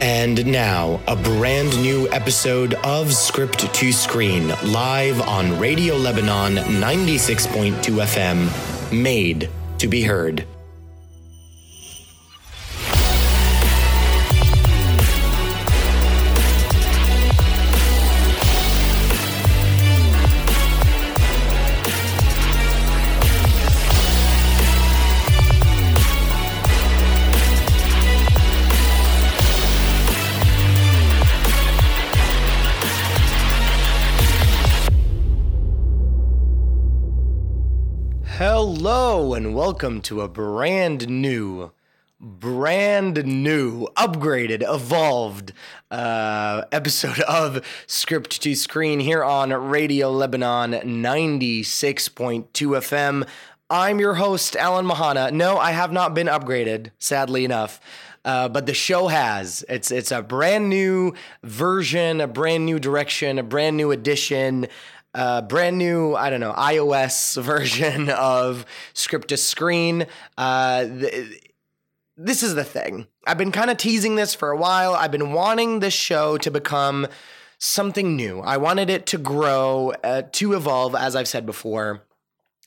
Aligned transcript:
And 0.00 0.46
now, 0.46 0.98
a 1.06 1.14
brand 1.14 1.76
new 1.82 2.08
episode 2.10 2.72
of 2.72 3.12
Script 3.12 3.72
to 3.74 3.92
Screen, 3.92 4.48
live 4.64 5.20
on 5.20 5.58
Radio 5.58 5.94
Lebanon 5.96 6.54
96.2 6.54 7.74
FM, 7.82 8.92
made 9.02 9.50
to 9.76 9.88
be 9.88 10.02
heard. 10.02 10.46
Hello, 38.82 39.34
and 39.34 39.54
welcome 39.54 40.00
to 40.00 40.22
a 40.22 40.28
brand 40.28 41.06
new, 41.06 41.70
brand 42.18 43.26
new, 43.26 43.86
upgraded, 43.88 44.64
evolved 44.66 45.52
uh, 45.90 46.62
episode 46.72 47.20
of 47.28 47.62
Script 47.86 48.40
to 48.40 48.54
Screen 48.54 48.98
here 48.98 49.22
on 49.22 49.52
Radio 49.52 50.10
Lebanon 50.10 50.72
96.2 50.72 52.46
FM. 52.54 53.28
I'm 53.68 54.00
your 54.00 54.14
host, 54.14 54.56
Alan 54.56 54.86
Mahana. 54.86 55.30
No, 55.30 55.58
I 55.58 55.72
have 55.72 55.92
not 55.92 56.14
been 56.14 56.26
upgraded, 56.26 56.90
sadly 56.98 57.44
enough. 57.44 57.82
Uh, 58.24 58.48
but 58.48 58.64
the 58.64 58.74
show 58.74 59.08
has. 59.08 59.62
It's 59.68 59.90
it's 59.90 60.10
a 60.12 60.22
brand 60.22 60.68
new 60.68 61.14
version, 61.42 62.20
a 62.20 62.26
brand 62.26 62.66
new 62.66 62.78
direction, 62.78 63.38
a 63.38 63.42
brand 63.42 63.78
new 63.78 63.90
edition 63.92 64.68
uh, 65.14 65.42
brand 65.42 65.78
new, 65.78 66.14
I 66.14 66.30
don't 66.30 66.40
know, 66.40 66.52
iOS 66.52 67.40
version 67.40 68.08
of 68.10 68.64
script 68.94 69.28
to 69.28 69.36
screen. 69.36 70.06
Uh, 70.36 70.84
th- 70.84 71.42
this 72.16 72.42
is 72.42 72.54
the 72.54 72.64
thing. 72.64 73.06
I've 73.26 73.38
been 73.38 73.52
kind 73.52 73.70
of 73.70 73.76
teasing 73.76 74.16
this 74.16 74.34
for 74.34 74.50
a 74.50 74.56
while. 74.56 74.94
I've 74.94 75.10
been 75.10 75.32
wanting 75.32 75.80
this 75.80 75.94
show 75.94 76.36
to 76.38 76.50
become 76.50 77.06
something 77.58 78.16
new. 78.16 78.40
I 78.40 78.56
wanted 78.56 78.90
it 78.90 79.06
to 79.06 79.18
grow, 79.18 79.92
uh, 80.04 80.22
to 80.32 80.54
evolve, 80.54 80.94
as 80.94 81.16
I've 81.16 81.28
said 81.28 81.46
before, 81.46 82.02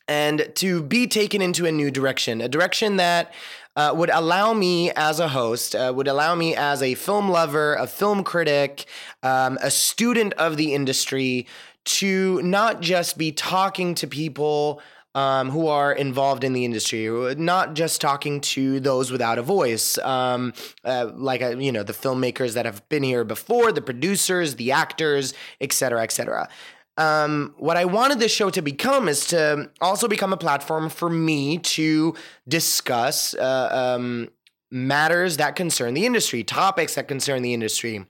and 0.08 0.52
to 0.56 0.84
be 0.84 1.08
taken 1.08 1.42
into 1.42 1.66
a 1.66 1.72
new 1.72 1.92
direction, 1.92 2.42
a 2.42 2.50
direction 2.50 2.98
that 2.98 3.34
uh, 3.76 3.94
would 3.96 4.12
allow 4.12 4.54
me 4.54 4.92
as 4.92 5.20
a 5.20 5.30
host, 5.30 5.76
uh, 5.76 5.92
would 5.96 6.08
allow 6.08 6.36
me 6.36 6.56
as 6.56 6.84
a 6.84 6.94
film 6.94 7.30
lover, 7.30 7.74
a 7.76 7.88
film 7.88 8.24
critic, 8.24 8.86
um, 9.24 9.58
a 9.62 9.72
student 9.72 10.34
of 10.34 10.58
the 10.58 10.74
industry 10.74 11.48
to 11.86 12.42
not 12.42 12.82
just 12.82 13.18
be 13.18 13.32
talking 13.32 13.96
to 13.96 14.08
people 14.08 14.82
um, 15.16 15.50
who 15.50 15.68
are 15.68 15.94
involved 15.94 16.44
in 16.44 16.54
the 16.54 16.66
industry, 16.66 17.08
not 17.36 17.76
just 17.76 18.02
talking 18.02 18.42
to 18.42 18.80
those 18.80 19.12
without 19.12 19.38
a 19.38 19.44
voice, 19.44 19.98
um, 20.00 20.54
uh, 20.84 21.12
like 21.14 21.42
uh, 21.42 21.58
you 21.58 21.72
know 21.72 21.84
the 21.84 21.94
filmmakers 21.94 22.54
that 22.56 22.66
have 22.66 22.88
been 22.90 23.04
here 23.04 23.24
before, 23.24 23.72
the 23.72 23.82
producers, 23.82 24.56
the 24.56 24.72
actors, 24.72 25.34
et 25.62 25.72
cetera, 25.72 26.02
et 26.02 26.12
cetera. 26.12 26.50
Um, 26.98 27.56
what 27.58 27.76
I 27.76 27.86
wanted 27.86 28.20
this 28.20 28.32
show 28.32 28.50
to 28.52 28.62
become 28.62 29.08
is 29.08 29.28
to 29.28 29.70
also 29.82 30.08
become 30.08 30.32
a 30.32 30.38
platform 30.38 30.90
for 30.90 31.10
me 31.10 31.58
to 31.60 32.16
discuss 32.48 33.34
uh, 33.36 33.96
um, 33.98 34.30
matters 34.72 35.38
that 35.38 35.56
concern 35.56 35.94
the 35.96 36.06
industry, 36.06 36.44
topics 36.44 36.96
that 36.96 37.08
concern 37.08 37.42
the 37.42 37.54
industry 37.54 38.06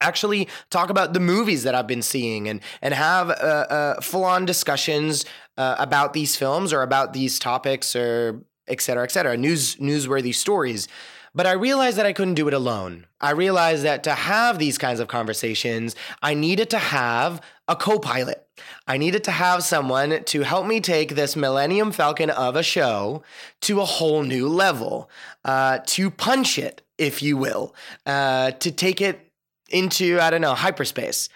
actually 0.00 0.48
talk 0.70 0.90
about 0.90 1.12
the 1.12 1.20
movies 1.20 1.62
that 1.62 1.74
I've 1.74 1.86
been 1.86 2.02
seeing 2.02 2.48
and 2.48 2.60
and 2.82 2.94
have 2.94 3.30
uh, 3.30 3.32
uh, 3.32 4.00
full 4.00 4.24
on 4.24 4.44
discussions 4.44 5.24
uh, 5.56 5.76
about 5.78 6.12
these 6.12 6.36
films 6.36 6.72
or 6.72 6.82
about 6.82 7.12
these 7.12 7.38
topics 7.38 7.94
or 7.96 8.42
et 8.68 8.80
cetera, 8.80 9.04
et 9.04 9.10
cetera, 9.10 9.36
news 9.36 9.76
newsworthy 9.76 10.34
stories. 10.34 10.88
But 11.36 11.46
I 11.46 11.52
realized 11.52 11.98
that 11.98 12.06
I 12.06 12.12
couldn't 12.12 12.34
do 12.34 12.46
it 12.46 12.54
alone. 12.54 13.06
I 13.20 13.32
realized 13.32 13.82
that 13.82 14.04
to 14.04 14.12
have 14.12 14.58
these 14.58 14.78
kinds 14.78 15.00
of 15.00 15.08
conversations, 15.08 15.96
I 16.22 16.34
needed 16.34 16.70
to 16.70 16.78
have 16.78 17.40
a 17.66 17.74
co 17.74 17.98
pilot. 17.98 18.46
I 18.86 18.98
needed 18.98 19.24
to 19.24 19.32
have 19.32 19.64
someone 19.64 20.22
to 20.22 20.42
help 20.42 20.66
me 20.66 20.80
take 20.80 21.16
this 21.16 21.34
Millennium 21.34 21.90
Falcon 21.90 22.30
of 22.30 22.54
a 22.54 22.62
show 22.62 23.24
to 23.62 23.80
a 23.80 23.84
whole 23.84 24.22
new 24.22 24.48
level, 24.48 25.10
uh, 25.44 25.80
to 25.86 26.08
punch 26.08 26.56
it, 26.56 26.82
if 26.98 27.20
you 27.20 27.36
will, 27.36 27.74
uh, 28.06 28.52
to 28.52 28.70
take 28.70 29.00
it 29.00 29.32
into 29.70 30.20
I 30.20 30.30
don't 30.30 30.40
know 30.40 30.54
hyperspace. 30.54 31.28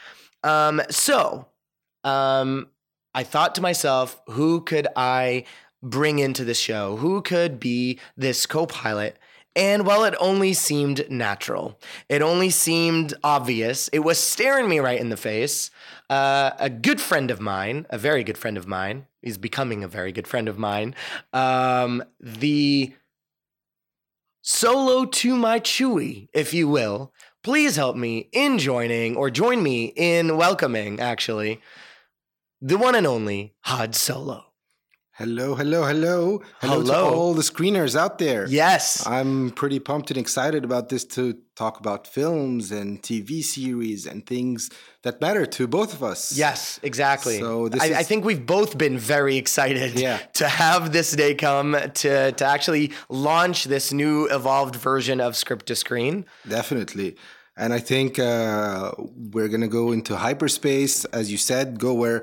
Um, 0.42 0.80
so 0.90 1.46
um, 2.04 2.68
I 3.14 3.24
thought 3.24 3.54
to 3.56 3.60
myself, 3.60 4.20
who 4.28 4.60
could 4.60 4.88
I 4.96 5.44
bring 5.82 6.18
into 6.18 6.44
the 6.44 6.54
show? 6.54 6.96
Who 6.96 7.22
could 7.22 7.60
be 7.60 7.98
this 8.16 8.46
co-pilot? 8.46 9.18
And 9.56 9.84
well, 9.84 10.04
it 10.04 10.14
only 10.20 10.52
seemed 10.52 11.10
natural. 11.10 11.78
It 12.08 12.22
only 12.22 12.50
seemed 12.50 13.14
obvious. 13.24 13.88
It 13.88 14.00
was 14.00 14.18
staring 14.18 14.68
me 14.68 14.78
right 14.78 15.00
in 15.00 15.08
the 15.08 15.16
face. 15.16 15.70
Uh, 16.08 16.52
a 16.58 16.70
good 16.70 17.00
friend 17.00 17.30
of 17.30 17.40
mine, 17.40 17.86
a 17.90 17.98
very 17.98 18.22
good 18.22 18.38
friend 18.38 18.56
of 18.56 18.66
mine, 18.68 19.06
he's 19.20 19.38
becoming 19.38 19.82
a 19.82 19.88
very 19.88 20.12
good 20.12 20.28
friend 20.28 20.48
of 20.48 20.58
mine. 20.58 20.94
Um, 21.32 22.04
the 22.20 22.92
solo 24.48 25.04
to 25.04 25.36
my 25.36 25.60
Chewie, 25.60 26.26
if 26.32 26.54
you 26.54 26.68
will, 26.68 27.12
please 27.42 27.76
help 27.76 27.96
me 27.96 28.30
in 28.32 28.58
joining 28.58 29.14
or 29.14 29.30
join 29.30 29.62
me 29.62 29.92
in 29.94 30.38
welcoming, 30.38 31.00
actually, 31.00 31.60
the 32.58 32.78
one 32.78 32.94
and 32.94 33.06
only 33.06 33.54
Had 33.60 33.94
Solo. 33.94 34.47
Hello, 35.18 35.56
hello, 35.56 35.82
hello. 35.82 36.42
Hello, 36.60 36.80
hello. 36.80 37.10
to 37.10 37.16
all 37.16 37.34
the 37.34 37.42
screeners 37.42 37.96
out 37.96 38.18
there. 38.18 38.46
Yes. 38.46 39.04
I'm 39.04 39.50
pretty 39.50 39.80
pumped 39.80 40.12
and 40.12 40.16
excited 40.16 40.62
about 40.62 40.90
this 40.90 41.04
to 41.16 41.36
talk 41.56 41.80
about 41.80 42.06
films 42.06 42.70
and 42.70 43.02
TV 43.02 43.42
series 43.42 44.06
and 44.06 44.24
things 44.24 44.70
that 45.02 45.20
matter 45.20 45.44
to 45.44 45.66
both 45.66 45.92
of 45.92 46.04
us. 46.04 46.38
Yes, 46.38 46.78
exactly. 46.84 47.40
So 47.40 47.68
this 47.68 47.82
I, 47.82 47.86
is... 47.86 47.96
I 47.96 48.04
think 48.04 48.24
we've 48.24 48.46
both 48.46 48.78
been 48.78 48.96
very 48.96 49.36
excited 49.36 49.98
yeah. 49.98 50.18
to 50.34 50.46
have 50.46 50.92
this 50.92 51.10
day 51.10 51.34
come 51.34 51.76
to 51.94 52.30
to 52.30 52.44
actually 52.44 52.92
launch 53.08 53.64
this 53.64 53.92
new 53.92 54.26
evolved 54.26 54.76
version 54.76 55.20
of 55.20 55.34
script 55.34 55.66
to 55.66 55.74
screen. 55.74 56.26
Definitely. 56.48 57.16
And 57.56 57.72
I 57.72 57.80
think 57.80 58.20
uh, 58.20 58.92
we're 59.32 59.48
going 59.48 59.62
to 59.62 59.66
go 59.66 59.90
into 59.90 60.14
hyperspace, 60.14 61.04
as 61.06 61.32
you 61.32 61.38
said, 61.38 61.80
go 61.80 61.92
where 61.92 62.22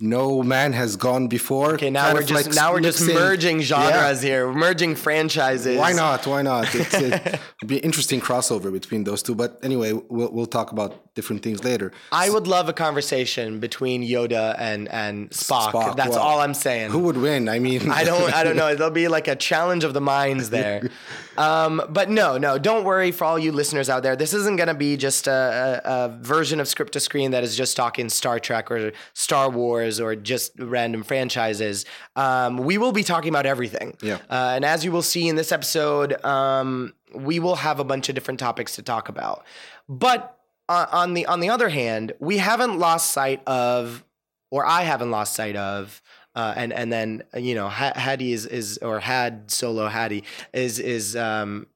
no 0.00 0.42
man 0.42 0.72
has 0.72 0.96
gone 0.96 1.28
before. 1.28 1.74
Okay, 1.74 1.90
now 1.90 2.12
we're 2.12 2.22
just 2.22 2.46
like 2.46 2.54
now 2.54 2.72
we're 2.72 2.80
just 2.80 3.00
merging 3.02 3.60
genres 3.60 4.22
yeah. 4.22 4.28
here, 4.28 4.52
merging 4.52 4.94
franchises. 4.94 5.78
Why 5.78 5.92
not? 5.92 6.26
Why 6.26 6.42
not? 6.42 6.74
It's, 6.74 6.94
it'd 6.94 7.40
be 7.66 7.78
interesting 7.78 8.20
crossover 8.20 8.72
between 8.72 9.04
those 9.04 9.22
two. 9.22 9.34
But 9.34 9.58
anyway, 9.62 9.92
we'll 9.92 10.30
we'll 10.32 10.46
talk 10.46 10.72
about 10.72 11.05
different 11.16 11.42
things 11.42 11.64
later. 11.64 11.90
I 12.12 12.30
would 12.30 12.46
love 12.46 12.68
a 12.68 12.72
conversation 12.72 13.58
between 13.58 14.02
Yoda 14.02 14.54
and 14.58 14.86
and 14.88 15.30
Spock. 15.30 15.72
Spock 15.72 15.96
That's 15.96 16.10
well, 16.10 16.20
all 16.20 16.40
I'm 16.40 16.54
saying. 16.54 16.90
Who 16.92 17.00
would 17.00 17.16
win? 17.16 17.48
I 17.48 17.58
mean, 17.58 17.90
I 17.90 18.04
don't 18.04 18.32
I 18.32 18.44
don't 18.44 18.54
know. 18.54 18.72
There'll 18.76 18.92
be 18.92 19.08
like 19.08 19.26
a 19.26 19.34
challenge 19.34 19.82
of 19.82 19.94
the 19.94 20.00
minds 20.00 20.50
there. 20.50 20.88
Um, 21.36 21.82
but 21.90 22.08
no, 22.08 22.38
no, 22.38 22.58
don't 22.58 22.84
worry 22.84 23.12
for 23.12 23.24
all 23.24 23.38
you 23.38 23.52
listeners 23.52 23.90
out 23.90 24.02
there. 24.02 24.16
This 24.16 24.32
isn't 24.32 24.56
going 24.56 24.68
to 24.68 24.74
be 24.74 24.96
just 24.96 25.26
a, 25.26 25.82
a, 25.84 26.06
a 26.06 26.08
version 26.08 26.60
of 26.60 26.66
script 26.66 26.94
to 26.94 27.00
screen 27.00 27.32
that 27.32 27.44
is 27.44 27.54
just 27.54 27.76
talking 27.76 28.08
Star 28.08 28.40
Trek 28.40 28.70
or 28.70 28.92
Star 29.12 29.50
Wars 29.50 30.00
or 30.00 30.16
just 30.16 30.52
random 30.58 31.02
franchises. 31.02 31.84
Um, 32.16 32.56
we 32.56 32.78
will 32.78 32.92
be 32.92 33.02
talking 33.02 33.28
about 33.28 33.44
everything. 33.44 33.98
Yeah. 34.02 34.14
Uh, 34.30 34.52
and 34.54 34.64
as 34.64 34.82
you 34.82 34.92
will 34.92 35.02
see 35.02 35.28
in 35.28 35.36
this 35.36 35.52
episode, 35.52 36.24
um, 36.24 36.94
we 37.14 37.38
will 37.38 37.56
have 37.56 37.80
a 37.80 37.84
bunch 37.84 38.08
of 38.08 38.14
different 38.14 38.40
topics 38.40 38.76
to 38.76 38.82
talk 38.82 39.08
about. 39.08 39.44
But 39.88 40.38
on 40.68 41.14
the 41.14 41.26
on 41.26 41.40
the 41.40 41.48
other 41.50 41.68
hand, 41.68 42.12
we 42.18 42.38
haven't 42.38 42.78
lost 42.78 43.12
sight 43.12 43.42
of, 43.46 44.04
or 44.50 44.66
I 44.66 44.82
haven't 44.82 45.10
lost 45.10 45.34
sight 45.34 45.56
of, 45.56 46.02
uh, 46.34 46.54
and 46.56 46.72
and 46.72 46.92
then 46.92 47.22
you 47.36 47.54
know 47.54 47.68
Hadi 47.68 48.32
is 48.32 48.46
is 48.46 48.78
or 48.78 49.00
had 49.00 49.50
solo 49.50 49.88
Hadi 49.88 50.24
is 50.52 50.78
is 50.78 51.16
um, 51.16 51.66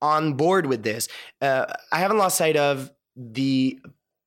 on 0.00 0.34
board 0.34 0.66
with 0.66 0.82
this. 0.82 1.08
Uh, 1.40 1.66
I 1.92 1.98
haven't 1.98 2.18
lost 2.18 2.38
sight 2.38 2.56
of 2.56 2.90
the 3.16 3.78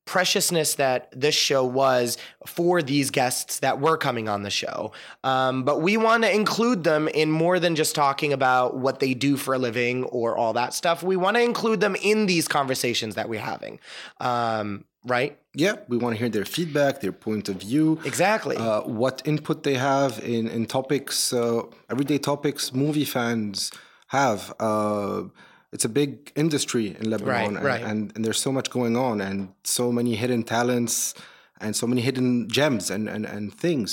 preciousness 0.04 0.74
that 0.74 1.08
this 1.12 1.34
show 1.34 1.64
was 1.64 2.18
for 2.46 2.82
these 2.82 3.10
guests 3.10 3.60
that 3.60 3.80
were 3.80 3.96
coming 3.96 4.28
on 4.28 4.42
the 4.42 4.50
show. 4.50 4.92
Um, 5.22 5.64
but 5.64 5.80
we 5.80 5.96
want 5.96 6.24
to 6.24 6.34
include 6.34 6.84
them 6.84 7.08
in 7.08 7.30
more 7.30 7.58
than 7.58 7.74
just 7.74 7.94
talking 7.94 8.32
about 8.32 8.76
what 8.76 9.00
they 9.00 9.14
do 9.14 9.36
for 9.36 9.54
a 9.54 9.58
living 9.58 10.04
or 10.04 10.36
all 10.36 10.52
that 10.54 10.74
stuff. 10.74 11.02
We 11.02 11.16
want 11.16 11.36
to 11.36 11.42
include 11.42 11.80
them 11.80 11.96
in 11.96 12.26
these 12.26 12.48
conversations 12.48 13.14
that 13.14 13.28
we're 13.28 13.40
having. 13.40 13.80
Um, 14.20 14.84
right? 15.06 15.38
Yeah, 15.54 15.76
we 15.88 15.96
want 15.96 16.14
to 16.14 16.18
hear 16.18 16.28
their 16.28 16.44
feedback, 16.44 17.00
their 17.00 17.12
point 17.12 17.48
of 17.48 17.56
view. 17.56 18.00
Exactly. 18.04 18.56
Uh, 18.56 18.82
what 18.82 19.22
input 19.24 19.62
they 19.62 19.74
have 19.74 20.18
in, 20.24 20.48
in 20.48 20.66
topics, 20.66 21.32
uh, 21.32 21.62
everyday 21.90 22.18
topics 22.18 22.72
movie 22.72 23.04
fans 23.04 23.70
have. 24.08 24.52
Uh, 24.58 25.24
it's 25.74 25.84
a 25.84 25.88
big 26.02 26.10
industry 26.44 26.86
in 27.00 27.04
Lebanon, 27.10 27.34
Right, 27.34 27.46
and, 27.56 27.64
right. 27.72 27.82
and 27.90 28.00
and 28.14 28.20
there's 28.24 28.40
so 28.48 28.52
much 28.58 28.68
going 28.78 28.96
on, 29.08 29.20
and 29.28 29.38
so 29.64 29.84
many 29.98 30.12
hidden 30.22 30.42
talents, 30.56 31.14
and 31.60 31.70
so 31.80 31.86
many 31.86 32.00
hidden 32.08 32.48
gems 32.56 32.90
and 32.94 33.04
and, 33.14 33.24
and 33.34 33.44
things, 33.64 33.90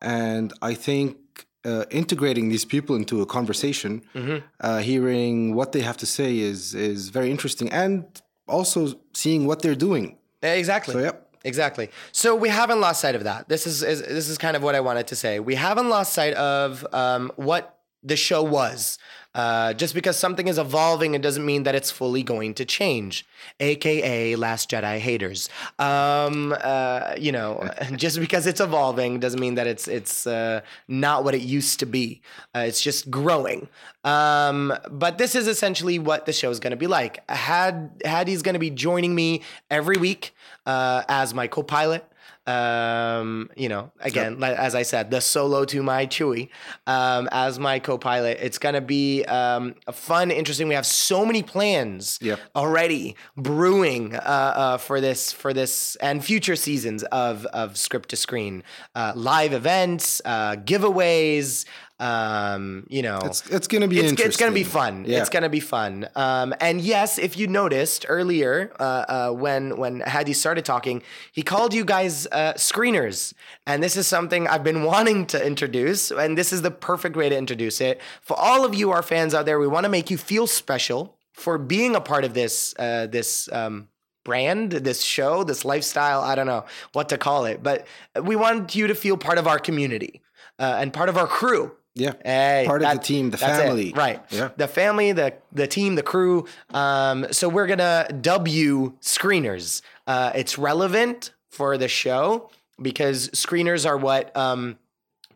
and 0.00 0.52
I 0.70 0.74
think. 0.74 1.16
Uh, 1.64 1.84
integrating 1.90 2.48
these 2.54 2.64
people 2.74 2.94
into 3.00 3.16
a 3.22 3.26
conversation, 3.26 3.92
Mm-hmm. 4.14 4.36
uh, 4.66 4.78
hearing 4.90 5.56
what 5.58 5.68
they 5.72 5.82
have 5.82 5.96
to 5.96 6.06
say 6.06 6.30
is 6.50 6.74
is 6.74 7.00
very 7.16 7.28
interesting, 7.34 7.68
and 7.72 8.04
also 8.46 8.80
seeing 9.22 9.42
what 9.48 9.58
they're 9.62 9.80
doing. 9.88 10.06
Exactly. 10.42 10.94
So, 10.94 11.00
yep. 11.00 11.16
Exactly. 11.44 11.86
So 12.12 12.28
we 12.44 12.50
haven't 12.50 12.80
lost 12.86 13.00
sight 13.00 13.16
of 13.16 13.24
that. 13.24 13.48
This 13.48 13.66
is, 13.66 13.82
is 13.82 13.98
this 14.18 14.28
is 14.32 14.38
kind 14.38 14.54
of 14.56 14.62
what 14.62 14.74
I 14.76 14.80
wanted 14.88 15.06
to 15.12 15.16
say. 15.16 15.40
We 15.40 15.56
haven't 15.56 15.88
lost 15.96 16.12
sight 16.12 16.34
of 16.34 16.86
um, 16.92 17.32
what 17.34 17.62
the 18.10 18.16
show 18.16 18.42
was. 18.60 18.98
Uh, 19.36 19.74
just 19.74 19.92
because 19.92 20.16
something 20.16 20.48
is 20.48 20.56
evolving, 20.56 21.14
it 21.14 21.20
doesn't 21.20 21.44
mean 21.44 21.64
that 21.64 21.74
it's 21.74 21.90
fully 21.90 22.22
going 22.22 22.54
to 22.54 22.64
change. 22.64 23.26
AKA 23.60 24.34
Last 24.34 24.70
Jedi 24.70 24.98
haters. 24.98 25.50
Um, 25.78 26.56
uh, 26.58 27.12
you 27.18 27.32
know, 27.32 27.68
just 27.96 28.18
because 28.18 28.46
it's 28.46 28.60
evolving 28.60 29.20
doesn't 29.20 29.38
mean 29.38 29.56
that 29.56 29.66
it's 29.66 29.88
it's 29.88 30.26
uh, 30.26 30.62
not 30.88 31.22
what 31.22 31.34
it 31.34 31.42
used 31.42 31.78
to 31.80 31.86
be. 31.86 32.22
Uh, 32.54 32.60
it's 32.60 32.80
just 32.80 33.10
growing. 33.10 33.68
Um, 34.04 34.72
but 34.90 35.18
this 35.18 35.34
is 35.34 35.46
essentially 35.48 35.98
what 35.98 36.24
the 36.24 36.32
show 36.32 36.48
is 36.48 36.58
going 36.58 36.70
to 36.70 36.76
be 36.78 36.86
like. 36.86 37.28
Had 37.28 37.98
Hadi's 38.00 38.40
going 38.40 38.54
to 38.54 38.58
be 38.58 38.70
joining 38.70 39.14
me 39.14 39.42
every 39.70 39.98
week 39.98 40.34
uh, 40.64 41.02
as 41.08 41.34
my 41.34 41.46
co-pilot. 41.46 42.10
Um, 42.46 43.50
you 43.56 43.68
know, 43.68 43.90
again, 44.00 44.42
as 44.42 44.74
I 44.74 44.82
said, 44.82 45.10
the 45.10 45.20
solo 45.20 45.64
to 45.66 45.82
my 45.82 46.06
Chewie 46.06 46.48
um, 46.86 47.28
as 47.32 47.58
my 47.58 47.78
co-pilot. 47.78 48.38
It's 48.40 48.58
gonna 48.58 48.80
be 48.80 49.24
um, 49.24 49.74
fun, 49.92 50.30
interesting. 50.30 50.68
We 50.68 50.74
have 50.74 50.86
so 50.86 51.26
many 51.26 51.42
plans 51.42 52.18
Yep. 52.22 52.38
already 52.54 53.16
brewing 53.36 54.14
uh, 54.14 54.18
uh, 54.18 54.78
for 54.78 55.00
this 55.00 55.32
for 55.32 55.52
this 55.52 55.96
and 55.96 56.24
future 56.24 56.56
seasons 56.56 57.02
of 57.04 57.46
of 57.46 57.76
script 57.76 58.10
to 58.10 58.16
screen, 58.16 58.62
uh, 58.94 59.12
live 59.16 59.52
events, 59.52 60.22
uh, 60.24 60.56
giveaways. 60.56 61.64
Um, 61.98 62.86
you 62.90 63.00
know, 63.00 63.18
It's 63.24 63.46
it's 63.48 63.68
gonna 63.68 63.88
be 63.88 64.00
it's, 64.00 64.20
it's 64.20 64.36
gonna 64.36 64.52
be 64.52 64.64
fun. 64.64 65.04
Yeah. 65.06 65.20
It's 65.20 65.30
gonna 65.30 65.48
be 65.48 65.60
fun. 65.60 66.08
Um, 66.14 66.54
and 66.60 66.80
yes, 66.80 67.18
if 67.18 67.38
you 67.38 67.46
noticed 67.46 68.04
earlier 68.08 68.70
uh, 68.78 68.82
uh, 68.82 69.30
when 69.30 69.78
when 69.78 70.00
Hadi 70.00 70.34
started 70.34 70.64
talking, 70.66 71.02
he 71.32 71.42
called 71.42 71.72
you 71.72 71.84
guys 71.86 72.26
uh, 72.32 72.52
screeners, 72.54 73.32
and 73.66 73.82
this 73.82 73.96
is 73.96 74.06
something 74.06 74.46
I've 74.46 74.64
been 74.64 74.82
wanting 74.92 75.26
to 75.28 75.44
introduce, 75.44 76.10
and 76.10 76.36
this 76.36 76.52
is 76.52 76.60
the 76.60 76.70
perfect 76.70 77.16
way 77.16 77.30
to 77.30 77.36
introduce 77.36 77.80
it 77.80 78.00
for 78.20 78.38
all 78.38 78.66
of 78.66 78.74
you, 78.74 78.90
our 78.90 79.02
fans 79.02 79.32
out 79.32 79.46
there. 79.46 79.58
We 79.58 79.66
want 79.66 79.84
to 79.84 79.90
make 79.90 80.10
you 80.10 80.18
feel 80.18 80.46
special 80.46 81.16
for 81.32 81.56
being 81.56 81.96
a 81.96 82.00
part 82.00 82.24
of 82.24 82.34
this 82.34 82.74
uh, 82.78 83.06
this. 83.06 83.48
Um, 83.52 83.88
brand, 84.24 84.72
this 84.72 85.02
show, 85.02 85.44
this 85.44 85.64
lifestyle. 85.64 86.20
I 86.20 86.34
don't 86.34 86.48
know 86.48 86.64
what 86.94 87.08
to 87.10 87.16
call 87.16 87.44
it, 87.44 87.62
but 87.62 87.86
we 88.20 88.34
want 88.34 88.74
you 88.74 88.88
to 88.88 88.94
feel 88.96 89.16
part 89.16 89.38
of 89.38 89.46
our 89.46 89.60
community 89.60 90.20
uh, 90.58 90.78
and 90.80 90.92
part 90.92 91.08
of 91.08 91.16
our 91.16 91.28
crew. 91.28 91.76
Yeah. 91.96 92.12
Hey, 92.24 92.64
Part 92.66 92.82
of 92.82 92.92
the 92.92 92.98
team, 92.98 93.30
the 93.30 93.38
that's 93.38 93.58
it, 93.58 93.62
family. 93.62 93.92
right? 93.96 94.22
Yeah. 94.30 94.50
the 94.56 94.68
family, 94.68 95.12
the 95.12 95.34
the 95.52 95.66
team, 95.66 95.94
the 95.94 96.02
crew. 96.02 96.46
Um, 96.74 97.26
so 97.32 97.48
we're 97.48 97.66
gonna 97.66 98.06
W 98.20 98.92
screeners. 99.00 99.80
Uh, 100.06 100.30
it's 100.34 100.58
relevant 100.58 101.32
for 101.50 101.78
the 101.78 101.88
show 101.88 102.50
because 102.80 103.30
screeners 103.30 103.88
are 103.88 103.96
what. 103.96 104.36
Um, 104.36 104.78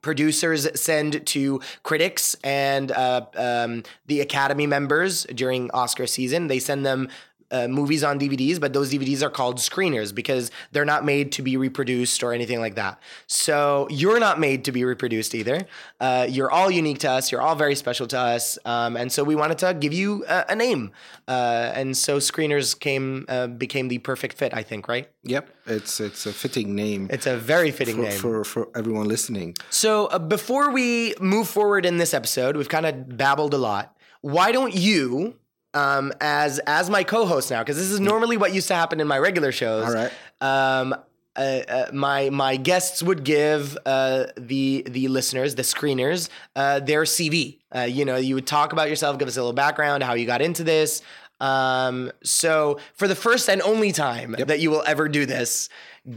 producers 0.02 0.66
send 0.80 1.26
to 1.26 1.60
critics 1.82 2.34
and 2.42 2.90
uh, 2.90 3.20
um, 3.36 3.82
the 4.06 4.22
academy 4.22 4.66
members 4.66 5.24
during 5.34 5.70
oscar 5.72 6.06
season 6.06 6.46
they 6.46 6.58
send 6.58 6.86
them 6.86 7.06
uh, 7.50 7.68
movies 7.68 8.04
on 8.04 8.18
DVDs, 8.18 8.60
but 8.60 8.72
those 8.72 8.92
DVDs 8.92 9.22
are 9.22 9.30
called 9.30 9.58
screeners 9.58 10.14
because 10.14 10.50
they're 10.72 10.84
not 10.84 11.04
made 11.04 11.32
to 11.32 11.42
be 11.42 11.56
reproduced 11.56 12.22
or 12.22 12.32
anything 12.32 12.60
like 12.60 12.74
that. 12.76 12.98
So 13.26 13.86
you're 13.90 14.20
not 14.20 14.38
made 14.38 14.64
to 14.64 14.72
be 14.72 14.84
reproduced 14.84 15.34
either. 15.34 15.66
Uh, 16.00 16.26
you're 16.28 16.50
all 16.50 16.70
unique 16.70 16.98
to 17.00 17.10
us. 17.10 17.30
You're 17.32 17.40
all 17.40 17.54
very 17.54 17.74
special 17.74 18.06
to 18.08 18.18
us, 18.18 18.58
um, 18.64 18.96
and 18.96 19.10
so 19.10 19.24
we 19.24 19.34
wanted 19.34 19.58
to 19.58 19.74
give 19.74 19.92
you 19.92 20.24
a, 20.28 20.46
a 20.50 20.54
name. 20.56 20.92
Uh, 21.28 21.72
and 21.74 21.96
so 21.96 22.18
screeners 22.18 22.78
came 22.78 23.24
uh, 23.28 23.46
became 23.46 23.88
the 23.88 23.98
perfect 23.98 24.36
fit, 24.36 24.54
I 24.54 24.62
think. 24.62 24.88
Right? 24.88 25.08
Yep. 25.24 25.48
It's 25.66 26.00
it's 26.00 26.26
a 26.26 26.32
fitting 26.32 26.74
name 26.74 27.08
It's 27.10 27.26
a 27.26 27.36
very 27.36 27.70
fitting 27.70 27.96
for, 27.96 28.02
name. 28.02 28.18
for 28.18 28.44
for 28.44 28.68
everyone 28.74 29.06
listening. 29.08 29.54
So 29.70 30.06
uh, 30.06 30.18
before 30.18 30.70
we 30.70 31.14
move 31.20 31.48
forward 31.48 31.84
in 31.86 31.98
this 31.98 32.14
episode, 32.14 32.56
we've 32.56 32.68
kind 32.68 32.86
of 32.86 33.16
babbled 33.16 33.54
a 33.54 33.58
lot. 33.58 33.96
Why 34.22 34.52
don't 34.52 34.74
you, 34.74 35.36
um, 35.74 36.12
as 36.20 36.58
as 36.60 36.90
my 36.90 37.04
co-host 37.04 37.50
now, 37.50 37.60
because 37.60 37.76
this 37.76 37.90
is 37.90 38.00
normally 38.00 38.36
what 38.36 38.52
used 38.52 38.68
to 38.68 38.74
happen 38.74 39.00
in 39.00 39.06
my 39.06 39.18
regular 39.18 39.52
shows. 39.52 39.86
All 39.86 39.94
right. 39.94 40.12
Um, 40.40 40.94
uh, 41.36 41.62
uh, 41.68 41.90
my 41.92 42.28
my 42.30 42.56
guests 42.56 43.02
would 43.02 43.24
give 43.24 43.78
uh, 43.86 44.26
the 44.36 44.82
the 44.88 45.08
listeners, 45.08 45.54
the 45.54 45.62
screeners, 45.62 46.28
uh, 46.56 46.80
their 46.80 47.02
CV. 47.02 47.58
Uh, 47.74 47.80
you 47.82 48.04
know, 48.04 48.16
you 48.16 48.34
would 48.34 48.46
talk 48.46 48.72
about 48.72 48.88
yourself, 48.88 49.18
give 49.18 49.28
us 49.28 49.36
a 49.36 49.40
little 49.40 49.52
background, 49.52 50.02
how 50.02 50.14
you 50.14 50.26
got 50.26 50.42
into 50.42 50.64
this. 50.64 51.02
Um, 51.40 52.12
so 52.22 52.78
for 52.94 53.08
the 53.08 53.14
first 53.14 53.48
and 53.48 53.62
only 53.62 53.92
time 53.92 54.34
that 54.38 54.60
you 54.60 54.70
will 54.70 54.82
ever 54.86 55.08
do 55.08 55.24
this, 55.24 55.68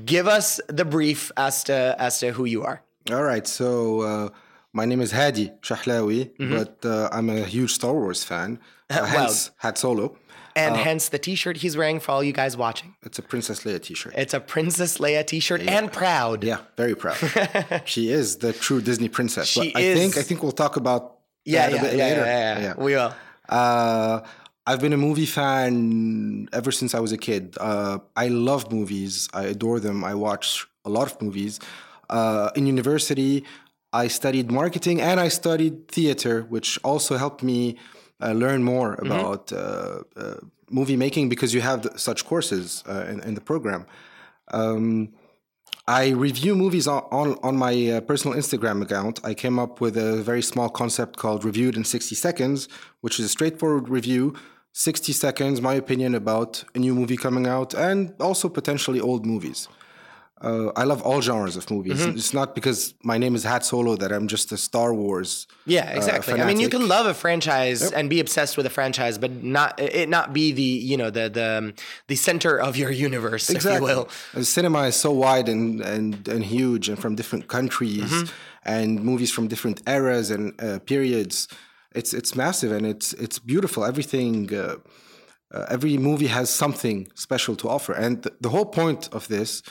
give 0.03 0.27
us 0.27 0.59
the 0.67 0.83
brief 0.83 1.31
as 1.37 1.63
to 1.65 1.95
as 1.99 2.19
to 2.19 2.31
who 2.31 2.45
you 2.45 2.63
are. 2.63 2.81
All 3.11 3.23
right. 3.23 3.45
So 3.47 4.01
uh, 4.01 4.29
my 4.73 4.85
name 4.85 4.99
is 4.99 5.11
Hadi 5.11 5.51
Shahlawi, 5.61 6.31
but 6.37 6.83
uh, 6.85 7.09
I'm 7.11 7.29
a 7.29 7.41
huge 7.43 7.71
Star 7.71 7.93
Wars 7.93 8.23
fan. 8.23 8.59
Uh, 9.01 9.05
hence, 9.05 9.51
Had 9.57 9.77
Solo. 9.77 10.15
And 10.55 10.75
hence 10.75 11.09
the 11.09 11.17
t-shirt 11.17 11.57
he's 11.57 11.75
wearing 11.75 11.99
for 11.99 12.11
all 12.11 12.23
you 12.23 12.31
guys 12.31 12.55
watching. 12.55 12.93
It's 13.01 13.17
a 13.17 13.23
Princess 13.23 13.63
Leia 13.63 13.81
T-shirt. 13.81 14.13
It's 14.15 14.35
a 14.35 14.39
Princess 14.39 14.99
Leia 14.99 15.25
t-shirt 15.25 15.61
and 15.61 15.91
proud. 15.91 16.43
Yeah, 16.43 16.59
very 16.77 16.93
proud. 16.95 17.17
she 17.85 18.09
is 18.11 18.37
the 18.37 18.53
true 18.53 18.79
Disney 18.79 19.09
princess. 19.09 19.47
She 19.47 19.71
but 19.71 19.81
I 19.81 19.93
think. 19.95 20.15
I 20.17 20.21
think 20.21 20.43
we'll 20.43 20.51
talk 20.51 20.75
about 20.75 21.17
Yeah, 21.43 21.69
that 21.69 21.73
yeah, 21.73 21.79
a 21.79 21.81
bit 21.83 21.97
yeah, 21.97 22.03
later. 22.05 22.25
yeah, 22.25 22.59
yeah. 22.59 22.73
We 22.77 22.93
will. 22.93 23.13
Uh, 23.49 24.21
I've 24.67 24.79
been 24.79 24.93
a 24.93 24.97
movie 24.97 25.25
fan 25.25 26.47
ever 26.53 26.71
since 26.71 26.93
I 26.93 26.99
was 26.99 27.11
a 27.11 27.17
kid. 27.17 27.57
Uh, 27.59 27.97
I 28.15 28.27
love 28.27 28.71
movies. 28.71 29.29
I 29.33 29.43
adore 29.45 29.79
them. 29.79 30.03
I 30.03 30.13
watch 30.13 30.67
a 30.85 30.89
lot 30.89 31.11
of 31.11 31.19
movies. 31.21 31.59
Uh, 32.09 32.51
in 32.55 32.67
university, 32.67 33.43
I 33.91 34.07
studied 34.07 34.51
marketing 34.51 35.01
and 35.01 35.19
I 35.19 35.27
studied 35.29 35.87
theater, 35.87 36.43
which 36.43 36.79
also 36.83 37.17
helped 37.17 37.43
me 37.43 37.75
uh, 37.75 37.77
learn 38.31 38.63
more 38.63 38.95
Mm-hmm. 38.95 39.11
about 39.11 39.51
uh, 39.51 40.03
uh, 40.15 40.35
movie 40.69 40.95
making 40.95 41.29
because 41.29 41.53
you 41.53 41.61
have 41.61 41.87
such 41.95 42.25
courses 42.25 42.83
uh, 42.87 43.05
in, 43.09 43.19
in 43.21 43.33
the 43.35 43.41
program. 43.41 43.85
Um, 44.51 45.09
I 45.87 46.09
review 46.11 46.55
movies 46.55 46.87
on, 46.87 47.03
on, 47.11 47.37
on 47.43 47.57
my 47.57 47.73
uh, 47.89 48.01
personal 48.01 48.37
Instagram 48.37 48.81
account. 48.81 49.19
I 49.23 49.33
came 49.33 49.59
up 49.59 49.81
with 49.81 49.97
a 49.97 50.23
very 50.23 50.41
small 50.41 50.69
concept 50.69 51.17
called 51.17 51.43
Reviewed 51.43 51.75
in 51.75 51.83
60 51.83 52.15
Seconds, 52.15 52.69
which 53.01 53.19
is 53.19 53.25
a 53.25 53.29
straightforward 53.29 53.89
review, 53.89 54.33
60 54.71 55.11
seconds, 55.11 55.61
my 55.61 55.73
opinion 55.73 56.15
about 56.15 56.63
a 56.73 56.79
new 56.79 56.95
movie 56.95 57.17
coming 57.17 57.45
out, 57.45 57.73
and 57.73 58.13
also 58.19 58.47
potentially 58.49 58.99
old 59.01 59.25
movies. 59.25 59.67
Uh, 60.41 60.71
I 60.75 60.83
love 60.83 61.01
all 61.03 61.21
genres 61.21 61.55
of 61.55 61.69
movies. 61.71 62.01
Mm-hmm. 62.01 62.17
It's 62.17 62.33
not 62.33 62.53
because 62.53 62.93
my 63.01 63.17
name 63.17 63.33
is 63.33 63.43
Had 63.45 63.63
Solo 63.63 63.95
that 63.95 64.11
I'm 64.11 64.27
just 64.27 64.51
a 64.51 64.57
Star 64.57 64.93
Wars. 64.93 65.47
Yeah, 65.65 65.89
exactly. 65.91 66.41
I 66.41 66.45
mean, 66.45 66.59
you 66.59 66.67
can 66.67 66.87
love 66.89 67.05
a 67.05 67.13
franchise 67.13 67.91
and 67.93 68.09
be 68.09 68.19
obsessed 68.19 68.57
with 68.57 68.65
a 68.65 68.69
franchise, 68.69 69.17
but 69.17 69.31
not 69.31 69.79
it 69.79 70.09
not 70.09 70.33
be 70.33 70.51
the 70.51 70.61
you 70.61 70.97
know 70.97 71.09
the 71.09 71.29
the 71.29 71.73
the 72.07 72.15
center 72.15 72.59
of 72.59 72.75
your 72.75 72.91
universe, 72.91 73.49
if 73.49 73.63
you 73.63 73.81
will. 73.81 74.09
Uh, 74.35 74.41
Cinema 74.43 74.81
is 74.83 74.97
so 74.97 75.11
wide 75.11 75.47
and, 75.47 75.79
and, 75.81 76.27
and 76.27 76.43
huge 76.43 76.89
and 76.89 76.99
from 76.99 77.15
different 77.15 77.47
countries 77.47 78.11
Mm-hmm. 78.11 78.33
and 78.65 79.03
movies 79.03 79.31
from 79.31 79.47
different 79.47 79.81
eras 79.87 80.29
and 80.29 80.53
uh, 80.61 80.79
periods. 80.79 81.47
It's 81.95 82.13
it's 82.13 82.35
massive 82.35 82.71
and 82.77 82.85
it's 82.85 83.13
it's 83.13 83.39
beautiful. 83.39 83.85
Everything, 83.85 84.53
uh, 84.53 84.75
uh, 85.53 85.65
every 85.69 85.97
movie 85.97 86.27
has 86.27 86.49
something 86.49 87.07
special 87.15 87.55
to 87.57 87.69
offer. 87.69 87.93
And 87.93 88.23
th- 88.23 88.35
the 88.41 88.49
whole 88.49 88.65
point 88.65 89.07
of 89.13 89.27
this 89.27 89.61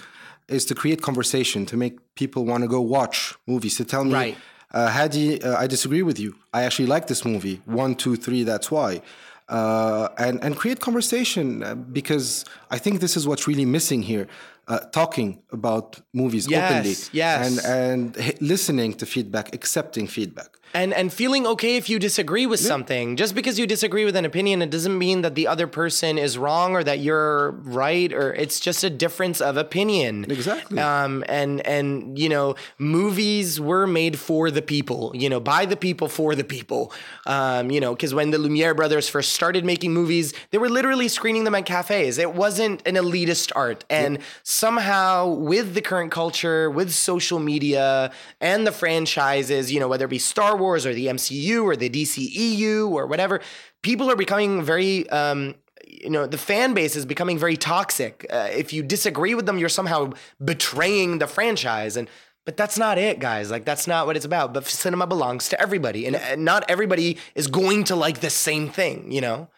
is 0.48 0.64
to 0.66 0.74
create 0.74 1.00
conversation, 1.02 1.66
to 1.66 1.76
make 1.76 1.94
people 2.14 2.44
want 2.44 2.62
to 2.62 2.68
go 2.68 2.80
watch 2.80 3.34
movies, 3.46 3.76
to 3.76 3.84
tell 3.84 4.04
me, 4.04 4.12
Right. 4.12 4.36
uh, 4.72 4.90
Hadi, 4.90 5.42
uh, 5.42 5.56
I 5.64 5.66
disagree 5.66 6.02
with 6.02 6.18
you. 6.18 6.34
I 6.52 6.62
actually 6.64 6.86
like 6.88 7.06
this 7.06 7.24
movie. 7.24 7.60
One, 7.66 7.94
two, 7.94 8.16
three. 8.16 8.42
That's 8.44 8.70
why. 8.70 9.00
Uh, 9.48 10.08
and 10.18 10.42
and 10.44 10.56
create 10.56 10.80
conversation 10.80 11.62
uh, 11.62 11.74
because 11.74 12.44
I 12.70 12.78
think 12.78 13.00
this 13.00 13.16
is 13.16 13.26
what's 13.26 13.46
really 13.46 13.66
missing 13.66 14.02
here. 14.02 14.26
Uh, 14.68 14.78
talking 14.92 15.42
about 15.50 16.00
movies 16.14 16.46
Yes, 16.48 16.62
openly, 16.70 16.94
yes. 17.12 17.38
and 17.46 17.56
and 17.80 18.16
h- 18.18 18.40
listening 18.40 18.94
to 18.94 19.04
feedback, 19.06 19.52
accepting 19.54 20.06
feedback. 20.06 20.50
And 20.74 20.92
and 20.94 21.12
feeling 21.12 21.46
okay 21.46 21.76
if 21.76 21.88
you 21.88 21.98
disagree 21.98 22.46
with 22.46 22.60
something. 22.60 23.16
Just 23.16 23.34
because 23.34 23.58
you 23.58 23.66
disagree 23.66 24.04
with 24.04 24.16
an 24.16 24.24
opinion 24.24 24.62
it 24.62 24.70
doesn't 24.70 24.96
mean 24.96 25.22
that 25.22 25.34
the 25.34 25.46
other 25.46 25.66
person 25.66 26.18
is 26.18 26.38
wrong 26.38 26.74
or 26.74 26.82
that 26.84 27.00
you're 27.00 27.50
right 27.50 28.12
or 28.12 28.32
it's 28.34 28.58
just 28.60 28.82
a 28.84 28.90
difference 28.90 29.40
of 29.40 29.56
opinion. 29.56 30.24
Exactly. 30.30 30.78
um 30.78 31.24
and 31.28 31.64
and 31.66 32.18
you 32.18 32.28
know 32.28 32.54
movies 32.78 33.60
were 33.60 33.86
made 33.86 34.18
for 34.18 34.50
the 34.50 34.62
people 34.62 35.12
you 35.14 35.28
know 35.28 35.40
by 35.40 35.66
the 35.66 35.76
people 35.76 36.08
for 36.08 36.34
the 36.34 36.44
people. 36.44 36.92
Um 37.26 37.70
you 37.70 37.80
know 37.80 37.94
because 37.94 38.14
when 38.14 38.30
the 38.30 38.38
lumiere 38.38 38.74
brothers 38.74 39.08
first 39.08 39.32
started 39.34 39.64
making 39.64 39.92
movies 39.92 40.32
they 40.50 40.58
were 40.58 40.70
literally 40.70 41.08
screening 41.08 41.44
them 41.44 41.54
at 41.54 41.66
cafes. 41.66 42.18
It 42.18 42.34
wasn't 42.34 42.86
an 42.86 42.94
elitist 42.94 43.52
art. 43.54 43.84
And 43.90 44.18
somehow 44.42 45.28
with 45.28 45.74
the 45.74 45.82
current 45.82 46.10
culture 46.10 46.70
with 46.70 46.92
social 46.92 47.38
media 47.38 48.10
and 48.40 48.66
the 48.66 48.72
franchises 48.72 49.70
you 49.72 49.78
know 49.78 49.88
whether 49.88 50.06
it 50.06 50.10
be 50.10 50.18
star 50.18 50.56
wars 50.56 50.61
or 50.62 50.78
the 50.78 51.06
mcu 51.06 51.62
or 51.64 51.76
the 51.76 51.90
dceu 51.90 52.90
or 52.90 53.06
whatever 53.06 53.40
people 53.82 54.10
are 54.10 54.16
becoming 54.16 54.62
very 54.62 55.08
um 55.10 55.54
you 56.02 56.10
know 56.10 56.26
the 56.26 56.38
fan 56.38 56.74
base 56.74 56.96
is 56.96 57.06
becoming 57.06 57.38
very 57.38 57.56
toxic. 57.56 58.26
Uh, 58.30 58.48
if 58.50 58.72
you 58.72 58.82
disagree 58.82 59.34
with 59.34 59.46
them 59.46 59.58
you're 59.58 59.68
somehow 59.68 60.12
betraying 60.44 61.18
the 61.18 61.26
franchise. 61.26 61.96
And 61.96 62.08
but 62.44 62.56
that's 62.56 62.76
not 62.76 62.98
it 62.98 63.20
guys. 63.20 63.50
Like 63.50 63.64
that's 63.64 63.86
not 63.86 64.06
what 64.06 64.16
it's 64.16 64.24
about. 64.24 64.52
But 64.52 64.66
cinema 64.66 65.06
belongs 65.06 65.48
to 65.50 65.60
everybody. 65.60 66.06
And 66.06 66.16
uh, 66.16 66.36
not 66.36 66.64
everybody 66.68 67.18
is 67.34 67.46
going 67.46 67.84
to 67.84 67.96
like 67.96 68.20
the 68.20 68.30
same 68.30 68.68
thing 68.68 69.12
you 69.12 69.20
know? 69.20 69.48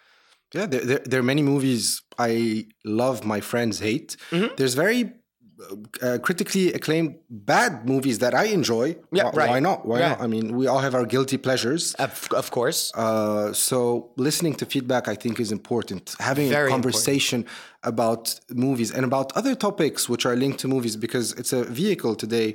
Yeah, 0.53 0.67
there, 0.67 0.85
there, 0.85 0.99
there 1.05 1.21
are 1.21 1.25
many 1.25 1.43
movies 1.43 2.03
I 2.17 2.67
love, 2.85 3.25
my 3.25 3.41
friends 3.41 3.81
hate. 3.81 4.17
Mm-hmm. 4.31 4.55
There's 4.57 4.75
very 4.75 5.13
uh, 6.03 6.19
critically 6.27 6.73
acclaimed 6.79 7.11
bad 7.31 7.73
movies 7.93 8.19
that 8.19 8.35
I 8.35 8.45
enjoy. 8.59 8.97
Yeah, 9.13 9.25
why, 9.25 9.31
right. 9.41 9.51
why 9.51 9.61
not? 9.61 9.79
Why 9.87 10.01
Right. 10.01 10.09
not? 10.11 10.21
I 10.21 10.27
mean, 10.35 10.57
we 10.59 10.67
all 10.67 10.81
have 10.87 10.95
our 10.95 11.07
guilty 11.15 11.39
pleasures. 11.47 11.95
of, 12.07 12.29
of 12.43 12.51
course 12.51 12.81
Uh, 12.95 13.53
so 13.53 14.11
listening 14.17 14.55
to 14.61 14.65
feedback, 14.67 15.05
I 15.09 15.17
think, 15.23 15.35
is 15.41 15.51
important. 15.53 16.05
Having 16.31 16.49
Very 16.51 16.71
a 16.71 16.75
conversation 16.77 17.41
about 17.83 18.23
movies 18.67 18.91
and 18.97 19.05
about 19.05 19.27
other 19.37 19.55
topics 19.55 20.09
which 20.09 20.25
are 20.29 20.37
linked 20.37 20.59
to 20.61 20.69
movies, 20.69 20.97
because 20.97 21.27
it's 21.41 21.53
a 21.53 21.63
vehicle 21.83 22.15
today 22.25 22.49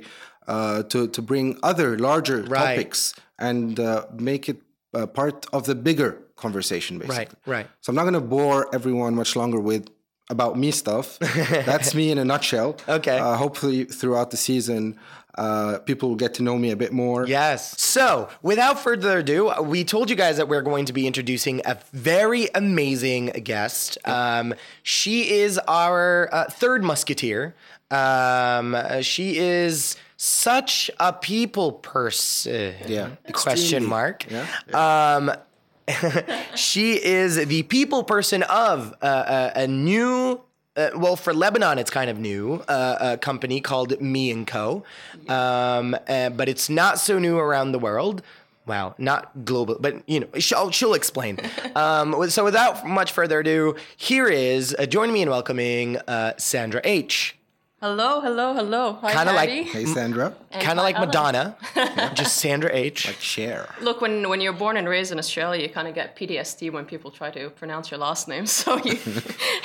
uh, 0.52 0.82
to 0.92 0.98
to 1.16 1.20
bring 1.22 1.46
other 1.70 1.88
larger 2.08 2.38
Right. 2.42 2.60
topics 2.60 3.00
and 3.38 3.78
uh, 3.80 4.04
make 4.30 4.44
it 4.52 4.58
uh, 4.94 5.06
part 5.18 5.46
of 5.56 5.62
the 5.70 5.74
bigger 5.88 6.10
conversation, 6.44 6.98
basically. 6.98 7.16
right 7.46 7.54
right 7.56 7.66
So 7.82 7.86
I'm 7.90 7.96
not 8.00 8.06
going 8.08 8.20
to 8.22 8.28
bore 8.38 8.60
everyone 8.78 9.12
much 9.22 9.32
longer 9.40 9.60
with 9.70 9.84
about 10.30 10.56
me 10.56 10.70
stuff. 10.70 11.18
That's 11.50 11.94
me 11.94 12.10
in 12.10 12.18
a 12.18 12.24
nutshell. 12.24 12.76
Okay. 12.88 13.18
Uh, 13.18 13.34
hopefully, 13.34 13.84
throughout 13.84 14.30
the 14.30 14.36
season, 14.36 14.98
uh, 15.36 15.78
people 15.80 16.08
will 16.08 16.16
get 16.16 16.34
to 16.34 16.42
know 16.42 16.56
me 16.56 16.70
a 16.70 16.76
bit 16.76 16.92
more. 16.92 17.26
Yes. 17.26 17.80
So, 17.80 18.28
without 18.42 18.78
further 18.80 19.18
ado, 19.18 19.52
we 19.62 19.84
told 19.84 20.10
you 20.10 20.16
guys 20.16 20.36
that 20.38 20.48
we're 20.48 20.62
going 20.62 20.86
to 20.86 20.92
be 20.92 21.06
introducing 21.06 21.60
a 21.64 21.78
very 21.92 22.48
amazing 22.54 23.26
guest. 23.44 23.98
Um, 24.04 24.54
she 24.82 25.30
is 25.30 25.58
our 25.68 26.28
uh, 26.32 26.44
third 26.50 26.82
musketeer. 26.82 27.54
Um, 27.90 28.76
she 29.02 29.38
is 29.38 29.96
such 30.16 30.90
a 31.00 31.12
people 31.12 31.72
person. 31.72 32.74
Yeah. 32.86 33.10
Question 33.32 33.84
mark. 33.84 34.26
Yeah. 34.30 34.46
Um, 35.16 35.32
she 36.54 37.02
is 37.02 37.36
the 37.46 37.62
people 37.64 38.04
person 38.04 38.42
of 38.44 38.94
uh, 39.02 39.50
a, 39.54 39.62
a 39.62 39.66
new. 39.66 40.40
Uh, 40.76 40.90
well, 40.94 41.16
for 41.16 41.34
Lebanon, 41.34 41.78
it's 41.78 41.90
kind 41.90 42.08
of 42.08 42.18
new. 42.18 42.62
Uh, 42.68 42.96
a 43.00 43.18
company 43.18 43.60
called 43.60 44.00
Mi&Co. 44.00 44.84
Um, 45.28 45.96
uh, 46.08 46.30
but 46.30 46.48
it's 46.48 46.70
not 46.70 46.98
so 47.00 47.18
new 47.18 47.38
around 47.38 47.72
the 47.72 47.78
world. 47.78 48.22
Wow, 48.66 48.94
not 48.98 49.44
global, 49.44 49.78
but 49.80 50.08
you 50.08 50.20
know, 50.20 50.28
she'll, 50.38 50.70
she'll 50.70 50.94
explain. 50.94 51.40
um, 51.74 52.30
so, 52.30 52.44
without 52.44 52.86
much 52.86 53.10
further 53.10 53.40
ado, 53.40 53.74
here 53.96 54.28
is 54.28 54.76
uh, 54.78 54.86
join 54.86 55.12
me 55.12 55.22
in 55.22 55.30
welcoming 55.30 55.96
uh, 56.06 56.34
Sandra 56.36 56.80
H. 56.84 57.36
Hello, 57.82 58.20
hello, 58.20 58.52
hello. 58.52 58.98
Hi, 59.00 59.12
Kinda 59.14 59.32
like- 59.32 59.48
Hey, 59.48 59.86
Sandra. 59.86 60.34
Kind 60.52 60.78
of 60.78 60.84
like 60.84 60.96
Alan. 60.96 61.08
Madonna, 61.08 61.56
just 62.14 62.36
Sandra 62.36 62.68
H. 62.74 63.06
Share. 63.20 63.70
Look, 63.80 64.02
when, 64.02 64.28
when 64.28 64.42
you're 64.42 64.52
born 64.52 64.76
and 64.76 64.86
raised 64.86 65.12
in 65.12 65.18
Australia, 65.18 65.62
you 65.62 65.70
kind 65.70 65.88
of 65.88 65.94
get 65.94 66.14
PTSD 66.14 66.70
when 66.70 66.84
people 66.84 67.10
try 67.10 67.30
to 67.30 67.48
pronounce 67.48 67.90
your 67.90 67.98
last 67.98 68.28
name. 68.28 68.44
So 68.60 68.76
you 68.84 68.98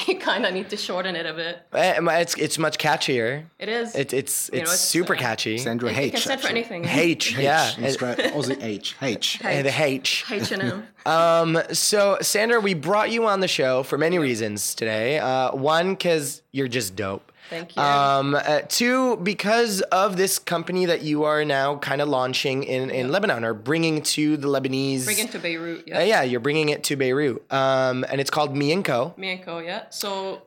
you 0.07 0.17
kind 0.17 0.45
of 0.45 0.53
need 0.53 0.69
to 0.69 0.77
shorten 0.77 1.17
it 1.17 1.25
a 1.25 1.34
bit. 1.34 1.60
Eh, 1.74 2.00
It's 2.22 2.36
it's 2.38 2.57
much 2.57 2.77
catchier. 2.77 3.43
It 3.60 3.67
is. 3.67 3.93
It, 3.95 4.13
it's 4.13 4.50
You 4.53 4.60
it's 4.62 4.69
know, 4.69 4.74
it's, 4.74 4.81
super 4.81 5.15
uh, 5.15 5.19
catchy. 5.19 5.57
Sandra 5.57 5.89
you 5.89 5.95
can 5.95 6.03
H. 6.05 6.17
stand 6.22 6.39
for 6.39 6.48
actually. 6.48 6.60
anything. 6.62 6.86
H, 6.86 7.38
yeah. 7.38 7.69
It's 7.79 8.01
right. 8.01 8.17
Aussie 8.17 8.63
H. 8.63 8.95
H. 9.01 9.41
And 9.43 9.65
the 9.67 9.81
H. 9.84 10.24
H&M. 10.31 10.88
Um, 11.05 11.60
so 11.74 12.17
Sandra, 12.22 12.62
we 12.62 12.75
brought 12.75 13.12
you 13.12 13.25
on 13.27 13.41
the 13.41 13.50
show 13.50 13.84
for 13.84 13.98
many 13.98 14.17
reasons 14.19 14.74
today. 14.74 15.19
Uh, 15.19 15.51
one, 15.53 15.95
because 15.95 16.41
you're 16.53 16.69
just 16.69 16.95
dope. 16.95 17.31
Thank 17.49 17.75
you. 17.75 17.81
Um, 17.81 18.35
uh, 18.35 18.61
two, 18.67 19.17
because 19.17 19.81
of 19.81 20.17
this 20.17 20.39
company 20.39 20.85
that 20.85 21.01
you 21.03 21.23
are 21.25 21.45
now 21.45 21.77
kind 21.77 22.01
of 22.01 22.07
launching 22.09 22.63
in, 22.63 22.89
in 22.89 23.11
Lebanon 23.11 23.43
or 23.43 23.53
bringing 23.53 24.01
to 24.01 24.37
the 24.37 24.47
Lebanese. 24.47 25.05
Bringing 25.05 25.27
to 25.29 25.39
Beirut, 25.39 25.79
Uh, 25.81 25.83
yeah. 25.85 26.03
yeah, 26.03 26.21
you're 26.23 26.39
bringing 26.39 26.69
it 26.69 26.83
to 26.85 26.95
Beirut. 26.95 27.43
Um, 27.53 28.03
and 28.09 28.19
it's 28.19 28.29
called 28.31 28.55
Mi&Co. 28.55 29.13
Me 29.17 29.33
and 29.33 29.43
Co, 29.43 29.59
yeah. 29.59 29.83
So 29.89 30.43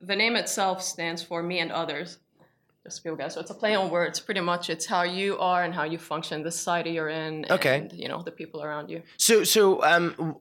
the 0.00 0.14
name 0.16 0.36
itself 0.36 0.82
stands 0.82 1.22
for 1.22 1.42
me 1.42 1.58
and 1.58 1.72
others. 1.72 2.18
Just 2.84 3.02
people 3.02 3.16
guys. 3.16 3.34
So 3.34 3.40
it's 3.40 3.50
a 3.50 3.54
play 3.54 3.74
on 3.74 3.90
words. 3.90 4.20
Pretty 4.20 4.40
much, 4.40 4.70
it's 4.70 4.86
how 4.86 5.02
you 5.02 5.36
are 5.38 5.64
and 5.64 5.74
how 5.74 5.82
you 5.82 5.98
function, 5.98 6.44
the 6.44 6.52
society 6.52 6.90
you're 6.92 7.08
in, 7.08 7.44
Okay. 7.50 7.78
and 7.78 7.92
you 7.92 8.06
know 8.06 8.22
the 8.22 8.30
people 8.30 8.62
around 8.62 8.90
you. 8.90 9.02
So, 9.16 9.42
so 9.42 9.82
um, 9.82 10.36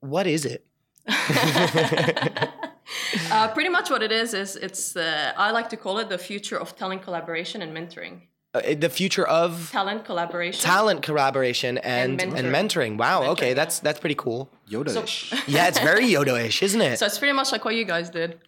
what 0.00 0.26
is 0.26 0.44
it? 0.44 0.66
Uh, 3.30 3.48
pretty 3.48 3.68
much 3.68 3.90
what 3.90 4.02
it 4.02 4.10
is 4.10 4.32
is 4.34 4.56
it's 4.56 4.96
uh, 4.96 5.32
I 5.36 5.50
like 5.50 5.68
to 5.70 5.76
call 5.76 5.98
it 5.98 6.08
the 6.08 6.16
future 6.18 6.58
of 6.58 6.74
talent 6.74 7.02
collaboration 7.02 7.60
and 7.62 7.70
mentoring. 7.76 8.22
Uh, 8.54 8.60
the 8.74 8.88
future 8.88 9.26
of 9.26 9.68
Talent 9.70 10.04
collaboration. 10.06 10.62
talent 10.62 11.02
collaboration 11.02 11.76
and 11.78 12.20
And 12.20 12.32
and 12.38 12.46
mentoring. 12.48 12.96
Wow. 12.96 13.20
Mentoring, 13.22 13.28
okay, 13.34 13.48
yeah. 13.48 13.54
that's 13.60 13.78
that's 13.80 14.00
pretty 14.00 14.14
cool. 14.14 14.50
Yoda-ish. 14.70 15.32
Yeah, 15.46 15.68
it's 15.68 15.78
very 15.80 16.06
Yoda-ish, 16.08 16.62
isn't 16.62 16.80
it? 16.80 16.98
So 16.98 17.04
it's 17.06 17.18
pretty 17.18 17.34
much 17.34 17.52
like 17.52 17.64
what 17.66 17.74
you 17.74 17.84
guys 17.84 18.08
did, 18.10 18.40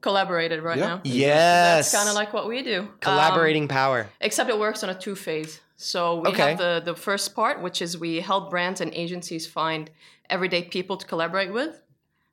collaborated 0.00 0.60
right 0.62 0.78
Yeah. 0.78 0.86
now. 0.88 1.00
yes. 1.04 1.92
That's 1.92 1.94
kind 2.04 2.08
of 2.08 2.16
like 2.16 2.32
what 2.32 2.48
we 2.48 2.62
do. 2.62 2.80
Um, 2.80 2.88
collaborating 3.00 3.68
power. 3.68 4.08
except 4.20 4.50
it 4.50 4.58
works 4.58 4.82
on 4.82 4.90
a 4.90 4.94
two 5.04 5.14
phase. 5.14 5.60
So 5.76 6.20
we 6.20 6.28
Okay. 6.30 6.48
have 6.50 6.58
the 6.58 6.82
the 6.84 6.96
first 6.96 7.34
part, 7.36 7.62
which 7.62 7.80
is 7.80 7.96
we 7.96 8.20
help 8.20 8.50
brands 8.50 8.80
and 8.80 8.92
agencies 8.92 9.46
find 9.46 9.88
everyday 10.28 10.62
people 10.64 10.96
to 10.96 11.06
collaborate 11.06 11.52
with. 11.52 11.80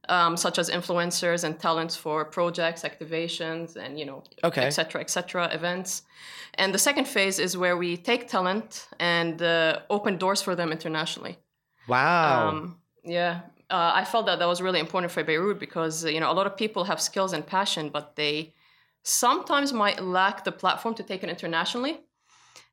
Um, 0.09 0.35
such 0.35 0.57
as 0.57 0.69
influencers 0.69 1.43
and 1.43 1.59
talents 1.59 1.95
for 1.95 2.25
projects, 2.25 2.81
activations, 2.83 3.75
and 3.75 3.99
you 3.99 4.05
know, 4.05 4.23
Okay. 4.43 4.63
et 4.65 4.71
cetera, 4.71 4.99
et 4.99 5.09
cetera, 5.11 5.47
events. 5.53 6.01
And 6.55 6.73
the 6.73 6.79
second 6.79 7.07
phase 7.07 7.37
is 7.39 7.55
where 7.55 7.77
we 7.77 7.97
take 7.97 8.27
talent 8.27 8.87
and 8.99 9.41
uh, 9.41 9.79
open 9.89 10.17
doors 10.17 10.41
for 10.41 10.55
them 10.55 10.71
internationally. 10.71 11.37
Wow. 11.87 12.49
Um, 12.49 12.77
yeah, 13.03 13.41
uh, 13.69 13.91
I 14.01 14.03
felt 14.03 14.25
that 14.25 14.39
that 14.39 14.47
was 14.47 14.59
really 14.59 14.79
important 14.79 15.11
for 15.11 15.23
Beirut 15.23 15.59
because 15.59 16.03
you 16.03 16.19
know 16.19 16.31
a 16.31 16.33
lot 16.39 16.47
of 16.47 16.57
people 16.57 16.83
have 16.85 16.99
skills 16.99 17.31
and 17.33 17.45
passion, 17.45 17.89
but 17.89 18.15
they 18.15 18.53
sometimes 19.03 19.71
might 19.71 20.01
lack 20.03 20.43
the 20.43 20.51
platform 20.51 20.95
to 20.95 21.03
take 21.03 21.23
it 21.23 21.29
internationally. 21.29 21.99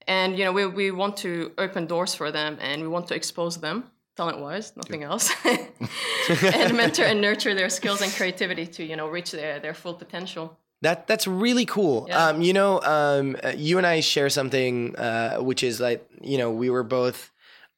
And 0.06 0.38
you 0.38 0.44
know 0.44 0.52
we 0.52 0.64
we 0.66 0.90
want 0.90 1.16
to 1.18 1.52
open 1.58 1.86
doors 1.86 2.14
for 2.14 2.32
them, 2.32 2.56
and 2.60 2.80
we 2.82 2.88
want 2.88 3.06
to 3.08 3.14
expose 3.14 3.58
them 3.60 3.84
talent-wise, 4.18 4.76
nothing 4.76 5.02
else, 5.04 5.30
and 5.44 6.76
mentor 6.76 7.04
and 7.04 7.20
nurture 7.20 7.54
their 7.54 7.70
skills 7.70 8.02
and 8.02 8.12
creativity 8.12 8.66
to 8.66 8.82
you 8.84 8.96
know 8.96 9.08
reach 9.08 9.30
their 9.30 9.60
their 9.60 9.74
full 9.74 9.94
potential. 9.94 10.58
That 10.82 11.06
that's 11.06 11.26
really 11.26 11.64
cool. 11.66 12.06
Yeah. 12.08 12.26
Um, 12.26 12.42
you 12.42 12.52
know, 12.52 12.80
um, 12.82 13.36
uh, 13.42 13.52
you 13.56 13.78
and 13.78 13.86
I 13.86 14.00
share 14.00 14.30
something, 14.30 14.94
uh, 14.96 15.38
which 15.38 15.62
is 15.62 15.80
like, 15.80 16.00
you 16.20 16.38
know, 16.38 16.50
we 16.52 16.70
were 16.70 16.84
both, 16.84 17.32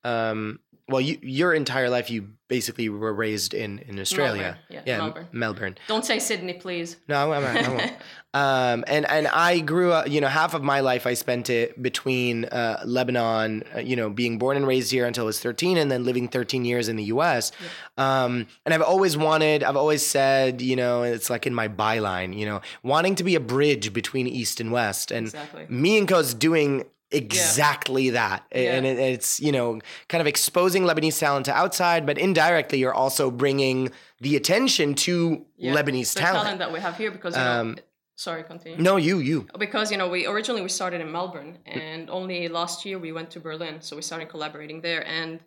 um, 0.04 0.60
well, 0.86 1.00
you, 1.00 1.18
your 1.22 1.54
entire 1.54 1.88
life, 1.88 2.10
you 2.10 2.28
basically 2.48 2.88
were 2.90 3.14
raised 3.14 3.54
in 3.54 3.78
in 3.88 3.98
Australia. 3.98 4.58
Melbourne, 4.68 4.82
yeah, 4.86 4.94
M- 4.94 5.00
Melbourne. 5.00 5.28
Melbourne. 5.32 5.78
Don't 5.88 6.04
say 6.04 6.18
Sydney, 6.18 6.54
please. 6.54 6.96
No, 7.08 7.32
I'm, 7.32 7.44
I 7.44 7.68
won't. 7.68 7.92
um, 8.32 8.84
and 8.86 9.04
and 9.10 9.26
I 9.26 9.58
grew 9.60 9.92
up. 9.92 10.08
You 10.08 10.20
know, 10.20 10.28
half 10.28 10.54
of 10.54 10.62
my 10.62 10.80
life 10.80 11.06
I 11.06 11.14
spent 11.14 11.50
it 11.50 11.80
between 11.82 12.44
uh, 12.46 12.80
Lebanon. 12.84 13.64
Uh, 13.74 13.80
you 13.80 13.96
know, 13.96 14.08
being 14.10 14.38
born 14.38 14.56
and 14.56 14.66
raised 14.66 14.92
here 14.92 15.04
until 15.06 15.24
I 15.24 15.26
was 15.26 15.40
13, 15.40 15.76
and 15.76 15.90
then 15.90 16.04
living 16.04 16.28
13 16.28 16.64
years 16.64 16.88
in 16.88 16.96
the 16.96 17.04
U.S. 17.04 17.50
Um, 17.98 18.46
and 18.64 18.72
I've 18.72 18.82
always 18.82 19.16
wanted. 19.16 19.64
I've 19.64 19.76
always 19.76 20.06
said, 20.06 20.60
you 20.62 20.76
know, 20.76 21.02
it's 21.02 21.28
like 21.30 21.46
in 21.46 21.54
my 21.54 21.68
byline. 21.68 22.36
You 22.36 22.46
know, 22.46 22.60
wanting 22.82 23.16
to 23.16 23.24
be 23.24 23.34
a 23.34 23.40
bridge 23.40 23.92
between 23.92 24.26
East 24.26 24.60
and 24.60 24.70
West. 24.70 25.10
And 25.10 25.26
Exactly. 25.26 25.66
Mi&Co's 25.68 26.32
doing 26.34 26.84
exactly 27.12 28.10
that 28.10 28.44
Yeah. 28.52 28.76
and 28.76 28.86
it, 28.86 28.96
it's 28.96 29.40
you 29.40 29.50
know 29.50 29.80
kind 30.08 30.20
of 30.20 30.28
exposing 30.28 30.84
lebanese 30.84 31.18
talent 31.18 31.46
to 31.46 31.52
outside 31.52 32.06
but 32.06 32.16
indirectly 32.18 32.78
you're 32.78 32.94
also 32.94 33.32
bringing 33.32 33.90
the 34.20 34.36
attention 34.36 34.94
to 34.94 35.44
Yeah, 35.56 35.74
lebanese 35.74 36.14
the 36.14 36.20
talent 36.20 36.42
talent 36.44 36.58
that 36.60 36.72
we 36.72 36.78
have 36.80 36.96
here 36.96 37.10
because 37.10 37.34
you 37.36 37.42
know, 37.42 37.60
Um, 37.60 37.76
Sorry, 38.20 38.42
continue. 38.44 38.76
No, 38.76 38.98
you, 38.98 39.20
you. 39.20 39.46
Because 39.58 39.90
you 39.90 39.96
know, 39.96 40.10
we 40.10 40.26
originally 40.26 40.60
we 40.60 40.68
started 40.68 41.00
in 41.00 41.10
Melbourne, 41.10 41.56
and 41.64 42.10
only 42.10 42.48
last 42.48 42.84
year 42.84 42.98
we 42.98 43.12
went 43.12 43.30
to 43.30 43.40
Berlin, 43.40 43.80
so 43.80 43.96
we 43.96 44.02
started 44.02 44.28
collaborating 44.28 44.82
there. 44.82 45.06
And 45.06 45.40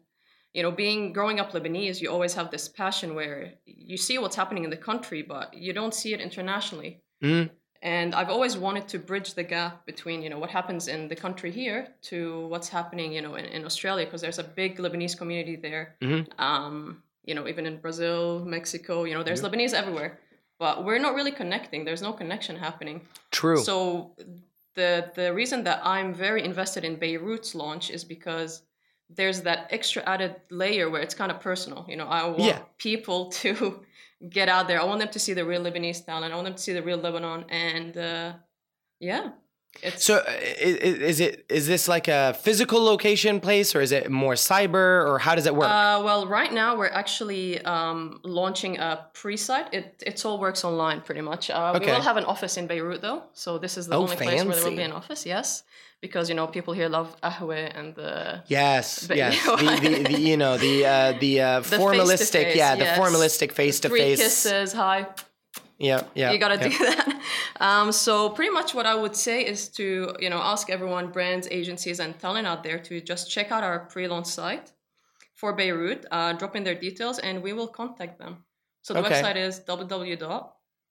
you 0.56 0.64
know, 0.64 0.72
being 0.72 1.14
growing 1.14 1.40
up 1.40 1.52
Lebanese, 1.52 2.02
you 2.02 2.10
always 2.10 2.34
have 2.34 2.50
this 2.50 2.68
passion 2.68 3.14
where 3.14 3.54
you 3.68 3.96
see 3.96 4.18
what's 4.18 4.36
happening 4.36 4.64
in 4.64 4.72
the 4.72 4.84
country, 4.90 5.22
but 5.22 5.54
you 5.54 5.72
don't 5.72 5.94
see 5.94 6.16
it 6.16 6.20
internationally. 6.20 7.04
Mm. 7.24 7.52
And 7.84 8.16
I've 8.16 8.32
always 8.32 8.58
wanted 8.58 8.88
to 8.88 8.98
bridge 8.98 9.36
the 9.36 9.44
gap 9.44 9.86
between 9.86 10.24
you 10.24 10.32
know 10.32 10.40
what 10.40 10.50
happens 10.50 10.88
in 10.88 11.08
the 11.10 11.16
country 11.16 11.52
here 11.52 11.90
to 12.10 12.48
what's 12.48 12.70
happening 12.70 13.14
you 13.14 13.22
know 13.22 13.36
in, 13.36 13.46
in 13.46 13.66
Australia, 13.66 14.06
because 14.06 14.22
there's 14.22 14.40
a 14.40 14.50
big 14.62 14.80
Lebanese 14.80 15.16
community 15.16 15.58
there. 15.58 15.96
Mhm. 16.02 16.26
Um, 16.40 17.04
you 17.24 17.36
know, 17.36 17.48
even 17.48 17.66
in 17.66 17.78
Brazil, 17.78 18.44
Mexico, 18.46 19.06
you 19.06 19.14
know, 19.14 19.24
there's 19.24 19.42
Lebanese 19.42 19.74
everywhere, 19.74 20.20
but 20.64 20.76
we're 20.86 21.04
not 21.08 21.14
really 21.20 21.36
connecting. 21.42 21.80
There's 21.84 22.06
no 22.10 22.14
connection 22.22 22.56
happening. 22.68 22.98
True. 23.40 23.62
So 23.70 24.16
the 24.80 24.92
the 25.20 25.28
reason 25.40 25.60
that 25.68 25.80
I'm 25.96 26.10
very 26.26 26.42
invested 26.52 26.84
in 26.90 26.94
Beirut's 27.04 27.52
launch 27.64 27.86
is 27.98 28.04
because 28.16 28.52
there's 29.18 29.40
that 29.48 29.60
extra 29.78 30.02
added 30.14 30.34
layer 30.62 30.86
where 30.92 31.02
it's 31.06 31.18
kind 31.22 31.32
of 31.34 31.38
personal. 31.50 31.82
You 31.92 31.98
know, 32.00 32.10
I 32.20 32.22
want 32.28 32.40
Yeah. 32.52 32.60
people 32.90 33.20
to 33.44 33.52
get 34.38 34.48
out 34.56 34.66
there. 34.68 34.80
I 34.84 34.86
want 34.90 35.00
them 35.04 35.12
to 35.18 35.20
see 35.26 35.34
the 35.40 35.46
real 35.52 35.64
Lebanese 35.68 36.02
talent. 36.10 36.32
I 36.34 36.36
want 36.40 36.48
them 36.50 36.58
to 36.62 36.66
see 36.68 36.76
the 36.80 36.86
real 36.90 37.00
Lebanon, 37.06 37.42
and 37.50 37.94
uh, 37.98 38.30
yeah, 39.12 39.26
it's 39.82 40.04
So, 40.06 40.24
i- 40.28 40.32
is 41.12 41.20
it 41.20 41.46
is 41.50 41.66
this 41.68 41.88
like 41.88 42.08
a 42.08 42.34
physical 42.34 42.82
location 42.84 43.40
place, 43.40 43.76
or 43.76 43.82
is 43.82 43.92
it 43.92 44.10
more 44.10 44.36
cyber, 44.36 45.06
or 45.08 45.20
how 45.20 45.36
does 45.36 45.46
it 45.46 45.56
work? 45.56 45.70
Uh, 45.70 46.02
well, 46.04 46.28
right 46.28 46.54
now 46.54 46.76
we're 46.78 46.96
actually 47.04 47.60
um, 47.66 48.20
launching 48.24 48.78
a 48.80 49.08
pre-site. 49.14 49.68
It 49.74 49.86
it 50.06 50.26
all 50.26 50.38
works 50.40 50.64
online 50.64 51.02
pretty 51.02 51.22
much. 51.22 51.50
Uh, 51.50 51.72
We 51.80 51.86
will 51.86 52.02
have 52.02 52.18
an 52.18 52.26
office 52.26 52.58
in 52.60 52.68
Beirut 52.68 53.02
though, 53.02 53.24
so 53.34 53.58
this 53.58 53.78
is 53.78 53.88
the 53.88 53.96
Oh, 53.96 54.04
only 54.04 54.16
place 54.16 54.44
where 54.44 54.56
there 54.56 54.64
will 54.70 54.78
be 54.78 54.84
an 54.92 54.94
office. 55.02 55.26
Yes, 55.26 55.64
because 56.02 56.30
you 56.30 56.36
know 56.36 56.48
people 56.48 56.74
here 56.74 56.90
love 56.90 57.10
ahwe 57.22 57.60
and 57.80 57.96
the 57.96 58.44
yes, 58.48 58.86
but- 59.08 59.18
yes. 59.18 59.36
the, 59.46 59.56
the, 59.84 60.04
the 60.12 60.20
you 60.30 60.38
know 60.38 60.58
the 60.58 60.76
uh, 60.86 61.12
the 61.20 61.34
uh, 61.42 61.60
The 61.62 61.78
formalistic, 61.78 62.56
yeah, 62.56 62.76
the 62.76 62.86
formalistic 63.02 63.52
face 63.52 63.80
to 63.82 63.90
three 63.90 64.00
face. 64.16 64.20
kisses. 64.24 64.74
Hi, 64.74 65.08
Yeah, 65.80 66.04
yeah. 66.16 66.32
you 66.32 66.38
gotta 66.40 66.56
yeah. 66.58 66.70
do 66.70 66.78
that. 66.86 67.22
Um, 67.60 67.92
so 67.92 68.30
pretty 68.30 68.52
much 68.52 68.74
what 68.74 68.86
I 68.86 68.96
would 68.96 69.16
say 69.16 69.44
is 69.46 69.70
to 69.70 70.16
you 70.20 70.30
know 70.30 70.40
ask 70.40 70.70
everyone, 70.70 71.12
brands, 71.12 71.48
agencies, 71.52 72.00
and 72.00 72.18
talent 72.20 72.48
out 72.48 72.64
there 72.64 72.80
to 72.80 73.02
just 73.02 73.30
check 73.30 73.52
out 73.52 73.64
our 73.64 73.80
pre-launch 73.92 74.28
site 74.28 74.72
for 75.36 75.54
Beirut. 75.54 76.06
Uh, 76.12 76.34
drop 76.34 76.56
in 76.56 76.64
their 76.64 76.76
details, 76.76 77.20
and 77.20 77.42
we 77.44 77.54
will 77.54 77.68
contact 77.68 78.18
them. 78.20 78.46
So 78.82 78.94
the 78.94 79.00
Okay. 79.02 79.22
website 79.22 79.36
is 79.38 79.60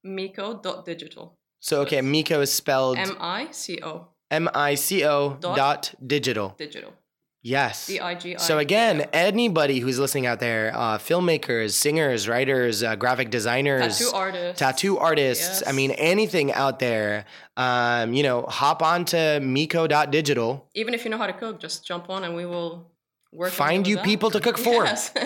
www.miko.digital. 0.04 1.38
So 1.60 1.80
okay, 1.82 2.00
Miko 2.00 2.40
is 2.40 2.52
spelled 2.52 2.98
M 2.98 3.16
I 3.20 3.48
C 3.52 3.78
O 3.82 4.08
M 4.30 4.48
I 4.54 4.74
C 4.74 5.04
O 5.04 5.36
Dot- 5.40 5.56
dot 5.56 5.94
digital. 6.04 6.54
digital. 6.58 6.92
Yes. 7.42 7.88
D 7.88 7.98
I 7.98 8.14
G 8.14 8.36
I. 8.36 8.38
So 8.38 8.58
again, 8.58 9.08
anybody 9.12 9.80
who's 9.80 9.98
listening 9.98 10.26
out 10.26 10.38
there, 10.38 10.72
uh, 10.74 10.98
filmmakers, 10.98 11.72
singers, 11.72 12.28
writers, 12.28 12.84
uh, 12.84 12.94
graphic 12.94 13.30
designers, 13.30 13.98
tattoo 13.98 14.16
artist. 14.16 14.58
tattoo 14.58 14.98
artists. 14.98 15.62
I 15.66 15.72
mean, 15.72 15.90
anything 15.92 16.52
out 16.52 16.78
there. 16.78 17.24
Um, 17.56 18.14
you 18.14 18.22
know, 18.22 18.42
hop 18.42 18.80
onto 18.82 19.40
Miko.digital. 19.40 20.68
Even 20.74 20.94
if 20.94 21.04
you 21.04 21.10
know 21.10 21.18
how 21.18 21.26
to 21.26 21.32
cook, 21.32 21.58
just 21.60 21.84
jump 21.84 22.08
on 22.08 22.22
and 22.22 22.36
we 22.36 22.46
will 22.46 22.90
work. 23.32 23.50
Find 23.50 23.86
you 23.88 23.98
people 23.98 24.30
to 24.30 24.40
cook 24.40 24.56
for. 24.56 24.84
Yes. 24.84 25.12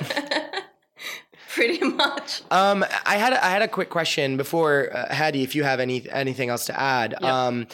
Pretty 1.49 1.83
much. 1.85 2.43
Um, 2.51 2.85
I 3.07 3.17
had 3.17 3.33
a, 3.33 3.43
I 3.45 3.49
had 3.49 3.63
a 3.63 3.69
quick 3.69 3.89
question 3.89 4.37
before 4.37 4.95
uh, 4.95 5.15
Hadi, 5.15 5.43
if 5.43 5.55
you 5.55 5.65
have 5.65 5.81
any 5.81 6.09
anything 6.11 6.51
else 6.51 6.67
to 6.67 6.79
add. 6.79 7.15
Yeah. 7.21 7.47
Um, 7.47 7.67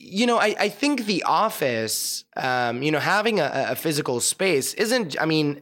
you 0.00 0.26
know, 0.26 0.38
I, 0.38 0.56
I 0.58 0.68
think 0.70 1.04
the 1.04 1.22
office, 1.24 2.24
um, 2.36 2.82
you 2.82 2.90
know, 2.90 2.98
having 2.98 3.38
a, 3.38 3.66
a 3.70 3.76
physical 3.76 4.18
space 4.20 4.72
isn't. 4.74 5.20
I 5.20 5.26
mean, 5.26 5.60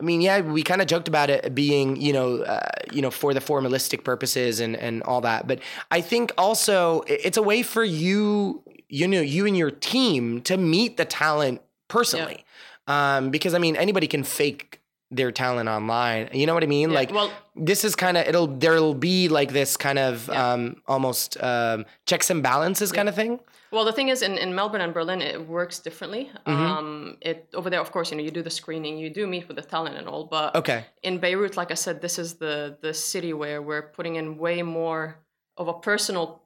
I 0.00 0.04
mean, 0.04 0.20
yeah, 0.20 0.40
we 0.40 0.64
kind 0.64 0.82
of 0.82 0.88
joked 0.88 1.06
about 1.06 1.30
it 1.30 1.54
being, 1.54 1.96
you 1.96 2.12
know, 2.12 2.42
uh, 2.42 2.68
you 2.92 3.00
know, 3.00 3.10
for 3.10 3.32
the 3.32 3.40
formalistic 3.40 4.02
purposes 4.02 4.58
and 4.58 4.76
and 4.76 5.02
all 5.04 5.20
that. 5.20 5.46
But 5.46 5.60
I 5.92 6.00
think 6.00 6.32
also 6.36 7.02
it's 7.06 7.36
a 7.36 7.42
way 7.42 7.62
for 7.62 7.84
you, 7.84 8.64
you 8.88 9.06
know, 9.06 9.20
you 9.20 9.46
and 9.46 9.56
your 9.56 9.70
team 9.70 10.40
to 10.42 10.56
meet 10.56 10.96
the 10.96 11.04
talent 11.04 11.62
personally, 11.86 12.44
um, 12.88 13.30
because 13.30 13.54
I 13.54 13.58
mean, 13.58 13.76
anybody 13.76 14.08
can 14.08 14.24
fake 14.24 14.77
their 15.10 15.32
talent 15.32 15.68
online. 15.68 16.28
You 16.32 16.46
know 16.46 16.54
what 16.54 16.62
I 16.62 16.66
mean? 16.66 16.90
Yeah, 16.90 16.96
Like, 16.96 17.12
well, 17.12 17.30
this 17.56 17.84
is 17.84 17.96
kind 17.96 18.16
of 18.16 18.26
it'll 18.26 18.46
there'll 18.46 18.94
be 18.94 19.28
like 19.28 19.52
this 19.52 19.76
kind 19.76 19.98
of 19.98 20.28
Yeah. 20.28 20.52
um, 20.52 20.82
almost 20.86 21.42
um, 21.42 21.86
checks 22.06 22.30
and 22.30 22.42
balances 22.42 22.92
kind 22.92 23.08
of 23.08 23.14
thing. 23.14 23.40
Well, 23.70 23.84
the 23.84 23.92
thing 23.92 24.08
is, 24.08 24.22
in, 24.22 24.38
in 24.38 24.54
Melbourne 24.54 24.80
and 24.80 24.94
Berlin, 24.94 25.20
it 25.20 25.46
works 25.46 25.78
differently. 25.78 26.30
Mm-hmm. 26.46 26.50
Um, 26.72 27.16
it 27.20 27.48
over 27.54 27.68
there, 27.68 27.80
of 27.80 27.90
course, 27.92 28.10
you 28.10 28.16
know, 28.16 28.22
you 28.22 28.30
do 28.30 28.42
the 28.42 28.50
screening, 28.50 28.96
you 28.96 29.10
do 29.10 29.26
meet 29.26 29.46
with 29.46 29.56
the 29.56 29.62
talent 29.62 29.96
and 29.96 30.08
all. 30.08 30.24
But 30.24 30.54
Okay. 30.54 30.84
in 31.02 31.18
Beirut, 31.18 31.56
like 31.56 31.70
I 31.70 31.74
said, 31.74 32.00
this 32.00 32.18
is 32.18 32.34
the 32.34 32.76
the 32.80 32.92
city 32.94 33.32
where 33.32 33.60
we're 33.62 33.82
putting 33.96 34.16
in 34.16 34.38
way 34.38 34.62
more 34.62 35.18
of 35.56 35.68
a 35.68 35.74
personal 35.74 36.42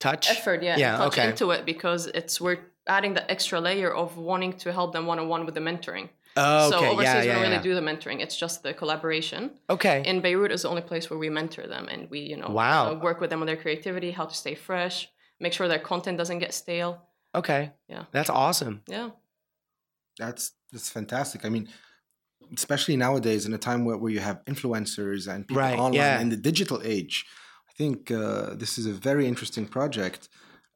Touch. 0.00 0.28
effort, 0.30 0.62
yeah, 0.62 0.76
Yeah, 0.76 0.96
touch 0.98 1.18
okay. 1.18 1.28
into 1.30 1.50
it 1.52 1.64
because 1.64 2.06
it's 2.08 2.40
we're 2.40 2.58
adding 2.86 3.14
the 3.14 3.30
extra 3.30 3.58
layer 3.60 3.90
of 3.94 4.16
wanting 4.18 4.52
to 4.54 4.72
help 4.72 4.92
them 4.92 5.06
one 5.06 5.18
on 5.18 5.28
one 5.28 5.44
with 5.46 5.54
the 5.54 5.60
mentoring. 5.60 6.08
Oh, 6.36 6.70
So 6.70 6.78
overseas, 6.78 7.04
yeah, 7.04 7.20
we 7.20 7.26
don't 7.28 7.40
really 7.42 7.54
yeah. 7.54 7.62
do 7.62 7.74
the 7.74 7.80
mentoring; 7.80 8.20
it's 8.20 8.36
just 8.36 8.62
the 8.62 8.74
collaboration. 8.74 9.50
Okay. 9.70 10.02
In 10.04 10.20
Beirut 10.20 10.52
is 10.52 10.62
the 10.62 10.68
only 10.68 10.82
place 10.82 11.08
where 11.10 11.18
we 11.18 11.30
mentor 11.30 11.66
them 11.66 11.88
and 11.88 12.10
we, 12.10 12.20
you 12.20 12.36
know, 12.36 12.48
Wow. 12.48 12.90
uh, 12.92 12.98
work 12.98 13.20
with 13.20 13.30
them 13.30 13.40
on 13.40 13.46
their 13.46 13.56
creativity, 13.56 14.10
how 14.10 14.26
to 14.26 14.34
stay 14.34 14.54
fresh, 14.54 15.08
make 15.40 15.52
sure 15.52 15.66
their 15.68 15.78
content 15.78 16.18
doesn't 16.18 16.38
get 16.40 16.52
stale. 16.54 17.02
okay. 17.34 17.72
Yeah. 17.88 18.04
That's 18.12 18.30
awesome. 18.30 18.82
Yeah. 18.88 19.10
That's 20.18 20.52
that's 20.72 20.88
fantastic. 20.90 21.44
I 21.44 21.48
mean, 21.48 21.68
especially 22.56 22.96
nowadays 22.96 23.46
in 23.46 23.52
a 23.54 23.58
time 23.58 23.84
where, 23.84 23.96
where 23.96 24.10
you 24.12 24.20
have 24.20 24.44
influencers 24.46 25.28
and 25.32 25.46
people 25.46 25.62
Right, 25.62 25.78
online 25.78 25.94
yeah. 25.94 26.20
in 26.20 26.28
the 26.30 26.36
digital 26.36 26.80
age, 26.84 27.24
I 27.68 27.72
think 27.76 28.10
uh, 28.10 28.54
this 28.54 28.78
is 28.78 28.86
a 28.86 28.92
very 28.92 29.26
interesting 29.26 29.66
project. 29.66 30.28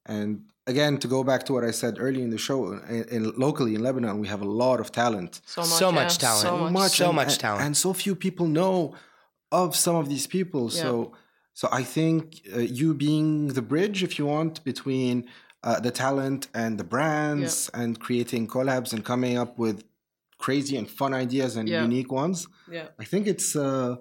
And 0.07 0.50
again, 0.67 0.99
to 0.99 1.09
go 1.09 1.25
back 1.25 1.45
to 1.47 1.53
what 1.53 1.65
I 1.65 1.71
said 1.71 1.97
early 1.99 2.23
in 2.23 2.31
the 2.31 2.39
show, 2.39 2.73
in, 2.89 3.05
in 3.11 3.31
locally 3.37 3.75
in 3.75 3.83
Lebanon, 3.83 4.19
we 4.21 4.29
have 4.29 4.43
a 4.43 4.51
lot 4.65 4.81
of 4.81 4.93
talent, 4.93 5.41
So 5.47 5.63
much, 5.63 5.71
So 5.71 5.93
much 5.93 6.13
yeah, 6.15 6.29
talent. 6.29 6.43
So 6.43 6.57
much. 6.59 6.73
much, 6.73 6.93
So 6.99 7.07
and- 7.07 7.17
much 7.17 7.39
talent. 7.39 7.65
and 7.65 7.77
so 7.77 7.93
few 7.93 8.15
people 8.15 8.47
know 8.47 8.95
of 9.53 9.75
some 9.75 9.97
of 9.97 10.09
these 10.09 10.27
people. 10.27 10.71
So, 10.71 11.13
so 11.55 11.69
I 11.73 11.83
think 11.83 12.43
uh, 12.55 12.61
you 12.61 12.95
being 12.95 13.49
the 13.49 13.63
bridge, 13.63 14.03
if 14.03 14.19
you 14.19 14.27
want, 14.27 14.63
between 14.65 15.27
uh, 15.65 15.81
the 15.81 15.91
talent 15.91 16.49
and 16.55 16.79
the 16.79 16.85
brands, 16.85 17.69
and 17.75 17.99
creating 18.01 18.47
collabs 18.47 18.93
and 18.93 19.05
coming 19.05 19.37
up 19.37 19.59
with 19.59 19.85
crazy 20.39 20.77
and 20.77 20.89
fun 20.89 21.13
ideas 21.13 21.57
and 21.57 21.69
Yeah. 21.69 21.83
unique 21.83 22.11
ones. 22.13 22.47
Yeah. 22.71 22.89
I 22.99 23.05
think 23.05 23.27
it's 23.27 23.55
uh, 23.57 23.97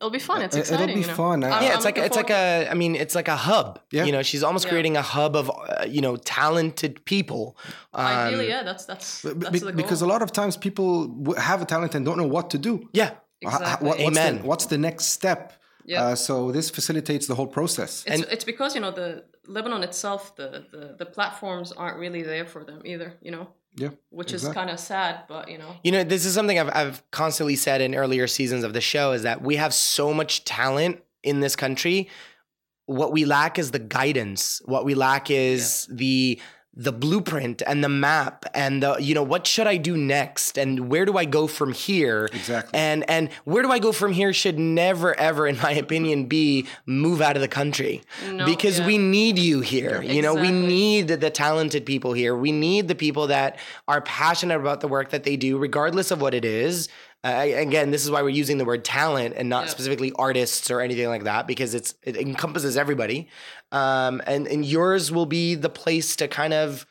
It'll 0.00 0.10
be 0.10 0.18
fun. 0.18 0.40
It's 0.42 0.56
It- 0.56 0.70
it'll 0.72 0.86
be 0.86 0.92
you 1.02 1.06
know? 1.06 1.14
fun. 1.14 1.44
I- 1.44 1.48
yeah, 1.48 1.56
I'm 1.56 1.76
it's 1.76 1.84
like 1.84 1.96
looking 1.96 2.06
it's 2.06 2.16
like 2.16 2.30
a. 2.30 2.68
I 2.70 2.74
mean, 2.74 2.94
it's 2.96 3.14
like 3.14 3.28
a 3.28 3.36
hub. 3.36 3.80
Yeah. 3.92 4.04
You 4.06 4.12
know, 4.12 4.22
she's 4.22 4.42
almost 4.42 4.64
Yeah. 4.64 4.70
creating 4.72 4.96
a 4.96 5.02
hub 5.02 5.36
of 5.36 5.50
uh, 5.50 5.84
you 5.94 6.00
know 6.00 6.16
talented 6.16 7.04
people. 7.04 7.56
Um, 7.92 8.06
Ideally, 8.06 8.48
yeah, 8.48 8.62
that's 8.62 8.84
that's 8.86 9.22
that's 9.22 9.50
be- 9.50 9.58
the 9.58 9.66
goal. 9.66 9.82
because 9.82 10.00
a 10.02 10.06
lot 10.06 10.22
of 10.22 10.30
times 10.32 10.56
people 10.56 11.34
have 11.36 11.60
a 11.62 11.66
talent 11.66 11.94
and 11.94 12.04
don't 12.06 12.16
know 12.22 12.30
what 12.36 12.48
to 12.50 12.58
do. 12.58 12.88
Yeah. 12.92 13.10
H- 13.10 13.14
h- 13.48 13.54
Exactly. 13.54 13.88
what- 13.88 13.98
what's, 13.98 14.18
Amen. 14.18 14.34
The, 14.38 14.46
what's 14.50 14.66
the 14.66 14.78
next 14.78 15.04
step? 15.18 15.52
Yeah. 15.84 16.02
Uh, 16.04 16.14
so 16.14 16.52
this 16.52 16.70
facilitates 16.70 17.26
the 17.26 17.34
whole 17.34 17.46
process. 17.58 18.04
It's, 18.06 18.22
it's 18.34 18.44
because 18.44 18.74
you 18.76 18.80
know 18.80 18.92
the 18.92 19.24
Lebanon 19.46 19.82
itself, 19.82 20.20
the, 20.36 20.48
the 20.72 20.82
the 20.98 21.06
platforms 21.06 21.72
aren't 21.72 21.98
really 21.98 22.22
there 22.22 22.46
for 22.46 22.64
them 22.64 22.80
either. 22.84 23.08
You 23.26 23.32
know, 23.34 23.46
yeah. 23.76 23.90
which 24.10 24.32
is 24.32 24.46
kind 24.48 24.70
of 24.70 24.80
sad, 24.80 25.24
but 25.28 25.50
you 25.50 25.58
know, 25.58 25.76
You 25.82 25.92
know, 25.92 26.04
this 26.04 26.24
is 26.24 26.34
something 26.34 26.58
I've, 26.58 26.70
I've 26.74 27.10
constantly 27.10 27.56
said 27.56 27.80
in 27.80 27.94
earlier 27.94 28.26
seasons 28.26 28.64
of 28.64 28.72
the 28.72 28.80
show 28.80 29.12
is 29.12 29.22
that 29.22 29.42
we 29.42 29.56
have 29.56 29.72
so 29.74 30.12
much 30.12 30.44
talent 30.44 31.02
in 31.22 31.40
this 31.40 31.56
country. 31.56 32.08
What 32.86 33.12
we 33.12 33.24
lack 33.24 33.58
is 33.58 33.70
the 33.70 33.78
guidance. 33.78 34.60
What 34.64 34.84
we 34.84 34.94
lack 34.94 35.30
is 35.30 35.86
the 35.90 36.40
the 36.80 36.92
blueprint 36.92 37.62
and 37.66 37.84
the 37.84 37.88
map 37.90 38.46
and 38.54 38.82
the 38.82 38.96
you 38.98 39.14
know 39.14 39.22
what 39.22 39.46
should 39.46 39.66
I 39.66 39.76
do 39.76 39.98
next 39.98 40.56
and 40.56 40.88
where 40.88 41.04
do 41.04 41.18
I 41.18 41.26
go 41.26 41.46
from 41.46 41.74
here? 41.74 42.30
Exactly. 42.32 42.78
And 42.78 43.08
and 43.08 43.28
where 43.44 43.62
do 43.62 43.70
I 43.70 43.78
go 43.78 43.92
from 43.92 44.12
here 44.12 44.32
should 44.32 44.58
never 44.58 45.14
ever 45.20 45.46
in 45.46 45.58
my 45.58 45.72
opinion 45.72 46.24
be 46.24 46.66
move 46.86 47.20
out 47.20 47.36
of 47.36 47.42
the 47.42 47.48
country. 47.48 48.00
No, 48.32 48.46
because 48.46 48.78
yeah. 48.78 48.86
we 48.86 48.96
need 48.96 49.38
you 49.38 49.60
here. 49.60 50.00
You 50.02 50.22
know, 50.22 50.34
we 50.34 50.48
Exactly. 50.48 50.66
need 50.68 51.08
the 51.08 51.30
talented 51.30 51.84
people 51.84 52.14
here. 52.14 52.34
We 52.34 52.50
need 52.50 52.88
the 52.88 52.94
people 52.94 53.26
that 53.26 53.58
are 53.86 54.00
passionate 54.00 54.58
about 54.58 54.80
the 54.80 54.88
work 54.88 55.10
that 55.10 55.24
they 55.24 55.36
do 55.36 55.58
regardless 55.58 56.10
of 56.10 56.22
what 56.22 56.32
it 56.32 56.46
is. 56.46 56.88
Uh, 57.22 57.44
again, 57.54 57.90
this 57.90 58.02
is 58.04 58.10
why 58.10 58.22
we're 58.22 58.30
using 58.30 58.56
the 58.56 58.64
word 58.64 58.82
talent 58.84 59.34
and 59.36 59.48
not 59.48 59.64
Yeah. 59.64 59.70
specifically 59.70 60.12
artists 60.16 60.70
or 60.70 60.80
anything 60.80 61.08
like 61.08 61.24
that 61.24 61.46
because 61.46 61.74
it's 61.74 61.94
it 62.02 62.16
encompasses 62.16 62.76
everybody. 62.76 63.28
Um, 63.72 64.22
and 64.26 64.46
and 64.46 64.64
yours 64.64 65.12
will 65.12 65.26
be 65.26 65.54
the 65.54 65.68
place 65.68 66.16
to 66.16 66.28
kind 66.28 66.54
of 66.54 66.86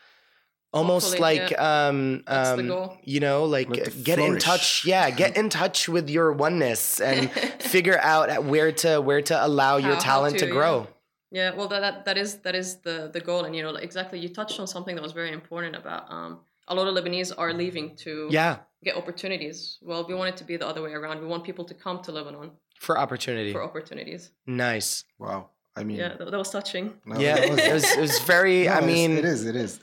almost 0.72 1.18
Hopefully, 1.18 1.40
like 1.40 1.60
um, 1.60 2.24
um 2.28 2.92
you 3.04 3.20
know 3.20 3.46
like 3.46 3.70
Let 3.70 3.88
it 3.88 4.04
get 4.04 4.20
in 4.20 4.38
touch 4.38 4.86
yeah 4.86 5.10
get 5.10 5.36
in 5.36 5.50
touch 5.50 5.90
with 5.90 6.12
your 6.12 6.32
oneness 6.32 7.02
and 7.02 7.32
figure 7.60 7.98
out 8.00 8.44
where 8.44 8.72
to 8.74 9.02
where 9.02 9.24
to 9.24 9.46
allow 9.46 9.78
your 9.78 9.96
How- 9.96 9.96
how 9.96 10.00
talent 10.02 10.38
to, 10.40 10.46
to, 10.46 10.52
grow 10.52 10.88
Yeah, 11.32 11.56
well, 11.56 11.68
that, 11.70 11.80
that 11.82 12.06
that 12.06 12.18
is 12.20 12.38
that 12.46 12.54
is 12.56 12.78
the 12.82 13.10
the 13.12 13.20
goal, 13.20 13.46
and 13.46 13.56
you 13.56 13.64
know, 13.64 13.76
exactly. 13.76 14.20
You 14.20 14.30
touched 14.30 14.60
on 14.60 14.68
something 14.68 14.96
that 14.96 15.02
was 15.04 15.12
very 15.14 15.32
important 15.32 15.76
about 15.76 16.04
um, 16.12 16.40
a 16.70 16.76
lot 16.76 16.88
of 16.88 16.94
Lebanese 16.96 17.32
are 17.38 17.52
leaving 17.54 17.96
to 17.98 18.28
Yeah, 18.30 18.58
get 18.84 18.96
opportunities. 18.96 19.78
Well, 19.82 20.06
we 20.08 20.14
want 20.14 20.30
it 20.30 20.38
to 20.38 20.44
be 20.44 20.56
the 20.58 20.68
other 20.68 20.82
way 20.82 20.94
around. 20.94 21.20
We 21.20 21.28
want 21.28 21.44
people 21.44 21.66
to 21.66 21.74
come 21.74 22.02
to 22.04 22.12
Lebanon 22.12 22.52
for 22.80 22.98
opportunity. 22.98 23.52
for 23.52 23.64
opportunities. 23.64 24.32
Nice. 24.46 25.04
Wow. 25.18 25.50
I 25.80 25.84
mean, 25.84 25.98
Yeah, 25.98 26.10
that, 26.18 26.30
that 26.32 26.38
was 26.38 26.50
touching. 26.50 26.94
no, 27.06 27.20
Yeah, 27.20 27.36
that 27.40 27.50
was- 27.50 27.60
it 27.60 27.74
was, 27.74 27.84
it 27.98 28.00
was 28.02 28.20
very. 28.34 28.66
no, 28.66 28.74
I 28.74 28.82
mean, 28.82 29.12
it 29.18 29.26
is. 29.26 29.46
It 29.46 29.56
is. 29.56 29.80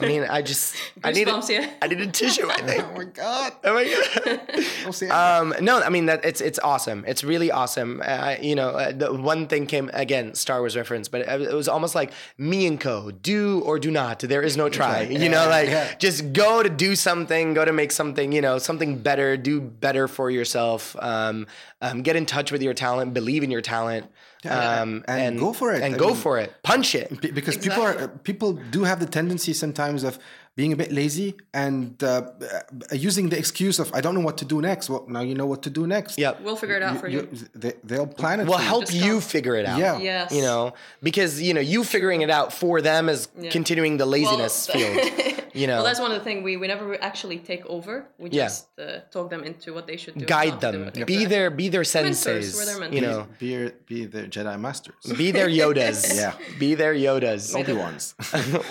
I 0.00 0.06
mean, 0.06 0.24
I 0.24 0.42
just 0.42 0.76
I 1.02 1.12
need 1.18 1.28
a, 1.28 1.40
yeah. 1.48 1.70
I 1.82 1.86
need 1.88 2.00
a 2.00 2.06
tissue. 2.08 2.48
I 2.50 2.60
think. 2.62 2.84
oh 2.90 2.96
my 2.96 3.04
god. 3.04 3.52
Oh 3.64 3.74
my 3.74 3.84
god. 3.84 4.40
Don't 4.84 4.92
say 4.92 5.08
Um, 5.08 5.54
no, 5.60 5.80
I 5.82 5.88
mean 5.88 6.06
that 6.06 6.24
it's 6.24 6.40
it's 6.40 6.58
awesome. 6.58 7.04
It's 7.06 7.24
really 7.24 7.50
awesome. 7.50 8.02
Uh, 8.04 8.36
you 8.40 8.54
know, 8.54 8.70
uh, 8.70 8.92
the 8.92 9.12
one 9.12 9.46
thing 9.48 9.66
came 9.66 9.90
again, 9.94 10.34
Star 10.34 10.60
Wars 10.60 10.76
reference, 10.76 11.08
but 11.08 11.22
it, 11.22 11.40
it 11.42 11.54
was 11.54 11.68
almost 11.68 11.94
like 11.94 12.12
Mi&Co. 12.38 13.10
Do 13.10 13.60
or 13.60 13.78
do 13.78 13.90
not. 13.90 14.20
There 14.20 14.42
is 14.42 14.56
no 14.56 14.68
try. 14.68 15.02
You 15.02 15.28
know, 15.28 15.44
Yeah, 15.44 15.56
like 15.58 15.68
yeah. 15.68 15.94
just 15.98 16.32
go 16.32 16.62
to 16.62 16.68
do 16.68 16.94
something, 16.96 17.54
go 17.54 17.64
to 17.64 17.72
make 17.72 17.92
something. 17.92 18.32
You 18.32 18.40
know, 18.42 18.58
something 18.58 18.98
better. 18.98 19.36
Do 19.36 19.60
better 19.60 20.08
for 20.08 20.30
yourself. 20.30 20.96
Um, 21.00 21.46
um, 21.80 22.02
get 22.02 22.16
in 22.16 22.26
touch 22.26 22.52
with 22.52 22.62
your 22.62 22.74
talent. 22.74 23.14
Believe 23.14 23.42
in 23.42 23.50
your 23.50 23.62
talent. 23.62 24.06
Yeah, 24.44 24.80
um, 24.80 25.04
and 25.06 25.38
go 25.38 25.52
for 25.52 25.72
it. 25.74 25.82
And 25.82 25.94
I 25.94 25.98
go 25.98 26.08
mean- 26.08 26.16
for 26.16 26.38
it. 26.38 26.52
Punch 26.62 26.94
it. 26.94 27.20
Be- 27.20 27.30
because 27.30 27.56
people 27.58 27.82
are 27.82 28.08
people 28.08 28.52
do 28.54 28.84
have 28.84 28.98
the 28.98 29.06
tendency 29.06 29.52
sometimes 29.52 30.02
of 30.02 30.18
being 30.56 30.72
a 30.72 30.76
bit 30.76 30.90
lazy 30.92 31.34
and 31.54 32.02
uh, 32.02 32.22
uh, 32.42 32.94
using 32.94 33.28
the 33.28 33.38
excuse 33.38 33.78
of 33.78 33.92
I 33.94 34.00
don't 34.00 34.14
know 34.14 34.20
what 34.28 34.38
to 34.38 34.44
do 34.44 34.60
next. 34.60 34.88
Well, 34.90 35.04
now 35.08 35.20
you 35.20 35.34
know 35.34 35.46
what 35.46 35.62
to 35.62 35.70
do 35.70 35.86
next. 35.86 36.18
Yep. 36.18 36.40
We'll 36.42 36.56
figure 36.56 36.76
it 36.76 36.82
out 36.82 36.98
for 36.98 37.08
you. 37.08 37.28
They, 37.54 37.74
they'll 37.84 38.06
plan 38.06 38.40
it. 38.40 38.46
We'll 38.48 38.56
for 38.58 38.62
you. 38.62 38.68
help 38.68 38.86
Just 38.86 38.94
you 38.94 39.12
come. 39.12 39.20
figure 39.20 39.54
it 39.56 39.66
out. 39.66 39.78
Yeah. 39.78 39.98
Yes. 39.98 40.32
You 40.32 40.42
know, 40.42 40.72
because 41.02 41.40
you 41.40 41.52
know 41.54 41.60
you 41.60 41.84
figuring 41.84 42.22
it 42.22 42.30
out 42.30 42.52
for 42.52 42.80
them 42.80 43.08
is 43.08 43.28
Yeah. 43.38 43.50
continuing 43.50 43.98
the 43.98 44.06
laziness 44.06 44.66
field. 44.66 44.98
You 45.54 45.66
know, 45.66 45.76
well, 45.76 45.84
that's 45.84 46.00
one 46.00 46.10
of 46.12 46.18
the 46.18 46.24
things 46.24 46.42
we, 46.44 46.56
we 46.56 46.66
never 46.68 47.00
actually 47.02 47.38
take 47.38 47.64
over. 47.66 48.06
We 48.18 48.30
Yeah. 48.30 48.44
just 48.44 48.68
uh, 48.78 49.00
talk 49.10 49.30
them 49.30 49.42
into 49.44 49.72
what 49.74 49.86
they 49.86 49.96
should 49.96 50.16
do. 50.18 50.24
guide 50.24 50.60
not 50.62 50.72
do 50.72 50.84
them. 50.90 51.04
Be 51.06 51.24
their 51.24 51.50
be 51.50 51.68
their 51.68 51.80
Mentors, 51.94 52.20
senseis. 52.24 52.80
we're 52.80 52.88
you 52.88 53.00
know, 53.00 53.26
be 53.38 53.70
be 53.86 54.06
the 54.06 54.22
Jedi 54.24 54.58
masters. 54.60 54.94
be 55.16 55.30
their 55.30 55.48
Yodas. 55.60 56.14
Yeah. 56.16 56.34
Be 56.58 56.74
their 56.74 56.94
Yodas. 56.94 57.54
Obi 57.58 57.72
Wan's. 57.72 58.14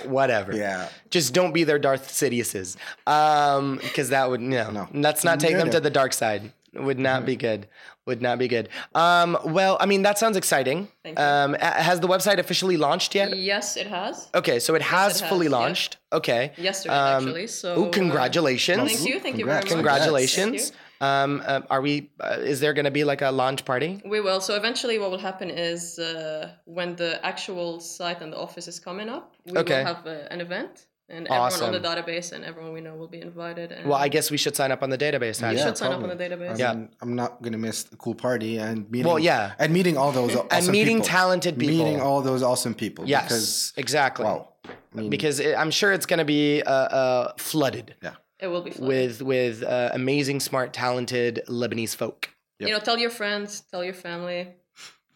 Whatever. 0.06 0.56
Yeah. 0.56 0.90
Just 1.10 1.34
don't 1.34 1.54
be 1.54 1.64
their 1.64 1.80
Darth 1.80 2.10
Sidious's. 2.12 2.78
Um, 3.08 3.78
because 3.82 4.10
that 4.10 4.30
would 4.30 4.42
no, 4.42 4.70
No. 4.72 4.88
Let's 4.94 5.24
not 5.24 5.40
take 5.40 5.56
them 5.58 5.68
No, 5.68 5.74
to 5.74 5.80
the 5.80 5.90
dark 5.90 6.14
side. 6.14 6.54
Would 6.74 7.00
not 7.00 7.26
be 7.26 7.36
good. 7.36 7.68
Would 8.06 8.22
not 8.22 8.38
be 8.40 8.48
good. 8.48 8.70
Um, 8.94 9.38
well, 9.46 9.78
I 9.80 9.86
mean, 9.86 10.02
that 10.04 10.18
sounds 10.20 10.38
exciting. 10.38 10.88
Thank 11.04 11.18
you. 11.18 11.24
Um, 11.26 11.54
has 11.56 12.00
the 12.00 12.08
website 12.08 12.38
officially 12.38 12.78
launched 12.78 13.16
yet? 13.16 13.36
Yes, 13.36 13.76
it 13.78 13.88
has. 13.88 14.30
Okay, 14.36 14.60
so 14.60 14.76
it 14.76 14.82
has 14.82 15.22
it 15.22 15.26
fully 15.28 15.46
has, 15.48 15.52
yeah. 15.52 15.58
launched. 15.58 15.98
Okay. 16.14 16.52
Yesterday, 16.58 16.94
Um, 16.96 17.24
actually. 17.28 17.48
So. 17.48 17.76
Oh, 17.76 17.86
uh, 17.86 17.90
congratulations. 17.92 18.92
thank 18.94 19.10
you. 19.10 19.20
Thank 19.20 19.38
you 19.38 19.46
very 19.46 19.58
much. 19.60 19.68
Congratulations. 19.68 20.72
Um, 21.02 21.42
uh, 21.46 21.62
are 21.70 21.82
we? 21.82 22.10
Uh, 22.20 22.38
is 22.54 22.60
there 22.60 22.74
going 22.74 22.86
to 22.86 22.92
be 22.92 23.04
like 23.06 23.22
a 23.22 23.32
launch 23.32 23.64
party? 23.64 24.02
We 24.06 24.20
will. 24.20 24.42
So 24.42 24.56
eventually, 24.56 25.00
what 25.00 25.12
will 25.12 25.18
happen 25.32 25.50
is 25.50 25.98
uh, 25.98 26.50
when 26.66 26.96
the 26.98 27.24
actual 27.26 27.80
site 27.80 28.22
and 28.22 28.34
the 28.34 28.38
office 28.38 28.68
is 28.68 28.80
coming 28.80 29.08
up, 29.10 29.34
we 29.46 29.58
Okay. 29.58 29.80
will 29.80 29.94
have 29.96 30.06
uh, 30.06 30.28
an 30.30 30.42
event, 30.42 30.88
and 31.10 31.28
everyone 31.28 31.76
on 31.76 31.82
the 31.82 31.88
database 31.88 32.32
and 32.32 32.44
everyone 32.46 32.74
we 32.74 32.82
know 32.82 32.96
will 32.96 33.08
be 33.08 33.22
invited. 33.22 33.72
And 33.72 33.88
Well, 33.90 33.98
I 33.98 34.08
guess 34.10 34.30
we 34.32 34.38
should 34.38 34.56
sign 34.56 34.72
up 34.72 34.84
on 34.84 34.90
the 34.90 34.98
database. 34.98 35.42
you 35.42 35.48
Actually. 35.48 35.64
should 35.64 35.78
sign 35.78 35.92
up 35.92 36.04
on 36.04 36.10
the 36.10 36.16
database. 36.16 36.56
I 36.56 36.58
Yeah. 36.58 36.74
mean, 36.74 36.90
I'm 37.02 37.16
not 37.16 37.42
gonna 37.42 37.58
miss 37.58 37.84
the 37.84 37.96
cool 37.98 38.16
party 38.16 38.58
and 38.58 38.90
meeting. 38.92 39.08
Well, 39.08 39.20
yeah. 39.20 39.54
and 39.60 39.74
meeting 39.74 39.98
all 39.98 40.12
those 40.12 40.36
awesome 40.36 40.48
and 40.52 40.68
meeting 40.70 40.98
people. 40.98 41.08
talented 41.08 41.58
people. 41.60 41.78
meeting 41.86 42.00
all 42.02 42.22
those 42.22 42.44
awesome 42.44 42.74
people. 42.74 43.06
yes, 43.08 43.24
because, 43.24 43.74
exactly. 43.78 44.26
wow, 44.26 44.50
I 44.66 44.72
mean, 45.02 45.10
Because 45.10 45.40
it, 45.40 45.56
I'm 45.58 45.72
sure 45.72 45.92
it's 45.94 46.06
going 46.06 46.20
to 46.20 46.26
be 46.26 46.62
uh, 46.64 46.72
uh, 46.72 47.34
flooded 47.38 47.96
yeah, 48.04 48.14
It 48.40 48.48
will 48.48 48.62
be 48.62 48.72
fun. 48.72 48.88
with 48.88 49.22
with 49.22 49.64
uh, 49.64 49.90
amazing, 49.94 50.40
smart, 50.42 50.74
talented 50.74 51.42
Lebanese 51.48 51.96
folk. 51.96 52.30
You 52.60 52.70
know, 52.70 52.80
tell 52.80 52.98
your 53.00 53.10
friends, 53.10 53.62
tell 53.72 53.84
your 53.86 53.94
family, 53.94 54.50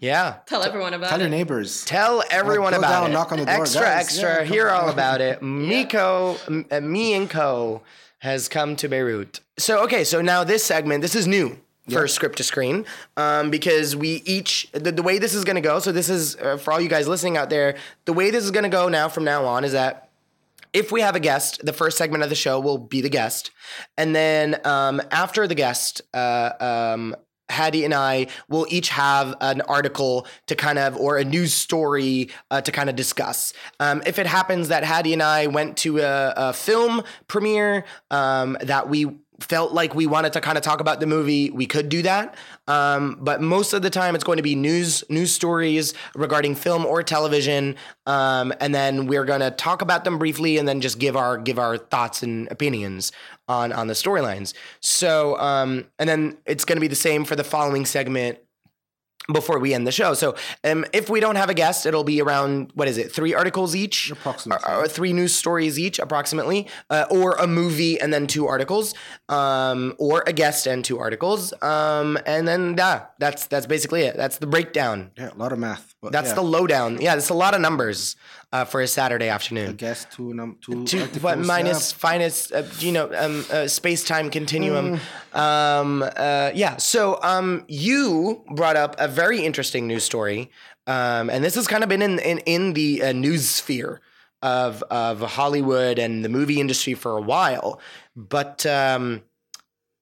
Yeah. 0.04 0.36
tell 0.46 0.64
everyone 0.64 0.94
about 0.94 1.10
tell 1.10 1.20
it. 1.20 1.24
your 1.24 1.30
neighbors. 1.30 1.86
Tell 1.86 2.24
everyone 2.30 2.74
go 2.74 2.80
about 2.80 2.90
down, 3.02 3.10
it. 3.12 3.14
knock 3.14 3.32
on 3.32 3.40
the 3.40 3.46
door, 3.46 3.62
extra, 3.62 3.82
guys. 3.82 4.02
extra. 4.06 4.30
Yeah, 4.30 4.38
come 4.40 4.48
hear 4.48 4.70
all 4.70 4.90
about 4.90 5.22
it. 5.22 5.42
Miko, 5.72 6.36
m- 6.48 6.66
uh, 6.70 6.82
Mi&Co 6.82 7.82
has 8.20 8.50
come 8.50 8.76
to 8.76 8.90
Beirut. 8.90 9.40
So 9.58 9.84
okay, 9.86 10.04
so 10.04 10.22
now 10.22 10.44
this 10.44 10.64
segment, 10.64 11.02
this 11.02 11.16
is 11.16 11.26
new 11.26 11.58
for 11.90 12.08
script 12.08 12.38
to 12.38 12.44
screen, 12.44 12.86
um, 13.18 13.50
because 13.50 13.96
we 13.96 14.22
each 14.26 14.70
the, 14.72 14.92
the 14.92 15.04
way 15.04 15.20
this 15.20 15.34
is 15.34 15.44
gonna 15.46 15.62
go. 15.62 15.80
So 15.80 15.92
this 15.92 16.10
is 16.10 16.36
uh, 16.38 16.58
for 16.58 16.74
all 16.74 16.82
you 16.82 16.90
guys 16.90 17.08
listening 17.08 17.38
out 17.38 17.50
there. 17.50 17.76
The 18.06 18.14
way 18.14 18.30
this 18.30 18.44
is 18.44 18.52
gonna 18.52 18.70
go 18.70 18.90
now 18.90 19.10
from 19.10 19.24
now 19.26 19.46
on 19.46 19.64
is 19.64 19.72
that 19.74 20.10
if 20.74 20.92
we 20.92 21.02
have 21.02 21.16
a 21.16 21.20
guest, 21.20 21.64
the 21.66 21.74
first 21.74 21.98
segment 21.98 22.24
of 22.24 22.30
the 22.30 22.36
show 22.36 22.60
will 22.60 22.78
be 22.78 23.02
the 23.02 23.10
guest, 23.10 23.52
and 23.98 24.16
then 24.16 24.60
um, 24.66 25.02
after 25.12 25.46
the 25.48 25.56
guest, 25.56 26.02
uh, 26.14 26.52
um, 26.60 27.16
Hadi 27.52 27.86
and 27.86 27.94
I 27.94 28.28
will 28.48 28.66
each 28.70 28.90
have 28.90 29.36
an 29.42 29.62
article 29.62 30.28
to 30.48 30.56
kind 30.56 30.80
of 30.80 30.98
or 30.98 31.18
a 31.18 31.24
news 31.26 31.54
story 31.54 32.30
uh, 32.50 32.62
to 32.62 32.72
kind 32.72 32.90
of 32.90 32.96
discuss. 32.96 33.54
Um, 33.80 34.02
if 34.06 34.20
it 34.20 34.26
happens 34.26 34.70
that 34.70 34.84
Hadi 34.84 35.14
and 35.14 35.24
I 35.24 35.48
went 35.48 35.78
to 35.78 36.00
a, 36.00 36.34
a 36.36 36.54
film 36.54 37.04
premiere 37.28 37.86
um, 38.12 38.58
that 38.62 38.90
we 38.90 39.18
felt 39.40 39.74
like 39.74 39.96
we 39.96 40.08
wanted 40.08 40.34
to 40.34 40.42
kind 40.42 40.58
of 40.58 40.64
talk 40.64 40.80
about 40.80 41.00
the 41.00 41.06
movie, 41.06 41.50
we 41.50 41.66
could 41.66 41.90
do 41.90 42.02
that. 42.04 42.36
Um, 42.68 43.18
but 43.20 43.42
most 43.42 43.74
of 43.74 43.82
the 43.82 43.90
time, 43.90 44.16
it's 44.16 44.24
going 44.24 44.38
to 44.38 44.44
be 44.44 44.56
news 44.56 45.04
news 45.10 45.32
stories 45.32 45.94
regarding 46.16 46.56
film 46.56 46.86
or 46.86 47.04
television, 47.04 47.76
um, 48.06 48.54
and 48.60 48.74
then 48.74 49.08
we're 49.08 49.26
going 49.26 49.42
to 49.42 49.52
talk 49.52 49.82
about 49.82 50.04
them 50.04 50.18
briefly, 50.18 50.58
and 50.58 50.68
then 50.68 50.82
just 50.82 51.00
give 51.00 51.16
our 51.16 51.38
give 51.38 51.60
our 51.60 51.78
thoughts 51.78 52.24
and 52.24 52.52
opinions 52.52 53.12
on 53.48 53.72
on 53.72 53.88
the 53.88 53.94
storylines. 53.94 54.54
So, 54.82 55.38
um, 55.40 55.86
and 56.00 56.08
then 56.08 56.38
it's 56.46 56.66
going 56.66 56.78
to 56.78 56.82
be 56.82 56.88
the 56.88 56.96
same 56.96 57.26
for 57.26 57.36
the 57.36 57.44
following 57.44 57.86
segment 57.86 58.40
before 59.32 59.60
we 59.60 59.74
end 59.74 59.88
the 59.88 59.92
show. 59.92 60.14
So, 60.14 60.36
um, 60.64 60.86
if 60.94 61.10
we 61.10 61.20
don't 61.20 61.36
have 61.36 61.50
a 61.50 61.54
guest, 61.54 61.86
it'll 61.86 62.04
be 62.04 62.22
around 62.22 62.72
what 62.76 62.88
is 62.88 62.98
it, 62.98 63.12
three 63.12 63.34
articles 63.34 63.76
each, 63.76 64.12
Approximately. 64.12 64.72
or, 64.72 64.84
or 64.84 64.88
three 64.88 65.14
news 65.14 65.34
stories 65.34 65.80
each, 65.80 66.00
approximately, 66.00 66.68
uh, 66.90 67.06
or 67.10 67.34
a 67.34 67.48
movie 67.48 68.00
and 68.00 68.14
then 68.14 68.28
two 68.28 68.48
articles, 68.48 68.94
um, 69.30 69.94
or 69.98 70.24
a 70.28 70.34
guest 70.34 70.68
and 70.68 70.84
two 70.84 71.00
articles, 71.00 71.54
um, 71.62 72.18
and 72.26 72.48
then 72.48 72.76
yeah, 72.78 73.06
that's 73.20 73.48
that's 73.48 73.66
basically 73.66 74.02
it. 74.02 74.18
That's 74.18 74.38
the 74.38 74.48
breakdown. 74.48 75.12
Yeah, 75.18 75.32
a 75.34 75.36
lot 75.36 75.52
of 75.52 75.60
math. 75.60 75.96
That's 76.12 76.30
yeah. 76.30 76.36
the 76.36 76.42
lowdown. 76.42 77.00
Yeah, 77.00 77.16
it's 77.16 77.30
a 77.30 77.34
lot 77.34 77.54
of 77.54 77.62
numbers 77.62 78.16
uh, 78.54 78.64
for 78.64 78.82
a 78.82 78.88
Saturday 78.88 79.30
afternoon. 79.30 79.70
I 79.70 79.74
guess 79.74 80.06
two 80.06 80.34
num 80.34 80.58
two. 80.62 80.86
Two, 80.86 81.00
what 81.22 81.40
yeah. 81.40 81.44
minus 81.44 81.92
finest 81.92 82.54
uh, 82.54 82.64
you 82.80 82.92
know 82.92 83.12
um, 83.18 83.44
uh, 83.52 83.68
space 83.68 84.04
time 84.06 84.30
continuum 84.30 84.84
Mm. 85.34 85.38
um, 85.38 86.04
uh, 86.04 86.52
yeah 86.54 86.78
so 86.78 87.20
um, 87.24 87.66
you 87.68 88.44
brought 88.54 88.76
up 88.76 88.96
a 89.00 89.08
very 89.08 89.40
interesting 89.44 89.88
news 89.88 90.04
story 90.04 90.52
um, 90.88 91.30
and 91.30 91.44
this 91.44 91.56
has 91.56 91.68
kind 91.68 91.84
of 91.84 91.90
been 91.90 92.02
in 92.02 92.20
in, 92.20 92.40
in 92.40 92.74
the 92.74 93.02
uh, 93.02 93.12
news 93.12 93.50
sphere 93.50 94.02
of 94.42 94.84
of 94.92 95.22
Hollywood 95.22 95.98
and 95.98 96.24
the 96.24 96.30
movie 96.30 96.60
industry 96.60 96.94
for 96.94 97.18
a 97.18 97.22
while 97.22 97.80
but 98.16 98.66
um, 98.66 99.24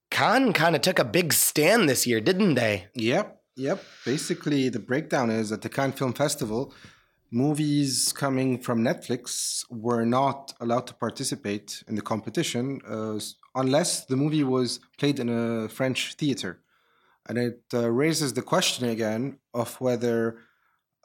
Cannes 0.09 0.53
kind 0.53 0.75
of 0.75 0.81
took 0.81 0.99
a 0.99 1.05
big 1.05 1.31
stand 1.31 1.87
this 1.87 2.05
year 2.05 2.19
didn't 2.19 2.55
they 2.55 2.87
Yep, 2.95 3.41
yep. 3.55 3.83
Basically, 4.05 4.67
the 4.69 4.79
breakdown 4.79 5.29
is 5.29 5.51
at 5.51 5.61
the 5.61 5.69
Cannes 5.69 5.93
Film 5.93 6.13
Festival, 6.13 6.73
movies 7.31 8.11
coming 8.11 8.59
from 8.59 8.83
Netflix 8.83 9.63
were 9.69 10.05
not 10.05 10.53
allowed 10.59 10.85
to 10.87 10.93
participate 10.93 11.83
in 11.87 11.95
the 11.95 12.01
competition 12.01 12.81
uh, 12.87 13.19
unless 13.55 14.05
the 14.05 14.17
movie 14.17 14.43
was 14.43 14.79
played 14.97 15.19
in 15.19 15.29
a 15.29 15.69
French 15.69 16.15
theater. 16.15 16.59
And 17.27 17.37
it 17.37 17.61
uh, 17.73 17.89
raises 17.89 18.33
the 18.33 18.41
question 18.41 18.89
again 18.89 19.37
of 19.53 19.79
whether 19.79 20.39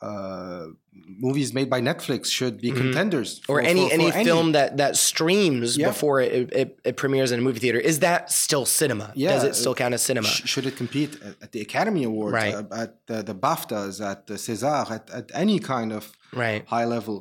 uh, 0.02 0.66
movies 0.92 1.52
made 1.54 1.70
by 1.70 1.80
Netflix 1.80 2.26
should 2.26 2.60
be 2.60 2.70
contenders 2.70 3.40
Mm-hmm. 3.40 3.52
or 3.52 3.62
for- 3.62 3.68
any 3.68 3.88
for- 3.88 3.94
any 3.94 4.10
for 4.10 4.24
film 4.24 4.52
that 4.52 4.76
that 4.76 4.96
streams 4.96 5.76
Yeah. 5.76 5.88
before 5.88 6.20
it, 6.20 6.52
it, 6.52 6.78
it 6.84 6.96
premieres 6.96 7.30
in 7.32 7.38
a 7.38 7.42
movie 7.42 7.60
theater 7.60 7.78
is 7.78 8.00
that 8.00 8.30
still 8.30 8.66
cinema 8.66 9.12
Yeah, 9.14 9.32
does 9.32 9.44
it 9.44 9.54
still 9.54 9.74
count 9.74 9.94
as 9.94 10.02
cinema 10.02 10.28
Sh- 10.28 10.46
should 10.50 10.66
it 10.66 10.76
compete 10.76 11.12
at, 11.22 11.34
at 11.44 11.50
the 11.52 11.60
Academy 11.62 12.04
Awards, 12.04 12.34
Right. 12.34 12.54
uh, 12.54 12.82
at 12.84 13.06
the, 13.06 13.22
the 13.22 13.34
BAFTAs, 13.34 14.00
at 14.12 14.26
the 14.26 14.34
César, 14.34 14.90
at, 14.90 15.08
at 15.10 15.26
any 15.34 15.58
kind 15.58 15.92
of 15.92 16.12
right 16.32 16.62
high 16.68 16.84
level 16.96 17.16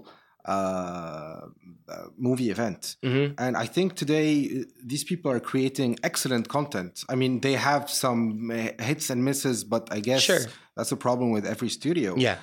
uh, 0.46 1.42
uh, 1.88 2.06
movie 2.18 2.50
event. 2.56 2.82
hmm 3.04 3.28
And 3.38 3.56
I 3.58 3.68
think 3.76 3.96
today 3.96 4.30
uh, 4.46 4.64
these 4.92 5.04
people 5.04 5.30
are 5.32 5.40
creating 5.52 5.92
excellent 6.04 6.46
content. 6.50 7.04
I 7.10 7.16
mean, 7.16 7.40
they 7.42 7.54
have 7.54 7.90
some 7.90 8.52
uh, 8.52 8.84
hits 8.90 9.10
and 9.10 9.20
misses, 9.24 9.64
but 9.64 9.84
I 9.98 10.00
guess 10.10 10.22
Sure. 10.24 10.44
that's 10.78 10.92
a 10.92 10.98
problem 11.08 11.28
with 11.36 11.46
every 11.46 11.70
studio. 11.70 12.16
yeah 12.18 12.38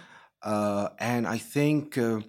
Uh, 0.44 0.88
and 0.98 1.26
I 1.26 1.38
think 1.38 1.96
uh, 1.98 2.20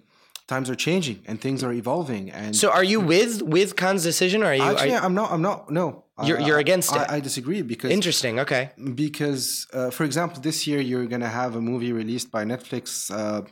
times 0.46 0.68
are 0.70 0.74
changing 0.76 1.18
and 1.26 1.40
things 1.40 1.62
are 1.64 1.72
evolving. 1.72 2.30
And 2.30 2.54
So 2.56 2.70
are 2.70 2.84
you 2.84 3.00
with 3.00 3.42
with 3.42 3.74
Cannes's 3.76 4.04
decision 4.04 4.42
or 4.42 4.46
are 4.46 4.54
you 4.54 4.62
actually, 4.62 4.94
are, 4.94 5.02
I'm 5.04 5.14
not. 5.14 5.32
I'm 5.32 5.42
not. 5.42 5.70
No, 5.70 6.04
You're- 6.22 6.42
I- 6.42 6.46
you're 6.46 6.58
against 6.58 6.92
I, 6.92 7.02
it. 7.02 7.10
I 7.16 7.20
disagree 7.20 7.62
because 7.62 7.90
interesting 7.90 8.38
okay 8.44 8.70
because 8.94 9.66
uh, 9.72 9.90
for 9.90 10.04
example 10.04 10.40
this 10.48 10.58
year 10.68 10.80
you're 10.80 11.06
going 11.14 11.22
to 11.28 11.34
have 11.42 11.56
a 11.56 11.60
movie 11.60 11.92
released 11.92 12.30
by 12.30 12.44
netflix 12.44 13.10
uh, 13.10 13.42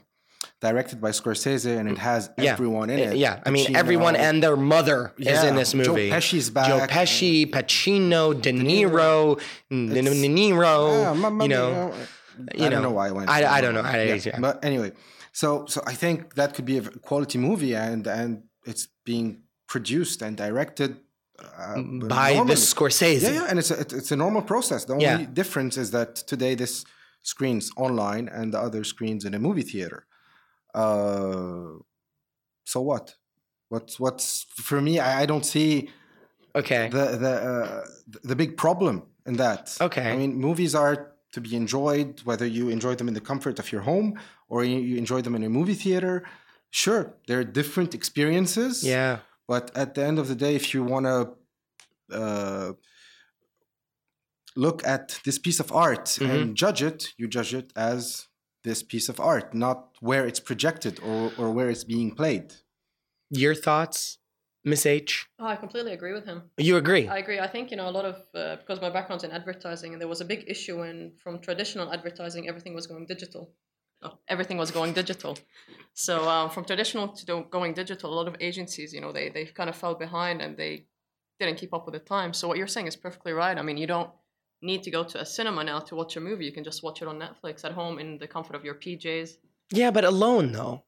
directed 0.60 1.00
by 1.00 1.10
Scorsese, 1.10 1.72
and 1.78 1.88
it 1.88 1.98
has 1.98 2.30
Yeah. 2.38 2.52
everyone 2.52 2.88
in 2.94 2.98
Uh, 3.00 3.10
it. 3.12 3.16
Yeah, 3.16 3.40
I 3.46 3.50
mean, 3.50 3.74
everyone 3.82 4.14
and 4.26 4.36
their 4.44 4.56
mother 4.56 5.12
is 5.18 5.42
in 5.48 5.54
this 5.56 5.72
movie. 5.74 6.08
Joe. 6.08 6.16
Pesci's 6.16 6.48
Joe. 6.50 6.86
Pesci, 6.96 7.46
Pacino, 7.50 8.22
De 8.44 8.52
Niro, 8.52 9.38
De 9.70 10.02
Niro. 10.38 10.76
Yeah, 11.02 11.12
ma- 11.14 11.30
ma- 11.30 11.44
you 11.44 11.48
know, 11.54 11.70
I 11.92 12.21
you 12.54 12.64
know, 12.64 12.70
don't 12.70 12.82
know 12.82 12.90
why 12.98 13.08
I 13.08 13.12
went. 13.12 13.28
I- 13.28 13.58
I 13.58 13.60
don't 13.60 13.74
know. 13.74 13.82
I- 13.82 14.02
Yeah, 14.04 14.20
yeah. 14.30 14.40
But 14.40 14.64
anyway, 14.64 14.92
so 15.32 15.66
so 15.66 15.78
I 15.92 15.94
think 15.94 16.34
that 16.34 16.54
could 16.54 16.64
be 16.66 16.78
a 16.78 16.82
quality 17.08 17.38
movie, 17.38 17.74
and 17.74 18.06
and 18.06 18.42
it's 18.70 18.88
being 19.04 19.42
produced 19.66 20.22
and 20.22 20.36
directed 20.36 20.90
uh, 21.38 21.80
by 22.08 22.34
normally. 22.34 22.54
the 22.54 22.60
Scorsese. 22.60 23.22
Yeah, 23.22 23.32
yeah, 23.38 23.46
and 23.50 23.58
it's 23.58 23.70
a, 23.70 23.78
it's- 23.80 23.92
it's 24.00 24.12
a 24.12 24.16
normal 24.16 24.42
process. 24.42 24.84
The 24.84 24.92
only 24.92 25.04
Yeah. 25.06 25.26
difference 25.40 25.80
is 25.80 25.90
that 25.90 26.14
today 26.32 26.54
this 26.56 26.84
screens 27.22 27.70
online 27.76 28.28
and 28.28 28.52
the 28.54 28.60
other 28.66 28.84
screens 28.84 29.24
in 29.24 29.34
a 29.34 29.38
movie 29.38 29.62
theater. 29.72 30.06
Uh, 30.74 31.78
so 32.64 32.80
what? 32.80 33.16
What's 33.68 33.98
what's 33.98 34.46
for 34.54 34.80
me? 34.80 34.98
I, 34.98 35.22
I 35.22 35.26
don't 35.26 35.44
see 35.46 35.90
Okay. 36.54 36.88
the 36.88 37.16
the 37.24 37.30
uh, 37.52 37.84
the 38.22 38.36
big 38.36 38.56
problem 38.56 39.02
in 39.26 39.36
that. 39.36 39.76
Okay. 39.80 40.10
I 40.12 40.16
mean, 40.16 40.34
movies 40.36 40.74
are 40.74 41.11
to 41.32 41.40
be 41.40 41.56
enjoyed 41.56 42.20
whether 42.24 42.46
you 42.46 42.68
enjoy 42.68 42.94
them 42.94 43.08
in 43.08 43.14
the 43.14 43.20
comfort 43.20 43.58
of 43.58 43.72
your 43.72 43.82
home 43.82 44.18
or 44.48 44.64
you, 44.64 44.96
enjoy 44.96 45.20
them 45.22 45.34
in 45.34 45.42
a 45.44 45.48
movie 45.48 45.74
theater. 45.74 46.22
Sure, 46.70 47.14
they're 47.26 47.44
different 47.44 47.94
experiences. 47.94 48.84
yeah. 48.84 49.18
But 49.48 49.70
at 49.76 49.94
the 49.94 50.04
end 50.04 50.18
of 50.18 50.28
the 50.28 50.34
day, 50.36 50.54
if 50.54 50.72
you 50.72 50.82
want 50.84 51.04
to 51.06 51.18
uh, 52.20 52.72
look 54.56 54.86
at 54.86 55.18
this 55.24 55.38
piece 55.38 55.60
of 55.60 55.72
art 55.72 56.04
Mm-hmm. 56.06 56.30
and 56.30 56.56
judge 56.56 56.82
it, 56.82 57.12
you 57.18 57.26
judge 57.28 57.52
it 57.54 57.72
as 57.76 58.28
this 58.64 58.82
piece 58.82 59.08
of 59.08 59.18
art, 59.18 59.52
not 59.54 59.78
where 60.00 60.24
it's 60.26 60.40
projected 60.40 61.00
or, 61.00 61.32
or 61.36 61.50
where 61.50 61.68
it's 61.68 61.84
being 61.84 62.10
played. 62.14 62.54
Your 63.30 63.54
thoughts, 63.54 64.18
Miss 64.64 64.86
H? 64.86 65.26
Oh, 65.38 65.46
I 65.46 65.56
completely 65.56 65.92
agree 65.92 66.12
with 66.12 66.24
him. 66.24 66.42
You 66.56 66.76
agree? 66.76 67.08
I 67.08 67.18
agree. 67.18 67.40
I 67.40 67.48
think 67.48 67.70
you 67.70 67.76
know 67.76 67.88
a 67.88 67.90
lot 67.98 68.04
of 68.04 68.16
uh, 68.34 68.56
because 68.56 68.80
my 68.80 68.90
background's 68.90 69.24
in 69.24 69.32
advertising, 69.32 69.92
and 69.92 70.00
there 70.00 70.08
was 70.08 70.20
a 70.20 70.24
big 70.24 70.44
issue 70.46 70.78
when 70.80 71.12
from 71.22 71.40
traditional 71.40 71.92
advertising 71.92 72.48
everything 72.48 72.74
was 72.74 72.86
going 72.86 73.06
digital. 73.06 73.50
Oh, 74.02 74.18
everything 74.28 74.58
was 74.58 74.70
going 74.70 74.92
digital. 74.92 75.38
So 75.94 76.28
um, 76.28 76.50
from 76.50 76.64
traditional 76.64 77.08
to 77.08 77.46
going 77.50 77.74
digital, 77.74 78.12
a 78.12 78.16
lot 78.16 78.28
of 78.28 78.36
agencies, 78.40 78.92
you 78.92 79.00
know, 79.00 79.12
they 79.12 79.28
they 79.30 79.44
kind 79.46 79.68
of 79.68 79.76
fell 79.76 79.94
behind 79.94 80.40
and 80.42 80.56
they 80.56 80.86
didn't 81.38 81.58
keep 81.58 81.74
up 81.74 81.86
with 81.86 81.94
the 81.94 82.00
time. 82.00 82.32
So 82.32 82.46
what 82.48 82.56
you're 82.56 82.68
saying 82.68 82.86
is 82.86 82.96
perfectly 82.96 83.32
right. 83.32 83.56
I 83.58 83.62
mean, 83.62 83.76
you 83.76 83.86
don't 83.86 84.10
need 84.60 84.82
to 84.84 84.90
go 84.90 85.02
to 85.04 85.20
a 85.20 85.26
cinema 85.26 85.64
now 85.64 85.80
to 85.80 85.96
watch 85.96 86.16
a 86.16 86.20
movie. 86.20 86.44
You 86.44 86.52
can 86.52 86.64
just 86.64 86.82
watch 86.82 87.02
it 87.02 87.08
on 87.08 87.18
Netflix 87.18 87.64
at 87.64 87.72
home 87.72 87.98
in 87.98 88.18
the 88.18 88.28
comfort 88.28 88.54
of 88.54 88.64
your 88.64 88.74
PJs. 88.74 89.38
yeah, 89.72 89.90
but 89.90 90.04
alone 90.04 90.52
though. 90.52 90.84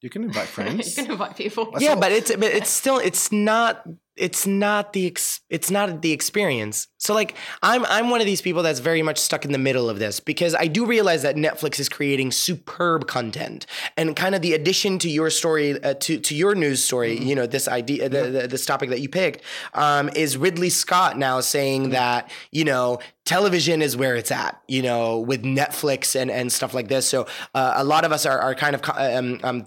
You 0.00 0.10
can 0.10 0.24
invite 0.24 0.46
friends. 0.56 0.96
you 0.96 1.04
can 1.04 1.12
invite 1.12 1.36
people. 1.36 1.72
yeah, 1.78 1.94
but 1.94 2.12
it's 2.12 2.34
but 2.34 2.50
it's 2.50 2.70
still 2.70 2.98
it's 2.98 3.32
not 3.32 3.86
it's 4.18 4.46
not 4.46 4.92
the 4.92 5.06
ex, 5.06 5.40
it's 5.48 5.70
not 5.70 6.02
the 6.02 6.12
experience. 6.12 6.88
So 6.98 7.14
like 7.14 7.36
I'm 7.62 7.84
I'm 7.86 8.10
one 8.10 8.20
of 8.20 8.26
these 8.26 8.42
people 8.42 8.62
that's 8.62 8.80
very 8.80 9.02
much 9.02 9.18
stuck 9.18 9.44
in 9.44 9.52
the 9.52 9.58
middle 9.58 9.88
of 9.88 9.98
this 9.98 10.20
because 10.20 10.54
I 10.54 10.66
do 10.66 10.84
realize 10.84 11.22
that 11.22 11.36
Netflix 11.36 11.78
is 11.78 11.88
creating 11.88 12.32
superb 12.32 13.06
content 13.06 13.66
and 13.96 14.14
kind 14.16 14.34
of 14.34 14.42
the 14.42 14.54
addition 14.54 14.98
to 15.00 15.08
your 15.08 15.30
story 15.30 15.82
uh, 15.82 15.94
to 15.94 16.18
to 16.18 16.34
your 16.34 16.54
news 16.54 16.82
story, 16.82 17.18
you 17.18 17.34
know, 17.34 17.46
this 17.46 17.68
idea 17.68 18.08
the, 18.08 18.30
the 18.30 18.48
this 18.48 18.66
topic 18.66 18.90
that 18.90 19.00
you 19.00 19.08
picked 19.08 19.42
um, 19.74 20.10
is 20.14 20.36
Ridley 20.36 20.70
Scott 20.70 21.16
now 21.16 21.40
saying 21.40 21.90
that 21.90 22.30
you 22.50 22.64
know 22.64 22.98
television 23.24 23.82
is 23.82 23.96
where 23.96 24.16
it's 24.16 24.30
at, 24.30 24.60
you 24.68 24.82
know, 24.82 25.18
with 25.18 25.42
Netflix 25.42 26.18
and 26.20 26.30
and 26.30 26.52
stuff 26.52 26.74
like 26.74 26.88
this. 26.88 27.06
So 27.08 27.26
uh, 27.54 27.74
a 27.76 27.84
lot 27.84 28.04
of 28.04 28.12
us 28.12 28.26
are 28.26 28.38
are 28.38 28.54
kind 28.54 28.74
of 28.74 28.82
um, 28.96 29.40
um 29.44 29.66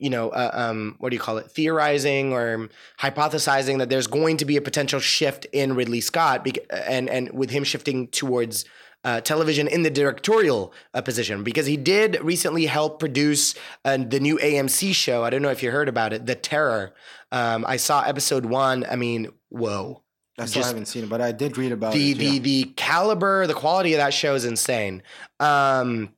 you 0.00 0.10
know, 0.10 0.30
uh, 0.30 0.50
um, 0.52 0.96
what 0.98 1.10
do 1.10 1.16
you 1.16 1.20
call 1.20 1.36
it, 1.36 1.50
theorizing 1.50 2.32
or 2.32 2.68
hypothesizing 2.98 3.78
that 3.78 3.90
there's 3.90 4.06
going 4.06 4.38
to 4.38 4.44
be 4.44 4.56
a 4.56 4.62
potential 4.62 4.98
shift 4.98 5.44
in 5.52 5.74
Ridley 5.74 6.00
Scott, 6.00 6.42
bec- 6.42 6.58
and 6.70 7.08
and 7.08 7.30
with 7.32 7.50
him 7.50 7.62
shifting 7.62 8.08
towards 8.08 8.64
uh, 9.04 9.20
television 9.20 9.68
in 9.68 9.82
the 9.82 9.90
directorial 9.90 10.72
uh, 10.94 11.02
position, 11.02 11.44
because 11.44 11.66
he 11.66 11.76
did 11.76 12.18
recently 12.22 12.66
help 12.66 12.98
produce 12.98 13.54
uh, 13.84 13.98
the 13.98 14.20
new 14.20 14.38
AMC 14.38 14.94
show. 14.94 15.22
I 15.22 15.30
don't 15.30 15.42
know 15.42 15.50
if 15.50 15.62
you 15.62 15.70
heard 15.70 15.88
about 15.88 16.12
it, 16.12 16.26
The 16.26 16.34
Terror. 16.34 16.94
Um, 17.30 17.64
I 17.68 17.76
saw 17.76 18.02
episode 18.02 18.46
one. 18.46 18.86
I 18.90 18.96
mean, 18.96 19.28
whoa. 19.50 20.02
I 20.38 20.46
still 20.46 20.64
haven't 20.64 20.86
seen 20.86 21.04
it, 21.04 21.10
but 21.10 21.20
I 21.20 21.32
did 21.32 21.58
read 21.58 21.72
about 21.72 21.92
the 21.92 22.12
it. 22.12 22.18
the 22.18 22.24
yeah. 22.24 22.38
the 22.38 22.64
caliber, 22.76 23.46
the 23.46 23.54
quality 23.54 23.92
of 23.92 23.98
that 23.98 24.14
show 24.14 24.34
is 24.34 24.46
insane. 24.46 25.02
Um, 25.38 26.14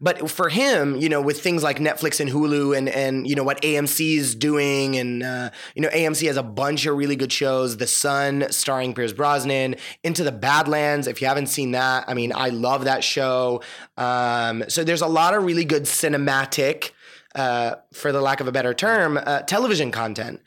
but 0.00 0.30
for 0.30 0.48
him, 0.48 0.96
you 0.96 1.08
know, 1.08 1.20
with 1.20 1.40
things 1.40 1.62
like 1.62 1.78
Netflix 1.78 2.20
and 2.20 2.30
Hulu 2.30 2.76
and 2.76 2.88
and 2.88 3.26
you 3.26 3.34
know 3.34 3.44
what 3.44 3.60
AMC 3.62 4.16
is 4.16 4.34
doing, 4.34 4.96
and 4.96 5.22
uh, 5.22 5.50
you 5.74 5.82
know 5.82 5.88
AMC 5.88 6.26
has 6.26 6.36
a 6.36 6.42
bunch 6.42 6.86
of 6.86 6.96
really 6.96 7.16
good 7.16 7.32
shows. 7.32 7.76
The 7.76 7.86
Son, 7.86 8.46
starring 8.50 8.94
Pierce 8.94 9.12
Brosnan, 9.12 9.76
Into 10.02 10.24
the 10.24 10.32
Badlands. 10.32 11.06
If 11.06 11.20
you 11.20 11.26
haven't 11.26 11.46
seen 11.46 11.72
that, 11.72 12.04
I 12.08 12.14
mean, 12.14 12.32
I 12.34 12.50
love 12.50 12.84
that 12.84 13.02
show. 13.04 13.62
Um, 13.96 14.64
so 14.68 14.84
there's 14.84 15.02
a 15.02 15.06
lot 15.08 15.34
of 15.34 15.44
really 15.44 15.64
good 15.64 15.84
cinematic, 15.84 16.92
uh, 17.34 17.76
for 17.92 18.12
the 18.12 18.20
lack 18.20 18.40
of 18.40 18.48
a 18.48 18.52
better 18.52 18.74
term, 18.74 19.18
uh, 19.18 19.40
television 19.42 19.90
content. 19.90 20.42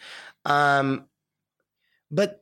Um, 0.45 1.05
but 2.09 2.41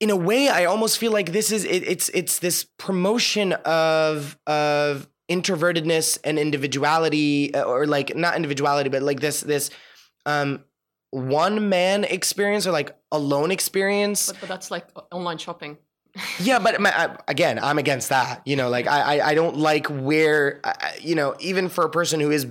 in 0.00 0.10
a 0.10 0.16
way, 0.16 0.48
I 0.48 0.66
almost 0.66 0.98
feel 0.98 1.12
like 1.12 1.32
this 1.32 1.50
is 1.50 1.64
it, 1.64 1.82
it's 1.82 2.08
it's 2.10 2.38
this 2.38 2.64
promotion 2.78 3.52
of 3.64 4.38
of 4.46 5.08
introvertedness 5.28 6.18
and 6.24 6.38
individuality, 6.38 7.54
uh, 7.54 7.62
or 7.64 7.86
like 7.86 8.14
not 8.16 8.36
individuality, 8.36 8.88
but 8.90 9.02
like 9.02 9.20
this 9.20 9.40
this 9.40 9.70
um 10.26 10.64
one 11.10 11.68
man 11.68 12.04
experience 12.04 12.66
or 12.66 12.72
like 12.72 12.96
alone 13.12 13.50
experience. 13.50 14.32
But, 14.32 14.40
but 14.40 14.48
that's 14.48 14.70
like 14.70 14.86
online 15.12 15.38
shopping. 15.38 15.78
Yeah, 16.40 16.60
but 16.60 16.80
my, 16.80 16.90
I, 16.96 17.16
again, 17.26 17.58
I'm 17.58 17.76
against 17.78 18.08
that. 18.10 18.42
You 18.46 18.54
know, 18.54 18.68
like 18.68 18.86
I, 18.86 19.18
I, 19.18 19.28
I 19.30 19.34
don't 19.34 19.56
like 19.56 19.86
where, 19.88 20.60
I- 20.62 20.96
you 21.00 21.14
know, 21.16 21.34
even 21.40 21.68
for 21.68 21.84
a 21.84 21.90
person 21.90 22.20
who 22.20 22.30
is 22.30 22.46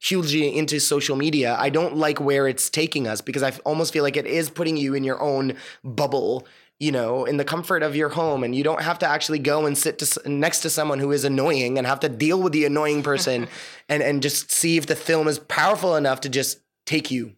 hugely 0.00 0.56
into 0.56 0.80
social 0.80 1.16
media, 1.16 1.56
I 1.58 1.70
don't 1.70 1.96
like 1.96 2.20
where 2.20 2.48
it's 2.48 2.68
taking 2.68 3.06
us 3.06 3.20
because 3.20 3.42
I 3.44 3.52
almost 3.64 3.92
feel 3.92 4.02
like 4.02 4.16
it 4.16 4.26
is 4.26 4.50
putting 4.50 4.76
you 4.76 4.94
in 4.94 5.04
your 5.04 5.20
own 5.20 5.54
bubble. 5.84 6.46
You 6.78 6.92
know, 6.92 7.24
in 7.24 7.38
the 7.38 7.44
comfort 7.44 7.82
of 7.82 7.96
your 7.96 8.10
home, 8.10 8.44
and 8.44 8.54
you 8.54 8.62
don't 8.62 8.82
have 8.82 8.98
to 8.98 9.08
actually 9.08 9.38
go 9.38 9.64
and 9.64 9.78
sit 9.78 9.98
to, 10.00 10.28
next 10.28 10.60
to 10.60 10.70
someone 10.70 10.98
who 10.98 11.10
is 11.10 11.24
annoying 11.24 11.78
and 11.78 11.86
have 11.86 12.00
to 12.00 12.08
deal 12.08 12.42
with 12.42 12.52
the 12.52 12.66
annoying 12.66 13.02
person, 13.02 13.48
and 13.88 14.02
and 14.02 14.22
just 14.22 14.52
see 14.52 14.76
if 14.76 14.86
the 14.86 14.96
film 14.96 15.26
is 15.26 15.38
powerful 15.38 15.96
enough 15.96 16.20
to 16.22 16.28
just 16.28 16.60
take 16.84 17.10
you 17.10 17.32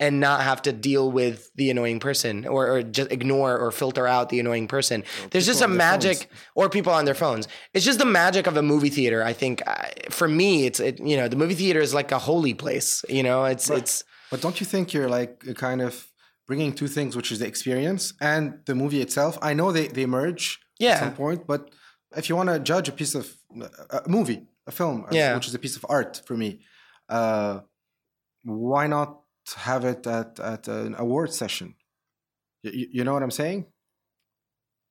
and 0.00 0.20
not 0.20 0.42
have 0.42 0.62
to 0.62 0.72
deal 0.72 1.10
with 1.10 1.50
the 1.56 1.70
annoying 1.70 1.98
person 1.98 2.46
or, 2.46 2.70
or 2.70 2.82
just 2.82 3.10
ignore 3.10 3.58
or 3.58 3.72
filter 3.72 4.06
out 4.06 4.28
the 4.28 4.38
annoying 4.38 4.68
person. 4.68 5.02
There's 5.30 5.46
just 5.46 5.60
a 5.60 5.64
people 5.64 5.72
on 5.72 5.78
their 5.78 5.90
magic, 5.90 6.16
phones. 6.18 6.28
or 6.54 6.68
people 6.68 6.92
on 6.92 7.04
their 7.04 7.14
phones. 7.14 7.48
It's 7.74 7.84
just 7.84 7.98
the 7.98 8.04
magic 8.04 8.46
of 8.46 8.56
a 8.56 8.62
movie 8.62 8.90
theater. 8.90 9.24
I 9.24 9.32
think 9.32 9.62
for 10.10 10.28
me, 10.28 10.66
it's 10.66 10.78
it, 10.78 11.00
you 11.00 11.16
know 11.16 11.26
the 11.26 11.36
movie 11.36 11.54
theater 11.54 11.80
is 11.80 11.94
like 11.94 12.12
a 12.12 12.18
holy 12.18 12.54
place. 12.54 13.04
You 13.08 13.22
know, 13.22 13.44
it's 13.46 13.70
Right. 13.70 13.80
it's 13.80 14.04
But 14.30 14.40
don't 14.40 14.60
you 14.60 14.66
think 14.66 14.92
you're 14.92 15.08
like 15.08 15.42
a 15.48 15.54
kind 15.54 15.80
of 15.80 16.06
bringing 16.48 16.72
two 16.72 16.88
things, 16.88 17.14
which 17.14 17.30
is 17.30 17.38
the 17.38 17.46
experience 17.46 18.14
and 18.20 18.42
the 18.66 18.74
movie 18.74 19.00
itself? 19.06 19.38
I 19.42 19.52
know 19.54 19.70
they, 19.70 19.86
they 19.88 20.06
merge 20.06 20.58
Yeah. 20.80 20.92
at 20.94 20.98
some 21.00 21.14
point, 21.14 21.46
but 21.46 21.70
if 22.16 22.28
you 22.28 22.34
want 22.36 22.48
to 22.48 22.58
judge 22.58 22.88
a 22.88 22.92
piece 23.00 23.14
of 23.14 23.24
a 23.90 24.02
movie, 24.08 24.40
a 24.66 24.72
film, 24.72 25.06
Yeah. 25.12 25.34
which 25.36 25.46
is 25.46 25.54
a 25.54 25.58
piece 25.58 25.76
of 25.76 25.84
art 25.88 26.22
for 26.26 26.36
me, 26.36 26.60
uh, 27.08 27.60
why 28.44 28.86
not 28.86 29.20
have 29.56 29.84
it 29.84 30.06
at, 30.06 30.40
at 30.40 30.68
an 30.68 30.94
award 30.98 31.32
session? 31.32 31.74
You, 32.62 32.86
you 32.96 33.04
know 33.04 33.12
what 33.12 33.22
I'm 33.22 33.30
saying? 33.42 33.66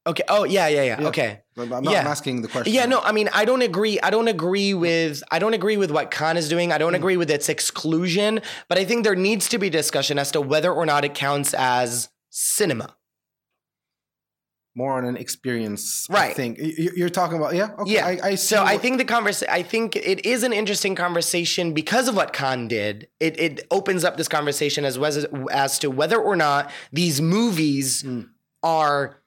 Okay. 0.08 0.24
Oh 0.30 0.44
yeah, 0.46 0.68
yeah, 0.68 0.84
yeah. 0.84 1.02
Yeah. 1.02 1.08
Okay. 1.10 1.42
I'm 1.58 1.70
not 1.70 1.84
Yeah. 1.84 2.02
I'm 2.02 2.08
asking 2.08 2.42
the 2.42 2.48
question. 2.48 2.74
Yeah, 2.74 2.86
no, 2.86 3.00
I 3.02 3.12
mean, 3.12 3.30
I 3.34 3.44
don't 3.46 3.62
agree. 3.62 4.00
I 4.02 4.10
don't 4.10 4.28
agree 4.28 4.74
with. 4.74 5.22
I 5.32 5.40
don't 5.40 5.54
agree 5.54 5.78
with 5.78 5.92
what 5.92 6.12
Cannes 6.12 6.38
is 6.38 6.50
doing. 6.50 6.72
I 6.72 6.76
Mm. 6.76 6.80
don't 6.80 6.96
agree 6.96 7.18
with 7.18 7.30
its 7.30 7.50
exclusion. 7.50 8.42
But 8.70 8.78
I 8.78 8.86
think 8.86 9.04
there 9.04 9.16
needs 9.16 9.50
to 9.50 9.58
be 9.58 9.70
discussion 9.70 10.18
as 10.20 10.32
to 10.32 10.42
whether 10.42 10.72
or 10.72 10.86
not 10.86 11.04
it 11.06 11.14
counts 11.14 11.54
as 11.54 12.10
cinema. 12.30 12.96
More 14.76 14.94
on 14.94 15.06
an 15.06 15.18
experience 15.18 16.06
Right. 16.08 16.36
thing. 16.36 16.56
You- 16.60 16.92
You're 16.96 17.10
talking 17.10 17.38
about, 17.38 17.56
yeah? 17.56 17.70
Okay. 17.80 17.94
Yeah. 17.94 18.06
I, 18.06 18.20
I 18.24 18.30
see 18.36 18.56
so 18.56 18.64
I 18.64 18.78
think 18.78 19.00
the 19.00 19.06
conversation. 19.06 19.52
I 19.52 19.64
think 19.64 19.96
it 19.96 20.24
is 20.24 20.44
an 20.44 20.54
interesting 20.54 20.94
conversation 20.94 21.74
because 21.74 22.08
of 22.08 22.16
what 22.16 22.32
Cannes 22.32 22.68
did. 22.68 23.08
It 23.20 23.40
it 23.40 23.68
opens 23.72 24.04
up 24.04 24.18
this 24.18 24.28
conversation 24.28 24.86
as 24.86 25.00
was 25.00 25.26
as 25.52 25.80
to 25.80 25.90
whether 25.90 26.20
or 26.22 26.36
not 26.36 26.70
these 26.94 27.20
movies 27.22 28.04
Mm. 28.04 28.30
are 28.62 29.18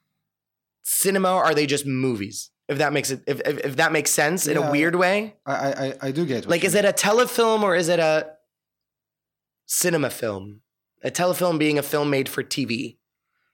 cinema. 0.83 1.33
Or 1.33 1.43
are 1.43 1.53
they 1.55 1.65
just 1.65 1.85
movies? 1.85 2.49
If 2.67 2.77
that 2.77 2.93
makes 2.93 3.09
it. 3.11 3.21
If 3.27 3.39
if, 3.41 3.57
if 3.65 3.75
that 3.77 3.91
makes 3.91 4.11
sense 4.11 4.47
in 4.47 4.57
Yeah. 4.57 4.67
a 4.67 4.71
weird 4.71 4.95
way. 4.95 5.35
I, 5.45 5.53
I, 5.53 5.93
I- 6.07 6.11
do 6.11 6.25
get 6.25 6.45
what 6.45 6.51
Like, 6.51 6.63
is 6.63 6.73
mean. 6.75 6.85
it 6.85 6.89
a 6.89 6.93
telefilm 7.07 7.63
or 7.63 7.75
is 7.75 7.89
it 7.89 7.99
a 7.99 8.27
cinema 9.65 10.09
film? 10.09 10.61
A 11.03 11.09
telefilm 11.11 11.57
being 11.57 11.77
a 11.79 11.83
film 11.83 12.09
made 12.09 12.29
for 12.29 12.43
TV. 12.43 12.97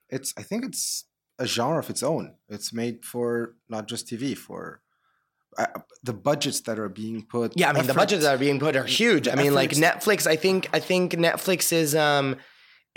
it's 0.10 0.34
i 0.38 0.44
think 0.44 0.64
it's 0.66 1.06
a 1.40 1.46
genre 1.46 1.80
of 1.80 1.90
its 1.90 2.02
own 2.02 2.34
it's 2.56 2.72
made 2.82 3.04
for 3.12 3.56
not 3.70 3.88
just 3.92 4.08
tv 4.08 4.36
for 4.38 4.82
uh, 5.58 5.66
the 6.04 6.14
budgets 6.14 6.60
that 6.62 6.78
are 6.78 6.88
being 6.90 7.26
put. 7.26 7.52
Yeah, 7.56 7.70
I 7.72 7.74
mean 7.74 7.88
the 7.88 7.94
budgets 7.96 8.24
that 8.24 8.36
are 8.36 8.44
being 8.48 8.60
put 8.60 8.76
are 8.76 8.84
huge. 8.84 9.28
I 9.28 9.34
mean, 9.34 9.54
like 9.56 9.72
Netflix. 9.72 10.28
I 10.28 10.36
think 10.36 10.70
I 10.72 10.80
think 10.80 11.14
Netflix 11.14 11.74
is 11.74 11.96
um, 11.96 12.36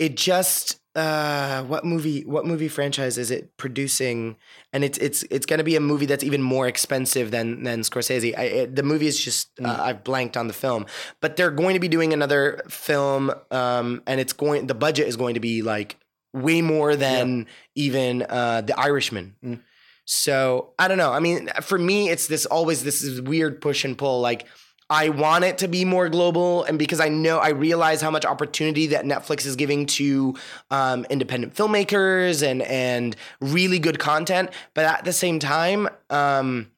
it 0.01 0.17
just 0.17 0.79
uh, 0.95 1.63
what 1.65 1.85
movie 1.85 2.23
what 2.25 2.43
movie 2.43 2.67
franchise 2.67 3.19
is 3.19 3.29
it 3.29 3.55
producing? 3.55 4.35
And 4.73 4.83
it's 4.83 4.97
it's 4.97 5.21
it's 5.29 5.45
going 5.45 5.59
to 5.59 5.63
be 5.63 5.75
a 5.75 5.79
movie 5.79 6.07
that's 6.07 6.23
even 6.23 6.41
more 6.41 6.67
expensive 6.67 7.29
than 7.29 7.61
than 7.61 7.81
Scorsese. 7.81 8.35
I, 8.35 8.43
it, 8.43 8.75
the 8.75 8.81
movie 8.81 9.05
is 9.05 9.23
just 9.23 9.51
uh, 9.63 9.77
I've 9.79 10.03
blanked 10.03 10.37
on 10.37 10.47
the 10.47 10.53
film, 10.53 10.87
but 11.21 11.35
they're 11.35 11.51
going 11.51 11.75
to 11.75 11.79
be 11.79 11.87
doing 11.87 12.13
another 12.13 12.63
film, 12.67 13.31
um, 13.51 14.01
and 14.07 14.19
it's 14.19 14.33
going 14.33 14.65
the 14.65 14.73
budget 14.73 15.07
is 15.07 15.17
going 15.17 15.35
to 15.35 15.39
be 15.39 15.61
like 15.61 15.97
way 16.33 16.63
more 16.63 16.95
than 16.95 17.45
even 17.75 18.25
uh, 18.27 18.61
the 18.61 18.77
Irishman. 18.77 19.35
Mm. 19.45 19.59
So 20.05 20.73
I 20.79 20.87
don't 20.87 20.97
know. 20.97 21.11
I 21.11 21.19
mean, 21.19 21.47
for 21.61 21.77
me, 21.77 22.09
it's 22.09 22.25
this 22.25 22.47
always 22.47 22.83
this 22.83 23.03
is 23.03 23.21
weird 23.21 23.61
push 23.61 23.85
and 23.85 23.95
pull. 23.95 24.19
Like 24.19 24.47
I 24.91 25.07
want 25.07 25.45
it 25.45 25.57
to 25.59 25.69
be 25.69 25.85
more 25.85 26.09
global, 26.09 26.65
and 26.65 26.77
because 26.77 26.99
I 26.99 27.07
know 27.07 27.37
I 27.37 27.49
realize 27.49 28.01
how 28.01 28.11
much 28.11 28.25
opportunity 28.25 28.87
that 28.87 29.05
Netflix 29.05 29.45
is 29.45 29.55
giving 29.55 29.85
to 29.85 30.35
um, 30.69 31.05
independent 31.09 31.55
filmmakers 31.55 32.45
and 32.45 32.61
and 32.63 33.15
really 33.39 33.79
good 33.79 33.99
content, 33.99 34.49
but 34.73 34.83
at 34.83 35.05
the 35.05 35.13
same 35.13 35.39
time, 35.39 35.87
um, 36.09 36.70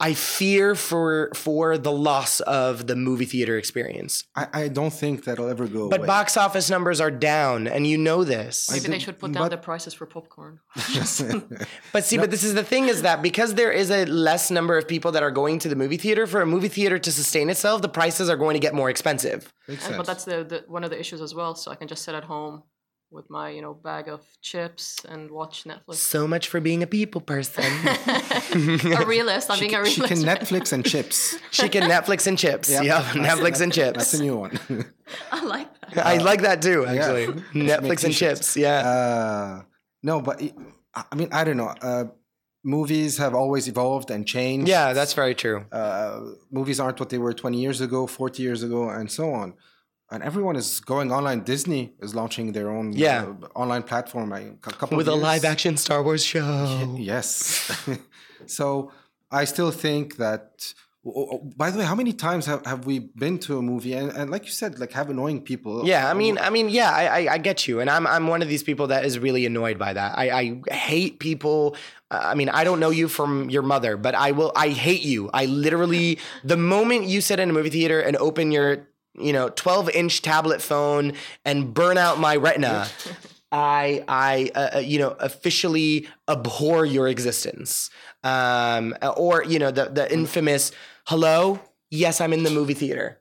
I 0.00 0.12
fear 0.14 0.74
for 0.74 1.30
for 1.34 1.78
the 1.78 1.92
loss 1.92 2.40
of 2.40 2.86
the 2.88 2.96
movie 2.96 3.24
theater 3.26 3.56
experience. 3.56 4.24
I, 4.34 4.48
I 4.52 4.68
don't 4.68 4.92
think 4.92 5.24
that'll 5.24 5.48
ever 5.48 5.66
go 5.68 5.88
But 5.88 6.00
away. 6.00 6.06
box 6.08 6.36
office 6.36 6.68
numbers 6.68 7.00
are 7.00 7.12
down, 7.12 7.68
and 7.68 7.86
you 7.86 7.96
know 7.96 8.24
this. 8.24 8.70
Maybe 8.72 8.88
they 8.88 8.98
should 8.98 9.18
put 9.20 9.32
down 9.32 9.48
the 9.50 9.56
prices 9.56 9.94
for 9.94 10.06
popcorn. 10.06 10.58
But 11.92 12.04
see, 12.04 12.18
but 12.18 12.30
this 12.30 12.42
is 12.42 12.54
the 12.54 12.64
thing 12.64 12.88
is 12.88 13.02
that 13.02 13.22
because 13.22 13.54
there 13.54 13.70
is 13.70 13.90
a 13.90 14.04
less 14.06 14.50
number 14.50 14.76
of 14.76 14.88
people 14.88 15.12
that 15.12 15.22
are 15.22 15.30
going 15.30 15.58
to 15.60 15.68
the 15.68 15.76
movie 15.76 15.96
theater, 15.96 16.26
for 16.26 16.40
a 16.42 16.46
movie 16.46 16.68
theater 16.68 16.98
to 16.98 17.12
sustain 17.12 17.48
itself, 17.48 17.80
the 17.82 17.88
prices 17.88 18.28
are 18.28 18.36
going 18.36 18.54
to 18.54 18.60
get 18.60 18.74
more 18.74 18.90
expensive. 18.90 19.52
Makes 19.68 19.84
And- 19.84 19.94
sense. 19.94 19.96
but 19.96 20.06
that's 20.06 20.24
the, 20.24 20.42
the 20.44 20.64
one 20.66 20.82
of 20.84 20.90
the 20.90 20.98
issues 20.98 21.20
as 21.20 21.34
well. 21.34 21.54
So 21.54 21.70
I 21.70 21.76
can 21.76 21.86
just 21.88 22.02
sit 22.02 22.14
at 22.16 22.24
home 22.24 22.64
with 23.14 23.30
my 23.30 23.48
you 23.50 23.62
know 23.62 23.72
bag 23.72 24.08
of 24.08 24.20
chips 24.42 25.04
and 25.08 25.30
watch 25.30 25.64
Netflix. 25.64 25.94
So 25.94 26.26
much 26.26 26.48
for 26.48 26.60
being 26.60 26.82
a 26.82 26.86
people 26.86 27.20
person. 27.20 27.64
a 28.54 29.04
realist. 29.06 29.50
I'm 29.50 29.56
she, 29.58 29.68
being 29.68 29.74
a 29.74 29.82
can, 29.82 29.86
she 29.92 30.00
realist. 30.00 30.24
can 30.24 30.36
Netflix 30.36 30.72
and 30.72 30.84
chips. 30.84 31.36
she 31.50 31.68
can 31.68 31.82
Netflix 31.94 32.26
and 32.26 32.36
chips. 32.38 32.68
Yep. 32.70 32.84
Yeah, 32.84 33.00
That's- 33.00 33.16
Netflix 33.38 33.60
and 33.60 33.72
chips. 33.72 33.96
That's 33.98 34.14
a 34.14 34.22
new 34.22 34.36
one. 34.36 34.58
I 35.32 35.44
like 35.44 35.68
that. 35.94 36.06
I 36.06 36.16
like 36.18 36.42
that 36.42 36.60
too, 36.62 36.84
actually. 36.86 37.26
Make 37.54 37.68
Netflix 37.70 38.04
and 38.04 38.14
chips. 38.14 38.56
Yeah. 38.56 38.78
Uh, 38.78 39.62
no, 40.02 40.20
but 40.20 40.42
I 40.94 41.14
mean, 41.14 41.28
I 41.32 41.44
don't 41.44 41.56
know. 41.56 41.72
Uh, 41.80 42.04
movies 42.64 43.18
have 43.18 43.34
always 43.34 43.68
evolved 43.68 44.10
and 44.10 44.26
changed. 44.26 44.68
yeah, 44.68 44.92
that's 44.92 45.12
very 45.12 45.34
true. 45.34 45.64
uh, 45.72 46.20
movies 46.50 46.80
aren't 46.80 46.98
what 47.00 47.10
they 47.10 47.18
were 47.18 47.32
20 47.32 47.60
years 47.60 47.80
ago, 47.80 48.06
40 48.06 48.42
years 48.42 48.62
ago, 48.62 48.88
and 48.88 49.10
so 49.10 49.32
on. 49.32 49.54
And 50.14 50.22
everyone 50.22 50.54
is 50.62 50.78
going 50.80 51.10
online. 51.10 51.40
Disney 51.52 51.82
is 52.00 52.14
launching 52.14 52.52
their 52.52 52.68
own 52.76 52.92
Yeah. 52.92 53.26
uh, 53.42 53.62
online 53.62 53.82
platform. 53.82 54.32
I, 54.32 54.40
a 54.40 54.72
couple 54.80 54.96
With 54.96 55.08
a 55.08 55.14
live 55.30 55.44
action 55.44 55.76
Star 55.76 56.00
Wars 56.06 56.24
show. 56.24 56.96
Yes. 57.12 57.28
so 58.46 58.92
I 59.40 59.44
still 59.44 59.72
think 59.72 60.16
that. 60.24 60.72
oh, 61.04 61.38
By 61.56 61.68
the 61.70 61.78
way, 61.80 61.84
how 61.92 61.96
many 62.02 62.12
times 62.12 62.46
have, 62.46 62.64
have 62.64 62.86
we 62.86 62.96
been 63.24 63.36
to 63.46 63.58
a 63.58 63.62
movie 63.72 63.92
and, 64.00 64.08
and 64.18 64.30
like 64.30 64.44
you 64.48 64.52
said, 64.52 64.78
like 64.78 64.92
have 64.92 65.10
annoying 65.10 65.40
people? 65.50 65.84
Yeah, 65.92 66.08
I 66.10 66.14
mean, 66.14 66.38
I 66.38 66.48
mean, 66.56 66.68
yeah, 66.80 66.90
I, 67.00 67.04
I, 67.18 67.32
I 67.34 67.38
get 67.38 67.66
you, 67.68 67.80
and 67.80 67.90
I'm, 67.90 68.06
I'm 68.06 68.26
one 68.34 68.40
of 68.40 68.48
these 68.48 68.62
people 68.62 68.86
that 68.92 69.04
is 69.04 69.18
really 69.18 69.44
annoyed 69.50 69.78
by 69.78 69.92
that. 69.92 70.10
I, 70.16 70.26
I 70.70 70.74
hate 70.74 71.18
people. 71.18 71.76
uh, 72.12 72.20
I 72.32 72.34
mean, 72.38 72.48
I 72.60 72.62
don't 72.64 72.80
know 72.80 72.90
you 73.00 73.08
from 73.08 73.50
your 73.50 73.62
mother, 73.62 73.96
but 74.06 74.14
I 74.14 74.30
will. 74.38 74.52
I 74.56 74.68
hate 74.70 75.02
you. 75.02 75.28
I 75.34 75.44
literally, 75.46 76.18
the 76.44 76.56
moment 76.56 77.04
you 77.12 77.20
sit 77.20 77.38
in 77.40 77.50
a 77.50 77.52
movie 77.52 77.70
theater 77.70 78.00
and 78.00 78.16
open 78.16 78.52
your, 78.52 78.88
you 79.18 79.32
know, 79.32 79.48
12 79.48 79.90
inch 79.90 80.22
tablet 80.22 80.60
phone 80.60 81.12
and 81.44 81.72
burn 81.72 81.98
out 81.98 82.18
my 82.18 82.36
retina, 82.36 82.86
I, 83.52 84.04
I, 84.08 84.50
uh, 84.54 84.70
uh, 84.76 84.78
you 84.80 84.98
know, 84.98 85.10
officially 85.20 86.08
abhor 86.28 86.84
your 86.84 87.08
existence. 87.08 87.90
Um, 88.24 88.96
or 89.16 89.44
you 89.44 89.58
know, 89.58 89.70
the 89.70 89.86
the 89.86 90.10
infamous 90.12 90.72
hello. 91.06 91.60
Yes, 91.90 92.20
I'm 92.20 92.32
in 92.32 92.42
the 92.42 92.50
movie 92.50 92.74
theater. 92.74 93.20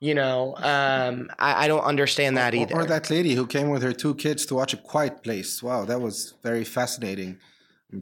You 0.00 0.14
know, 0.14 0.54
um, 0.58 1.30
I, 1.38 1.64
I 1.64 1.68
don't 1.68 1.82
understand 1.82 2.36
that 2.36 2.54
either. 2.54 2.74
Or, 2.74 2.84
that 2.84 3.10
lady 3.10 3.34
who 3.34 3.46
came 3.46 3.70
with 3.70 3.82
her 3.82 3.92
two 3.92 4.14
kids 4.14 4.44
to 4.46 4.54
watch 4.54 4.72
A 4.72 4.76
Quiet 4.76 5.22
Place. 5.22 5.62
Wow, 5.62 5.84
that 5.86 6.00
was 6.00 6.34
very 6.42 6.64
fascinating. 6.64 7.38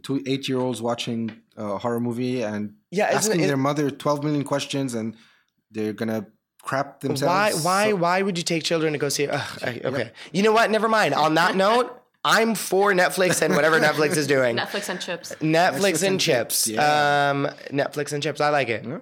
Two 0.03 0.23
eight 0.27 0.49
year 0.49 0.59
olds 0.59 0.81
watching 0.81 1.43
a 1.57 1.79
horror 1.79 2.01
movie 2.01 2.43
and 2.43 2.75
Yeah, 2.91 3.09
isn't 3.09 3.17
asking 3.19 3.41
it- 3.43 3.47
their 3.47 3.57
mother 3.57 3.91
12 3.91 4.25
million 4.25 4.45
questions 4.45 4.95
and 4.95 5.17
they're 5.71 5.93
going 5.93 6.09
to 6.09 6.27
crap 6.63 7.01
themselves. 7.01 7.29
why 7.29 7.53
why 7.85 7.91
So- 7.91 7.97
why 7.97 8.23
would 8.23 8.39
you 8.39 8.45
take 8.45 8.63
children 8.65 8.93
to 8.93 8.99
go 8.99 9.09
see? 9.09 9.29
Ugh, 9.29 9.59
I- 9.63 9.81
okay, 9.85 10.11
you 10.33 10.43
know 10.43 10.53
what? 10.53 10.71
Never 10.71 10.89
mind. 10.89 11.13
On 11.15 11.35
that 11.35 11.57
note, 11.57 11.93
I'm 12.25 12.55
for 12.55 12.93
Netflix 12.93 13.43
and 13.43 13.55
whatever 13.55 13.81
Netflix 13.89 14.17
is 14.17 14.27
doing. 14.27 14.57
Netflix 14.57 14.89
and 14.89 15.01
chips. 15.01 15.35
Netflix, 15.41 15.97
and, 16.03 16.13
and 16.13 16.21
chips. 16.21 16.65
chips, 16.65 16.69
yeah. 16.69 17.31
Um, 17.31 17.49
Netflix 17.71 18.13
and 18.13 18.23
chips. 18.23 18.41
I 18.41 18.51
like 18.51 18.69
it. 18.69 18.85
Yeah. 18.85 18.99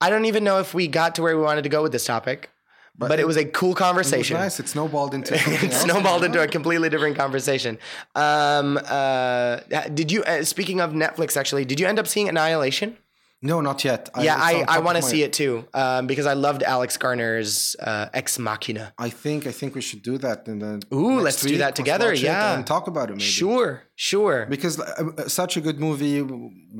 I 0.00 0.10
don't 0.10 0.24
even 0.26 0.42
know 0.44 0.58
if 0.58 0.74
we 0.74 0.88
got 0.88 1.14
to 1.14 1.22
where 1.22 1.36
we 1.36 1.42
wanted 1.42 1.62
to 1.62 1.68
go 1.70 1.82
with 1.82 1.92
this 1.92 2.04
topic, 2.04 2.50
but, 2.98 3.18
it, 3.20 3.26
was 3.26 3.36
a 3.36 3.44
cool 3.44 3.70
It 3.70 3.72
was 3.74 3.78
conversation. 3.78 4.36
nice. 4.36 4.58
It 4.60 4.68
snowballed 4.68 5.14
into 5.14 5.34
it 5.36 5.64
else. 5.64 5.82
snowballed 5.82 6.24
into 6.24 6.42
a 6.42 6.48
completely 6.48 6.88
different 6.90 7.16
conversation. 7.16 7.78
Um, 8.16 8.76
uh, 8.84 9.56
did 9.94 10.10
you? 10.12 10.22
Uh, 10.24 10.42
speaking 10.44 10.80
of 10.80 10.90
Netflix, 10.92 11.36
actually, 11.36 11.64
did 11.64 11.78
you 11.80 11.86
end 11.86 11.98
up 12.00 12.06
seeing 12.08 12.28
Annihilation? 12.28 12.96
No, 13.50 13.60
not 13.60 13.84
yet. 13.84 14.08
yeah, 14.18 14.36
I, 14.50 14.64
I 14.66 14.78
want 14.78 14.96
to 14.96 15.02
my- 15.02 15.10
see 15.12 15.22
it 15.22 15.32
too 15.34 15.54
um, 15.74 16.06
because 16.06 16.24
I 16.24 16.32
loved 16.32 16.62
Alex 16.62 16.96
Garland's 16.96 17.76
uh, 17.78 18.08
Ex 18.20 18.38
Machina. 18.38 18.94
I 18.98 19.10
think 19.10 19.46
I 19.46 19.52
think 19.52 19.74
we 19.74 19.82
should 19.88 20.02
do 20.02 20.16
that 20.18 20.48
in 20.48 20.58
the 20.64 20.72
Ooh, 20.94 21.10
next 21.16 21.24
let's 21.24 21.42
do 21.42 21.58
that 21.58 21.64
Let's 21.66 21.76
together, 21.76 22.08
watch 22.08 22.22
it 22.22 22.24
yeah. 22.24 22.54
and 22.56 22.66
talk 22.66 22.86
about 22.86 23.10
it. 23.10 23.16
Maybe. 23.20 23.24
Sure, 23.40 23.82
sure. 23.96 24.46
Because 24.48 24.80
uh, 24.80 24.84
uh, 25.18 25.28
such 25.28 25.58
a 25.58 25.60
good 25.60 25.78
movie 25.78 26.22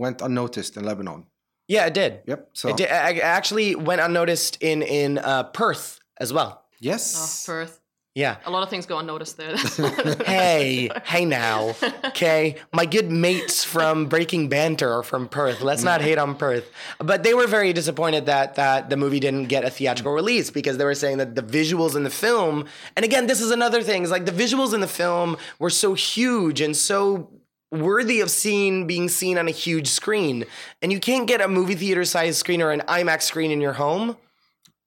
went 0.04 0.22
unnoticed 0.22 0.76
in 0.78 0.84
Lebanon. 0.84 1.26
Yeah, 1.68 1.86
it 1.86 1.94
did. 1.94 2.12
Yep. 2.26 2.40
So 2.54 2.68
It 2.70 2.76
did. 2.78 2.88
I 2.90 3.08
I 3.08 3.18
actually 3.38 3.74
went 3.74 4.00
unnoticed 4.00 4.54
in 4.62 4.82
in 4.82 5.18
uh, 5.18 5.44
Perth 5.44 6.00
as 6.18 6.32
well. 6.32 6.50
Oh, 6.62 6.66
yes, 6.80 7.44
Perth. 7.46 7.80
Yeah. 8.14 8.36
A 8.46 8.50
lot 8.50 8.62
of 8.62 8.70
things 8.70 8.86
go 8.86 8.98
unnoticed 8.98 9.36
there. 9.36 9.56
Hey, 10.24 10.88
hey 11.04 11.24
now. 11.24 11.74
Okay. 12.04 12.56
My 12.72 12.86
good 12.86 13.10
mates 13.10 13.64
from 13.64 14.06
Breaking 14.06 14.48
Banter 14.48 14.90
are 14.92 15.02
from 15.02 15.28
Perth. 15.28 15.62
Let's 15.62 15.82
not 15.82 16.00
hate 16.00 16.16
on 16.16 16.36
Perth. 16.36 16.70
But 16.98 17.24
they 17.24 17.34
were 17.34 17.48
very 17.48 17.72
disappointed 17.72 18.26
that 18.26 18.54
that 18.54 18.88
the 18.88 18.96
movie 18.96 19.18
didn't 19.18 19.46
get 19.46 19.64
a 19.64 19.70
theatrical 19.70 20.12
release 20.12 20.50
because 20.50 20.78
they 20.78 20.84
were 20.84 20.94
saying 20.94 21.18
that 21.18 21.34
the 21.34 21.42
visuals 21.42 21.96
in 21.96 22.04
the 22.04 22.10
film, 22.10 22.66
and 22.96 23.04
again, 23.04 23.26
this 23.26 23.40
is 23.40 23.50
another 23.50 23.82
thing, 23.82 24.04
is 24.04 24.10
like 24.12 24.26
the 24.26 24.32
visuals 24.32 24.74
in 24.74 24.80
the 24.80 24.88
film 24.88 25.36
were 25.58 25.70
so 25.70 25.94
huge 25.94 26.60
and 26.60 26.76
so 26.76 27.30
worthy 27.72 28.20
of 28.20 28.30
seeing 28.30 28.86
being 28.86 29.08
seen 29.08 29.38
on 29.38 29.48
a 29.48 29.52
huge 29.52 29.88
screen. 29.88 30.44
And 30.80 30.92
you 30.92 31.00
can't 31.00 31.26
get 31.26 31.40
a 31.40 31.48
movie 31.48 31.74
theater 31.74 32.04
sized 32.04 32.38
screen 32.38 32.62
or 32.62 32.70
an 32.70 32.82
IMAX 32.82 33.22
screen 33.22 33.50
in 33.50 33.60
your 33.60 33.72
home. 33.72 34.16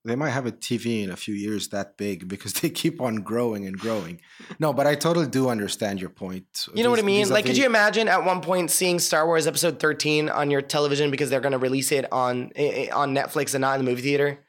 They 0.07 0.15
might 0.15 0.29
have 0.31 0.45
a 0.45 0.51
TV 0.51 1.03
in 1.03 1.11
a 1.11 1.15
few 1.15 1.33
years 1.35 1.67
that 1.69 1.97
big 1.97 2.27
because 2.27 2.53
they 2.53 2.69
keep 2.69 2.99
on 3.01 3.17
growing 3.17 3.67
and 3.67 3.77
growing. 3.77 4.19
No, 4.59 4.73
but 4.73 4.87
I 4.87 4.95
totally 4.95 5.27
do 5.27 5.49
understand 5.49 5.99
your 6.01 6.09
point. 6.09 6.67
You 6.73 6.83
know 6.83 6.89
what 6.89 6.99
I 6.99 7.01
Vis- 7.03 7.05
mean? 7.05 7.29
Like, 7.29 7.45
could 7.45 7.57
you 7.57 7.65
imagine 7.65 8.07
at 8.07 8.23
one 8.25 8.41
point 8.41 8.71
seeing 8.71 8.99
Star 8.99 9.25
Wars 9.25 9.45
Episode 9.47 9.79
13 9.79 10.29
on 10.29 10.49
your 10.49 10.61
television 10.61 11.11
because 11.11 11.29
they're 11.29 11.41
going 11.41 11.51
to 11.51 11.57
release 11.57 11.91
it 11.91 12.11
on 12.11 12.51
i- 12.57 12.89
i- 12.89 12.95
on 12.95 13.13
Netflix 13.13 13.53
and 13.53 13.61
not 13.61 13.79
in 13.79 13.85
the 13.85 13.91
movie 13.91 14.01
theater? 14.01 14.39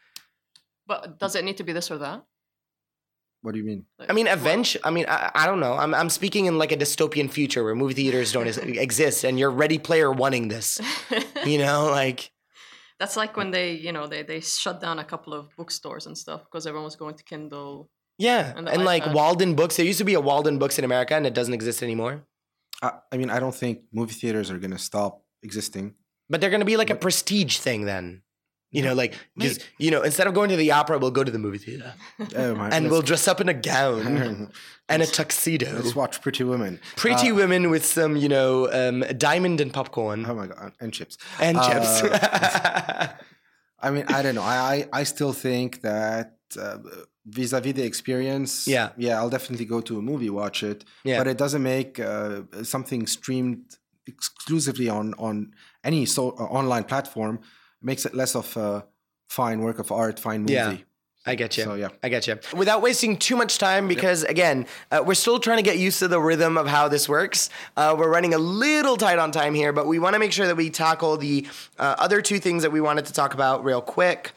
but 0.86 1.18
does 1.18 1.34
it 1.36 1.44
need 1.44 1.58
to 1.58 1.64
be 1.64 1.72
this 1.74 1.90
or 1.90 1.98
that? 1.98 2.24
What 3.42 3.52
do 3.52 3.58
you 3.58 3.64
mean? 3.64 3.84
I 4.08 4.12
mean, 4.14 4.26
eventually, 4.26 4.82
I 4.84 4.90
mean, 4.90 5.04
I, 5.06 5.30
I 5.34 5.46
don't 5.46 5.60
know. 5.60 5.74
I'm, 5.74 5.94
I'm 5.94 6.08
speaking 6.10 6.46
in 6.46 6.56
like 6.58 6.72
a 6.72 6.76
dystopian 6.76 7.30
future 7.30 7.62
where 7.62 7.74
movie 7.74 7.94
theaters 7.94 8.32
don't 8.32 8.46
exist 8.58 9.22
and 9.22 9.38
you're 9.38 9.50
Ready 9.50 9.78
Player 9.78 10.10
wanting 10.10 10.48
this. 10.48 10.80
You 11.44 11.58
know, 11.58 11.88
like, 11.90 12.32
That's 12.98 13.16
like 13.16 13.36
when 13.36 13.50
they, 13.50 13.72
you 13.72 13.92
know, 13.92 14.06
they, 14.06 14.22
they 14.22 14.40
shut 14.40 14.80
down 14.80 14.98
a 14.98 15.04
couple 15.04 15.32
of 15.32 15.48
bookstores 15.56 16.06
and 16.06 16.18
stuff 16.18 16.42
because 16.44 16.66
everyone 16.66 16.84
was 16.84 16.96
going 16.96 17.14
to 17.14 17.24
Kindle. 17.24 17.90
yeah. 18.18 18.52
And 18.56 18.68
And, 18.68 18.84
like. 18.84 19.06
Walden 19.14 19.54
Books, 19.54 19.76
there 19.76 19.86
used 19.86 19.98
to 19.98 20.04
be 20.04 20.14
a 20.14 20.20
Walden 20.20 20.58
Books 20.58 20.78
in 20.78 20.84
America 20.84 21.14
and 21.14 21.26
it 21.26 21.34
doesn't 21.34 21.54
exist 21.54 21.82
anymore. 21.82 22.24
I, 22.82 22.92
I 23.12 23.16
mean, 23.16 23.30
I 23.30 23.38
don't 23.38 23.54
think 23.54 23.82
movie 23.92 24.14
theaters 24.14 24.50
are 24.50 24.58
going 24.58 24.72
to 24.72 24.78
stop 24.78 25.22
existing. 25.42 25.94
But 26.28 26.40
they're 26.40 26.50
going 26.50 26.60
to 26.60 26.66
be 26.66 26.76
like 26.76 26.90
a 26.90 26.96
prestige 26.96 27.58
thing 27.58 27.84
then. 27.84 28.22
You 28.70 28.82
know, 28.82 28.92
like 28.94 29.14
just, 29.38 29.64
you 29.78 29.90
know, 29.90 30.02
instead 30.02 30.26
of 30.26 30.34
going 30.34 30.50
to 30.50 30.56
the 30.56 30.72
opera, 30.72 30.98
we'll 30.98 31.10
go 31.10 31.24
to 31.24 31.30
the 31.32 31.38
movie 31.38 31.56
theater 31.58 31.94
Oh, 32.36 32.54
my- 32.54 32.68
and 32.68 32.90
we'll 32.90 33.00
dress 33.02 33.26
up 33.26 33.40
in 33.40 33.48
a 33.48 33.54
gown 33.54 34.50
and 34.90 35.02
a 35.02 35.06
tuxedo. 35.06 35.72
Let's 35.74 35.94
watch 35.96 36.20
Pretty 36.20 36.44
Women. 36.44 36.78
Pretty 36.96 37.30
Uh, 37.30 37.34
women 37.36 37.70
with 37.70 37.84
some, 37.84 38.16
you 38.16 38.28
know, 38.28 38.70
um, 38.70 39.04
diamond 39.16 39.60
and 39.62 39.72
popcorn 39.72 40.26
Oh 40.28 40.34
my 40.34 40.46
god, 40.48 40.72
and 40.80 40.92
chips. 40.92 41.16
and 41.40 41.56
Uh, 41.56 41.68
chips. 41.70 42.02
I 43.80 43.90
mean, 43.90 44.04
I 44.08 44.22
don't 44.22 44.34
know. 44.34 44.42
I 44.42 44.56
I, 44.92 45.00
I 45.00 45.04
still 45.04 45.32
think 45.32 45.80
that 45.82 46.34
uh, 46.60 46.78
vis-a-vis 47.26 47.74
the 47.74 47.84
experience, 47.84 48.66
Yeah. 48.66 48.90
yeah, 48.96 49.18
I'll 49.18 49.30
definitely 49.30 49.66
go 49.66 49.80
to 49.82 49.98
a 49.98 50.02
movie, 50.02 50.30
watch 50.30 50.62
it. 50.62 50.84
Yeah. 51.04 51.18
But 51.18 51.26
it 51.28 51.38
doesn't 51.38 51.62
make 51.62 52.00
uh, 52.00 52.42
something 52.64 53.06
streamed 53.06 53.64
exclusively 54.06 54.88
on 54.88 55.14
on 55.18 55.52
any 55.84 56.06
so 56.06 56.30
uh, 56.30 56.44
online 56.60 56.84
platform 56.84 57.38
makes 57.82 58.06
it 58.06 58.14
less 58.14 58.34
of 58.34 58.56
a 58.56 58.84
fine 59.28 59.60
work 59.60 59.78
of 59.78 59.92
art, 59.92 60.18
fine 60.18 60.42
movie. 60.42 60.54
Yeah. 60.54 60.76
I 61.26 61.34
get 61.34 61.58
you. 61.58 61.64
So, 61.64 61.74
yeah. 61.74 61.88
I 62.02 62.08
get 62.08 62.26
you. 62.26 62.38
Without 62.56 62.80
wasting 62.80 63.18
too 63.18 63.36
much 63.36 63.58
time, 63.58 63.86
because 63.86 64.24
again, 64.24 64.66
uh, 64.90 65.02
we're 65.04 65.14
still 65.14 65.38
trying 65.38 65.58
to 65.58 65.62
get 65.62 65.76
used 65.76 65.98
to 65.98 66.08
the 66.08 66.18
rhythm 66.18 66.56
of 66.56 66.66
how 66.66 66.88
this 66.88 67.06
works. 67.06 67.50
Uh, 67.76 67.94
we're 67.98 68.08
running 68.08 68.32
a 68.32 68.38
little 68.38 68.96
tight 68.96 69.18
on 69.18 69.30
time 69.30 69.54
here, 69.54 69.72
but 69.72 69.86
we 69.86 69.98
want 69.98 70.14
to 70.14 70.18
make 70.18 70.32
sure 70.32 70.46
that 70.46 70.56
we 70.56 70.70
tackle 70.70 71.18
the 71.18 71.46
uh, 71.78 71.96
other 71.98 72.22
two 72.22 72.38
things 72.38 72.62
that 72.62 72.72
we 72.72 72.80
wanted 72.80 73.04
to 73.06 73.12
talk 73.12 73.34
about 73.34 73.62
real 73.62 73.82
quick. 73.82 74.32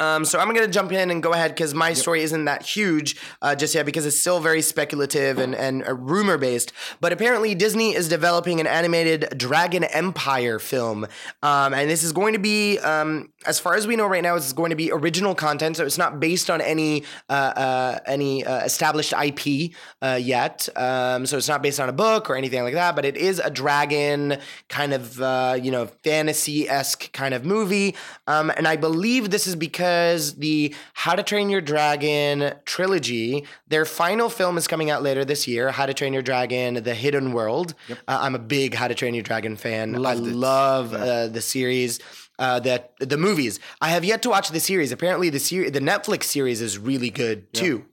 Um, 0.00 0.24
so 0.24 0.38
I'm 0.38 0.52
going 0.52 0.66
to 0.66 0.72
jump 0.72 0.92
in 0.92 1.10
and 1.10 1.22
go 1.22 1.32
ahead 1.32 1.52
because 1.52 1.74
my 1.74 1.92
story 1.92 2.22
isn't 2.22 2.44
that 2.44 2.62
huge 2.62 3.16
uh, 3.42 3.54
just 3.54 3.74
yet 3.74 3.86
because 3.86 4.06
it's 4.06 4.18
still 4.18 4.40
very 4.40 4.62
speculative 4.62 5.38
and, 5.38 5.54
and 5.54 5.86
uh, 5.86 5.94
rumor 5.94 6.38
based. 6.38 6.72
But 7.00 7.12
apparently, 7.12 7.54
Disney 7.54 7.94
is 7.94 8.08
developing 8.08 8.60
an 8.60 8.66
animated 8.66 9.36
Dragon 9.36 9.84
Empire 9.84 10.58
film. 10.58 11.06
Um, 11.42 11.74
and 11.74 11.88
this 11.90 12.02
is 12.02 12.12
going 12.12 12.32
to 12.34 12.38
be, 12.38 12.78
um, 12.78 13.32
as 13.46 13.58
far 13.58 13.74
as 13.74 13.86
we 13.86 13.96
know 13.96 14.06
right 14.06 14.22
now, 14.22 14.36
it's 14.36 14.52
going 14.52 14.70
to 14.70 14.76
be 14.76 14.90
original 14.92 15.34
content. 15.34 15.76
So 15.76 15.84
it's 15.84 15.98
not 15.98 16.20
based 16.20 16.50
on 16.50 16.60
any 16.60 17.04
uh, 17.28 17.32
uh, 17.32 17.98
any 18.06 18.44
uh, 18.44 18.64
established 18.64 19.12
IP 19.12 19.72
uh, 20.02 20.18
yet. 20.20 20.68
Um, 20.76 21.26
so 21.26 21.36
it's 21.36 21.48
not 21.48 21.62
based 21.62 21.80
on 21.80 21.88
a 21.88 21.92
book 21.92 22.28
or 22.28 22.36
anything 22.36 22.62
like 22.62 22.74
that. 22.74 22.96
But 22.96 23.04
it 23.04 23.16
is 23.16 23.38
a 23.38 23.50
dragon 23.50 24.38
kind 24.68 24.92
of, 24.92 25.20
uh, 25.20 25.58
you 25.60 25.70
know, 25.70 25.86
fantasy 25.86 26.68
esque 26.68 27.12
kind 27.12 27.34
of 27.34 27.44
movie. 27.44 27.94
Um, 28.26 28.50
and 28.50 28.66
I 28.66 28.76
believe 28.76 29.30
this 29.30 29.46
is 29.46 29.56
because 29.56 30.36
the 30.36 30.74
How 30.94 31.14
to 31.14 31.22
Train 31.22 31.48
Your 31.48 31.60
Dragon 31.60 32.54
trilogy, 32.64 33.44
their 33.68 33.84
final 33.84 34.28
film 34.28 34.58
is 34.58 34.66
coming 34.66 34.90
out 34.90 35.02
later 35.02 35.24
this 35.24 35.46
year. 35.46 35.70
How 35.70 35.86
to 35.86 35.94
Train 35.94 36.12
Your 36.12 36.22
Dragon: 36.22 36.82
The 36.82 36.94
Hidden 36.94 37.32
World. 37.32 37.74
Uh, 37.90 37.94
I'm 38.08 38.34
a 38.34 38.40
big 38.40 38.74
How 38.74 38.88
to 38.88 38.94
Train 38.94 39.14
Your 39.14 39.22
Dragon 39.22 39.56
fan. 39.56 39.92
Loved 39.92 40.26
I 40.26 40.30
love 40.30 40.94
uh, 40.94 41.28
the 41.28 41.40
series. 41.40 42.00
Uh, 42.38 42.60
the 42.60 42.84
the 43.00 43.16
movies. 43.16 43.60
I 43.80 43.88
have 43.90 44.04
yet 44.04 44.22
to 44.22 44.28
watch 44.28 44.50
the 44.50 44.60
series. 44.60 44.92
Apparently, 44.92 45.30
the 45.30 45.38
series, 45.38 45.72
the 45.72 45.80
Netflix 45.80 46.24
series, 46.24 46.60
is 46.60 46.78
really 46.78 47.10
good 47.10 47.52
too. 47.54 47.86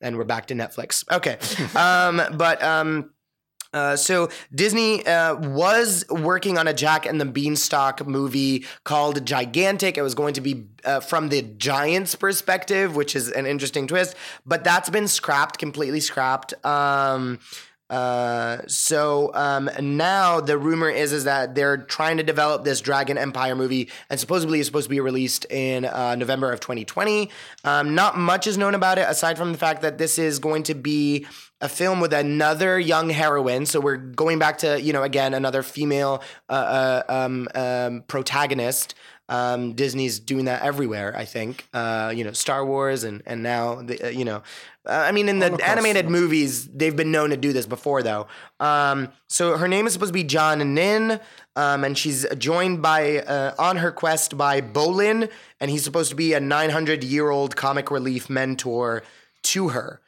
And 0.00 0.16
we're 0.16 0.24
back 0.24 0.46
to 0.46 0.54
Netflix. 0.54 1.04
Okay, 1.10 1.38
um, 1.78 2.22
but 2.38 2.62
um, 2.62 3.10
uh, 3.74 3.96
so 3.96 4.30
Disney 4.54 5.06
uh, 5.06 5.36
was 5.36 6.04
working 6.08 6.56
on 6.56 6.66
a 6.66 6.72
Jack 6.72 7.04
and 7.04 7.20
the 7.20 7.26
Beanstalk 7.26 8.06
movie 8.06 8.64
called 8.84 9.24
Gigantic. 9.26 9.98
It 9.98 10.02
was 10.02 10.14
going 10.14 10.34
to 10.34 10.40
be 10.40 10.66
uh, 10.84 11.00
from 11.00 11.28
the 11.28 11.42
Giants' 11.42 12.14
perspective, 12.14 12.96
which 12.96 13.14
is 13.14 13.30
an 13.30 13.44
interesting 13.44 13.86
twist, 13.86 14.16
but 14.46 14.64
that's 14.64 14.88
been 14.88 15.08
scrapped, 15.08 15.58
completely 15.58 16.00
scrapped. 16.00 16.54
Um, 16.64 17.40
uh, 17.90 18.58
so 18.66 19.30
um, 19.34 19.70
now 19.80 20.40
the 20.40 20.58
rumor 20.58 20.90
is 20.90 21.12
is 21.12 21.24
that 21.24 21.54
they're 21.54 21.78
trying 21.78 22.18
to 22.18 22.22
develop 22.22 22.64
this 22.64 22.80
Dragon 22.80 23.16
Empire 23.16 23.54
movie, 23.54 23.88
and 24.10 24.20
supposedly 24.20 24.58
it's 24.60 24.68
supposed 24.68 24.86
to 24.86 24.90
be 24.90 25.00
released 25.00 25.46
in 25.50 25.84
uh, 25.84 26.14
November 26.14 26.52
of 26.52 26.60
2020. 26.60 27.30
Um, 27.64 27.94
not 27.94 28.18
much 28.18 28.46
is 28.46 28.58
known 28.58 28.74
about 28.74 28.98
it 28.98 29.06
aside 29.08 29.38
from 29.38 29.52
the 29.52 29.58
fact 29.58 29.82
that 29.82 29.98
this 29.98 30.18
is 30.18 30.38
going 30.38 30.64
to 30.64 30.74
be 30.74 31.26
a 31.60 31.68
film 31.68 32.00
with 32.00 32.12
another 32.12 32.78
young 32.78 33.10
heroine. 33.10 33.66
So 33.66 33.80
we're 33.80 33.96
going 33.96 34.38
back 34.38 34.58
to 34.58 34.80
you 34.80 34.92
know 34.92 35.02
again 35.02 35.34
another 35.34 35.62
female 35.62 36.22
uh, 36.48 36.52
uh, 36.52 37.02
um, 37.08 37.48
um, 37.54 38.04
protagonist. 38.06 38.94
Um, 39.28 39.74
Disney's 39.74 40.18
doing 40.18 40.46
that 40.46 40.62
everywhere. 40.62 41.14
I 41.16 41.24
think 41.24 41.68
uh, 41.72 42.12
you 42.14 42.24
know 42.24 42.32
Star 42.32 42.64
Wars 42.64 43.04
and 43.04 43.22
and 43.26 43.42
now 43.42 43.76
the, 43.76 44.06
uh, 44.06 44.08
you 44.08 44.24
know. 44.24 44.42
Uh, 44.86 45.04
I 45.06 45.12
mean, 45.12 45.28
in 45.28 45.38
the 45.38 45.52
animated 45.62 46.08
movies, 46.08 46.66
they've 46.66 46.96
been 46.96 47.12
known 47.12 47.28
to 47.28 47.36
do 47.36 47.52
this 47.52 47.66
before, 47.66 48.02
though. 48.02 48.26
Um, 48.58 49.08
so 49.26 49.58
her 49.58 49.68
name 49.68 49.86
is 49.86 49.92
supposed 49.92 50.10
to 50.10 50.14
be 50.14 50.24
John 50.24 50.74
Nin, 50.74 51.20
um, 51.56 51.84
and 51.84 51.98
she's 51.98 52.24
joined 52.38 52.80
by 52.80 53.18
uh, 53.18 53.54
on 53.58 53.76
her 53.76 53.92
quest 53.92 54.38
by 54.38 54.62
Bolin, 54.62 55.30
and 55.60 55.70
he's 55.70 55.84
supposed 55.84 56.08
to 56.08 56.16
be 56.16 56.32
a 56.32 56.40
900 56.40 57.04
year 57.04 57.28
old 57.28 57.54
comic 57.54 57.90
relief 57.90 58.30
mentor 58.30 59.02
to 59.42 59.68
her 59.68 60.00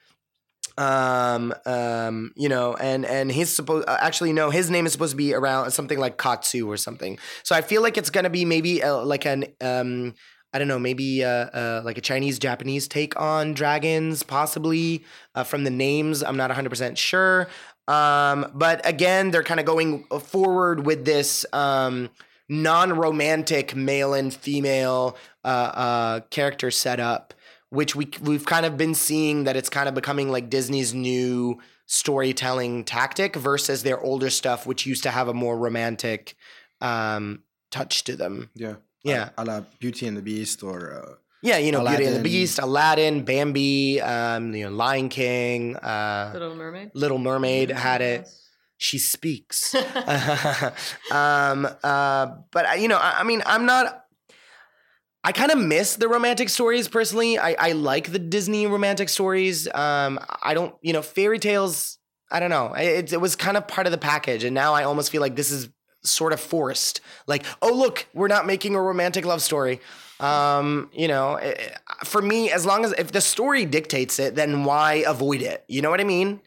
um 0.81 1.53
um 1.66 2.33
you 2.37 2.49
know 2.49 2.74
and 2.74 3.05
and 3.05 3.31
he's 3.31 3.51
supposed 3.51 3.87
uh, 3.87 3.99
actually 4.01 4.33
no 4.33 4.49
his 4.49 4.70
name 4.70 4.87
is 4.87 4.93
supposed 4.93 5.11
to 5.11 5.16
be 5.16 5.35
around 5.35 5.70
something 5.72 5.99
like 5.99 6.16
katsu 6.16 6.68
or 6.70 6.78
something. 6.78 7.18
So 7.43 7.55
i 7.55 7.61
feel 7.61 7.83
like 7.83 7.99
it's 7.99 8.09
gonna 8.09 8.31
be 8.31 8.45
maybe 8.47 8.83
uh, 8.83 9.05
like 9.05 9.26
an 9.26 9.45
um 9.61 10.14
i 10.55 10.59
don't 10.59 10.68
know 10.68 10.78
maybe 10.78 11.22
uh, 11.22 11.28
uh 11.28 11.83
like 11.85 11.99
a 11.99 12.01
chinese 12.01 12.39
japanese 12.39 12.89
take 12.89 13.18
on 13.20 13.53
dragons 13.53 14.22
possibly 14.22 15.05
uh, 15.35 15.45
from 15.45 15.64
the 15.64 15.70
names. 15.70 16.22
I'm 16.22 16.37
not 16.37 16.51
100% 16.51 16.97
sure. 16.97 17.49
Um 17.87 18.51
but 18.55 18.81
again 18.89 19.31
they're 19.31 19.43
kind 19.43 19.61
of 19.61 19.66
going 19.66 20.05
forward 20.05 20.87
with 20.87 21.05
this 21.05 21.45
um 21.53 22.09
non-romantic 22.49 23.76
male 23.76 24.12
and 24.12 24.35
female 24.35 25.16
uh, 25.45 25.47
uh, 25.47 26.20
character 26.31 26.70
setup 26.70 27.33
which 27.71 27.97
we 27.97 28.11
we've 28.21 28.45
kind 28.45 28.66
of 28.66 28.77
been 28.77 28.95
seeing 28.95 29.45
that 29.45 29.57
it's 29.57 29.68
kind 29.68 29.89
of 29.89 29.95
becoming 29.95 30.31
like 30.31 30.51
Disney's 30.51 30.93
new 30.93 31.59
storytelling 31.87 32.85
tactic 32.85 33.35
versus 33.35 33.83
their 33.83 34.01
older 34.01 34.31
stuff, 34.31 34.66
which 34.66 34.87
used 34.87 35.03
to 35.03 35.11
have 35.11 35.29
a 35.29 35.35
more 35.35 35.59
romantic 35.59 36.37
um, 36.81 37.43
touch 37.71 38.05
to 38.05 38.16
them. 38.16 38.51
Yeah. 38.55 38.77
Yeah. 39.03 39.31
A, 39.39 39.45
la 39.45 39.62
Beauty 39.79 40.07
and 40.07 40.16
the 40.16 40.23
Beast 40.23 40.62
or 40.62 40.95
uh, 40.95 41.14
Yeah, 41.43 41.59
you 41.59 41.73
know, 41.73 41.87
Beauty 41.87 42.05
and 42.05 42.16
the 42.16 42.23
Beast, 42.23 42.59
Aladdin, 42.59 43.25
Bambi, 43.25 44.01
um, 44.01 44.55
you 44.55 44.64
know, 44.68 44.77
Lion 44.77 45.09
King, 45.09 45.77
uh, 45.77 46.31
Little 46.33 46.55
Mermaid. 46.55 46.91
Little 46.95 47.18
Mermaid 47.18 47.71
had 47.71 48.03
it. 48.03 48.29
She 48.77 48.99
speaks. 48.99 49.75
um, 51.11 51.68
uh, 51.83 52.27
but 52.51 52.81
you 52.81 52.89
know, 52.89 52.99
I, 52.99 53.21
I 53.21 53.25
mean, 53.25 53.43
I'm 53.47 53.66
not. 53.66 53.99
I 55.23 55.33
kind 55.33 55.51
of 55.51 55.59
miss 55.59 55.97
the 55.97 56.09
romantic 56.09 56.49
stories 56.49 56.89
personally. 56.89 57.39
I, 57.39 57.55
I 57.59 57.73
like 57.73 58.11
the 58.11 58.18
Disney 58.18 58.66
romantic 58.66 59.09
stories. 59.09 59.68
Um, 59.75 60.18
I 60.43 60.55
don't, 60.55 60.75
you 60.81 60.93
know, 60.93 61.03
fairy 61.03 61.39
tales. 61.39 61.99
I 62.31 62.41
don't 62.41 62.51
know. 62.51 62.73
It, 62.75 63.12
it 63.12 63.21
was 63.21 63.37
kind 63.37 63.57
of 63.57 63.68
part 63.68 63.87
of 63.87 63.91
the 63.91 63.99
package, 63.99 64.45
and 64.45 64.55
now 64.55 64.73
I 64.73 64.85
almost 64.85 65.11
feel 65.11 65.21
like 65.21 65.37
this 65.37 65.51
is 65.51 65.68
sort 66.03 66.33
of 66.33 66.41
forced. 66.41 67.01
Like, 67.27 67.45
oh 67.61 67.73
look, 67.73 68.07
we're 68.14 68.29
not 68.29 68.47
making 68.47 68.75
a 68.75 68.81
romantic 68.81 69.27
love 69.27 69.43
story. 69.43 69.81
Um, 70.21 70.91
you 70.93 71.09
know, 71.09 71.37
eh, 71.37 71.75
for 72.05 72.23
me, 72.23 72.51
as 72.51 72.64
long 72.64 72.85
as 72.85 72.93
if 72.93 73.12
the 73.12 73.21
story 73.21 73.64
dictates 73.64 74.18
it, 74.18 74.35
then 74.35 74.64
why 74.64 75.05
avoid 75.07 75.43
it? 75.43 75.64
You 75.68 75.83
know 75.83 75.91
what 75.91 76.01
I 76.01 76.05
mean? 76.05 76.41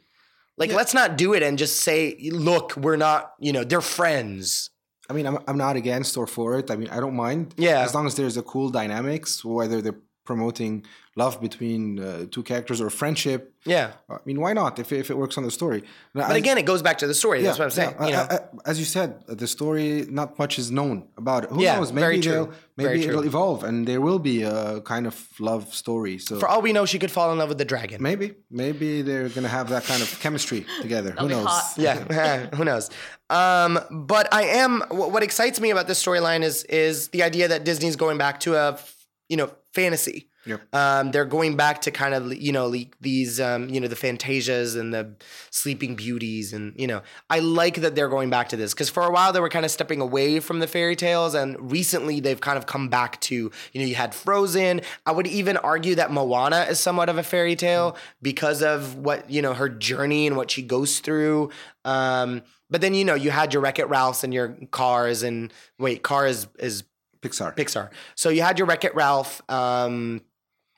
Like, 0.57 0.71
let's 0.71 0.93
not 0.93 1.17
do 1.17 1.33
it 1.33 1.41
and 1.41 1.57
just 1.57 1.81
say, 1.81 2.29
look, 2.31 2.77
we're 2.77 2.95
not. 2.95 3.33
You 3.39 3.53
know, 3.53 3.63
they're 3.63 3.81
friends. 3.81 4.69
I 5.09 5.13
mean, 5.13 5.25
I'm, 5.25 5.37
I'm 5.47 5.57
not 5.57 5.75
against 5.75 6.17
or 6.17 6.27
for 6.27 6.57
it. 6.57 6.71
I 6.71 6.75
mean, 6.75 6.89
I 6.89 6.99
don't 6.99 7.15
mind. 7.15 7.53
Yeah. 7.57 7.81
As 7.81 7.93
long 7.93 8.05
as 8.07 8.15
there's 8.15 8.37
a 8.37 8.43
cool 8.43 8.69
dynamics, 8.69 9.43
whether 9.43 9.81
they're 9.81 9.99
promoting 10.25 10.85
love 11.15 11.39
between 11.39 11.99
uh, 11.99 12.25
two 12.31 12.41
characters 12.43 12.81
or 12.81 12.89
friendship. 12.89 13.53
Yeah. 13.65 13.91
I 14.09 14.17
mean, 14.25 14.39
why 14.41 14.53
not 14.53 14.79
if, 14.79 14.91
if 14.91 15.09
it 15.11 15.17
works 15.17 15.37
on 15.37 15.43
the 15.43 15.51
story? 15.51 15.83
Now, 16.15 16.27
But 16.27 16.35
again, 16.37 16.57
it 16.57 16.65
goes 16.65 16.81
back 16.81 16.97
to 16.99 17.07
the 17.07 17.13
story. 17.13 17.41
That's 17.43 17.59
what 17.59 17.65
I'm 17.65 17.71
saying. 17.71 17.95
yeah, 17.99 18.05
you 18.07 18.11
know, 18.13 18.19
uh, 18.21 18.33
uh, 18.33 18.39
as 18.71 18.79
you 18.79 18.85
said, 18.85 19.23
uh, 19.29 19.35
the 19.35 19.47
story 19.47 20.05
not 20.09 20.37
much 20.39 20.57
is 20.57 20.71
known 20.71 21.07
about 21.17 21.43
it. 21.45 21.49
Who 21.51 21.61
Yeah, 21.61 21.75
knows? 21.77 21.91
Maybe 21.93 22.01
very 22.01 22.19
true. 22.19 22.31
they'll- 22.31 22.53
Very 22.75 22.89
maybe 22.89 23.03
true. 23.03 23.11
it'll 23.11 23.25
evolve, 23.25 23.63
and 23.63 23.87
there 23.87 24.01
will 24.01 24.17
be 24.17 24.41
a 24.41 24.81
kind 24.81 25.05
of 25.05 25.15
love 25.39 25.71
story. 25.83 26.17
So 26.17 26.39
for 26.39 26.47
all 26.49 26.61
we 26.63 26.73
know, 26.73 26.85
she 26.87 26.97
could 26.97 27.11
fall 27.11 27.31
in 27.31 27.37
love 27.37 27.49
with 27.49 27.59
the 27.59 27.65
dragon. 27.73 28.01
maybe, 28.01 28.33
maybe 28.49 29.03
they're 29.03 29.29
gonna 29.29 29.47
have 29.59 29.69
that 29.69 29.83
kind 29.83 30.01
of 30.01 30.09
chemistry 30.19 30.65
together. 30.81 31.11
Who 31.19 31.27
knows? 31.29 31.45
hot. 31.45 31.73
yeah, 31.77 32.47
who 32.57 32.63
knows? 32.65 32.89
Um, 33.29 33.79
but 33.91 34.27
I 34.33 34.43
am. 34.63 34.81
What, 34.89 35.11
what 35.11 35.21
excites 35.23 35.59
me 35.59 35.69
about 35.69 35.85
this 35.87 36.03
storyline 36.03 36.41
is 36.41 36.63
is 36.65 37.09
the 37.09 37.21
idea 37.23 37.47
that 37.49 37.63
Disney's 37.63 37.95
going 37.95 38.17
back 38.17 38.39
to 38.41 38.55
a 38.55 38.79
you 39.29 39.37
know 39.37 39.51
fantasy. 39.73 40.29
Yep. 40.45 40.75
Um, 40.75 41.11
they're 41.11 41.25
going 41.25 41.55
back 41.55 41.81
to 41.81 41.91
kind 41.91 42.13
of 42.13 42.33
you 42.35 42.51
know 42.51 42.73
these 42.99 43.39
um, 43.39 43.69
you 43.69 43.79
know 43.79 43.87
the 43.87 43.95
Fantasias 43.95 44.77
and 44.77 44.93
the 44.93 45.13
Sleeping 45.51 45.95
Beauties 45.95 46.51
and 46.51 46.73
you 46.77 46.85
know 46.85 47.01
I 47.29 47.39
like 47.39 47.75
that 47.75 47.95
they're 47.95 48.09
going 48.09 48.29
back 48.29 48.49
to 48.49 48.57
this 48.57 48.73
because 48.73 48.89
for 48.89 49.03
a 49.03 49.11
while 49.11 49.31
they 49.31 49.39
were 49.39 49.49
kind 49.49 49.63
of 49.63 49.71
stepping 49.71 50.01
away 50.01 50.41
from 50.41 50.59
the 50.59 50.67
fairy 50.67 50.97
tales 50.97 51.33
and 51.33 51.71
recently 51.71 52.19
they've 52.19 52.41
kind 52.41 52.57
of 52.57 52.65
come 52.65 52.89
back 52.89 53.21
to 53.21 53.35
you 53.35 53.81
know 53.81 53.85
you 53.85 53.95
had 53.95 54.13
Frozen. 54.13 54.81
I 55.05 55.11
would 55.11 55.27
even 55.27 55.55
argue 55.57 55.95
that 55.95 56.11
Moana 56.11 56.63
is 56.69 56.79
somewhat 56.79 57.07
of 57.07 57.17
a 57.17 57.23
fairy 57.23 57.55
tale 57.55 57.95
because 58.21 58.61
of 58.61 58.97
what 58.97 59.29
you 59.29 59.41
know 59.41 59.53
her 59.53 59.69
journey 59.69 60.27
and 60.27 60.35
what 60.35 60.51
she 60.51 60.61
goes 60.61 60.99
through. 60.99 61.51
Um, 61.85 62.41
but 62.69 62.81
then 62.81 62.93
you 62.93 63.05
know 63.05 63.15
you 63.15 63.31
had 63.31 63.53
your 63.53 63.61
Wreck 63.61 63.79
It 63.79 63.87
Ralphs 63.87 64.25
and 64.25 64.33
your 64.33 64.57
Cars 64.71 65.23
and 65.23 65.53
wait 65.79 66.03
Cars 66.03 66.47
is 66.59 66.83
Pixar. 67.23 67.55
Pixar. 67.55 67.89
So 68.15 68.29
you 68.29 68.41
had 68.41 68.59
your 68.59 68.67
Wreck 68.67 68.83
It 68.83 68.93
Ralph. 68.93 69.41
Um, 69.49 70.21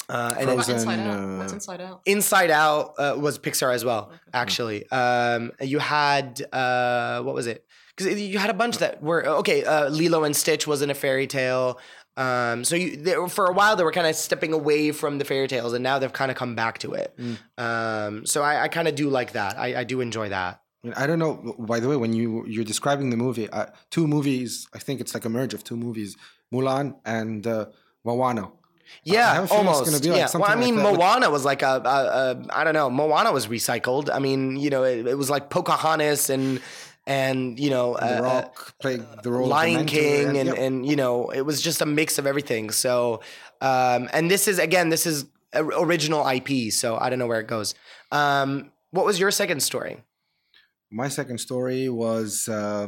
uh, 0.10 0.36
and 0.38 0.48
then 0.50 0.56
What's 0.58 0.70
Frozen, 0.70 0.90
inside 0.90 1.08
out? 1.08 1.20
uh, 1.20 1.38
What's 1.38 1.54
inside 1.54 1.82
out? 1.82 2.02
Inside 2.06 2.52
Out 2.52 2.94
uh, 2.98 3.16
was 3.18 3.40
Pixar 3.40 3.74
as 3.74 3.84
well, 3.84 4.12
actually. 4.34 4.90
Um, 4.92 5.52
you 5.62 5.80
had 5.80 6.46
uh, 6.54 7.22
what 7.24 7.36
was 7.36 7.48
it? 7.48 7.66
Because 7.96 8.22
you 8.22 8.38
had 8.40 8.50
a 8.50 8.54
bunch 8.54 8.80
that 8.80 9.02
were 9.02 9.26
okay. 9.42 9.64
Uh, 9.64 9.90
Lilo 9.90 10.24
and 10.24 10.36
Stitch 10.36 10.68
wasn't 10.68 10.92
a 10.92 10.96
fairy 10.96 11.28
tale. 11.28 11.80
Um, 12.18 12.64
so 12.64 12.76
you, 12.78 12.96
they, 12.98 13.14
for 13.30 13.46
a 13.48 13.54
while 13.54 13.76
they 13.76 13.84
were 13.84 13.92
kind 13.92 14.08
of 14.08 14.16
stepping 14.16 14.54
away 14.54 14.92
from 14.92 15.18
the 15.18 15.26
fairy 15.26 15.48
tales, 15.48 15.74
and 15.74 15.84
now 15.84 16.00
they've 16.00 16.14
kind 16.14 16.30
of 16.32 16.38
come 16.38 16.56
back 16.56 16.78
to 16.80 16.94
it. 16.94 17.14
Um, 17.58 18.26
so 18.26 18.42
I, 18.42 18.64
I 18.64 18.68
kind 18.68 18.88
of 18.88 18.96
do 18.96 19.10
like 19.10 19.34
that. 19.34 19.58
I, 19.58 19.82
I 19.82 19.84
do 19.84 20.02
enjoy 20.02 20.30
that. 20.30 20.62
I, 20.96 21.04
I 21.04 21.08
don't 21.08 21.20
know. 21.20 21.56
By 21.60 21.80
the 21.80 21.88
way, 21.90 21.96
when 21.96 22.14
you 22.14 22.46
you're 22.48 22.64
describing 22.64 23.10
the 23.10 23.18
movie, 23.18 23.50
uh, 23.50 23.68
two 23.92 24.08
movies. 24.08 24.68
I 24.74 24.80
think 24.80 25.02
it's 25.02 25.14
like 25.14 25.26
a 25.26 25.30
merge 25.30 25.54
of 25.54 25.64
two 25.64 25.76
movies: 25.78 26.16
Mulan 26.54 26.96
and 27.06 27.46
uh, 27.48 27.66
Moana. 28.04 28.52
Yeah, 29.04 29.34
have 29.34 29.44
a 29.46 29.48
feeling 29.48 29.68
it's 29.68 29.78
almost. 29.80 29.94
like 29.94 30.04
yeah. 30.04 30.12
Well, 30.12 30.24
I 30.24 30.26
something 30.28 30.50
like 30.50 30.60
mean, 30.60 30.76
Moana 30.76 31.30
was 31.30 31.46
like 31.46 31.62
a, 31.62 31.82
a, 31.86 31.90
a, 31.90 32.46
I 32.50 32.64
don't 32.64 32.74
know. 32.74 32.90
Moana 32.90 33.32
was 33.32 33.48
recycled. 33.48 34.10
I 34.14 34.20
mean, 34.20 34.58
you 34.58 34.70
know, 34.70 34.84
it, 34.84 35.08
it 35.08 35.18
was 35.18 35.30
like 35.30 35.50
Pocahontas 35.50 36.30
and 36.30 36.62
and 37.08 37.60
you 37.60 37.70
know, 37.70 37.94
uh, 37.96 38.20
Rock 38.24 38.74
played 38.80 39.04
the 39.24 39.32
role 39.32 39.48
Lion 39.48 39.86
King, 39.86 40.38
and 40.38 40.50
yep. 40.50 40.58
and 40.58 40.86
you 40.86 40.96
know, 40.96 41.30
it 41.30 41.42
was 41.42 41.62
just 41.62 41.82
a 41.82 41.86
mix 41.86 42.18
of 42.18 42.26
everything. 42.26 42.72
So, 42.72 43.22
um, 43.62 44.10
and 44.14 44.30
this 44.30 44.48
is 44.48 44.60
again, 44.60 44.90
this 44.90 45.06
is 45.06 45.26
original 45.54 46.28
IP. 46.28 46.72
So 46.72 46.98
I 46.98 47.10
don't 47.10 47.20
know 47.20 47.28
where 47.28 47.40
it 47.40 47.48
goes. 47.48 47.76
Um, 48.12 48.72
what 48.92 49.06
was 49.06 49.20
your 49.20 49.32
second 49.32 49.62
story? 49.62 50.04
my 50.96 51.10
second 51.10 51.40
story 51.40 51.90
was 51.90 52.48
uh, 52.48 52.88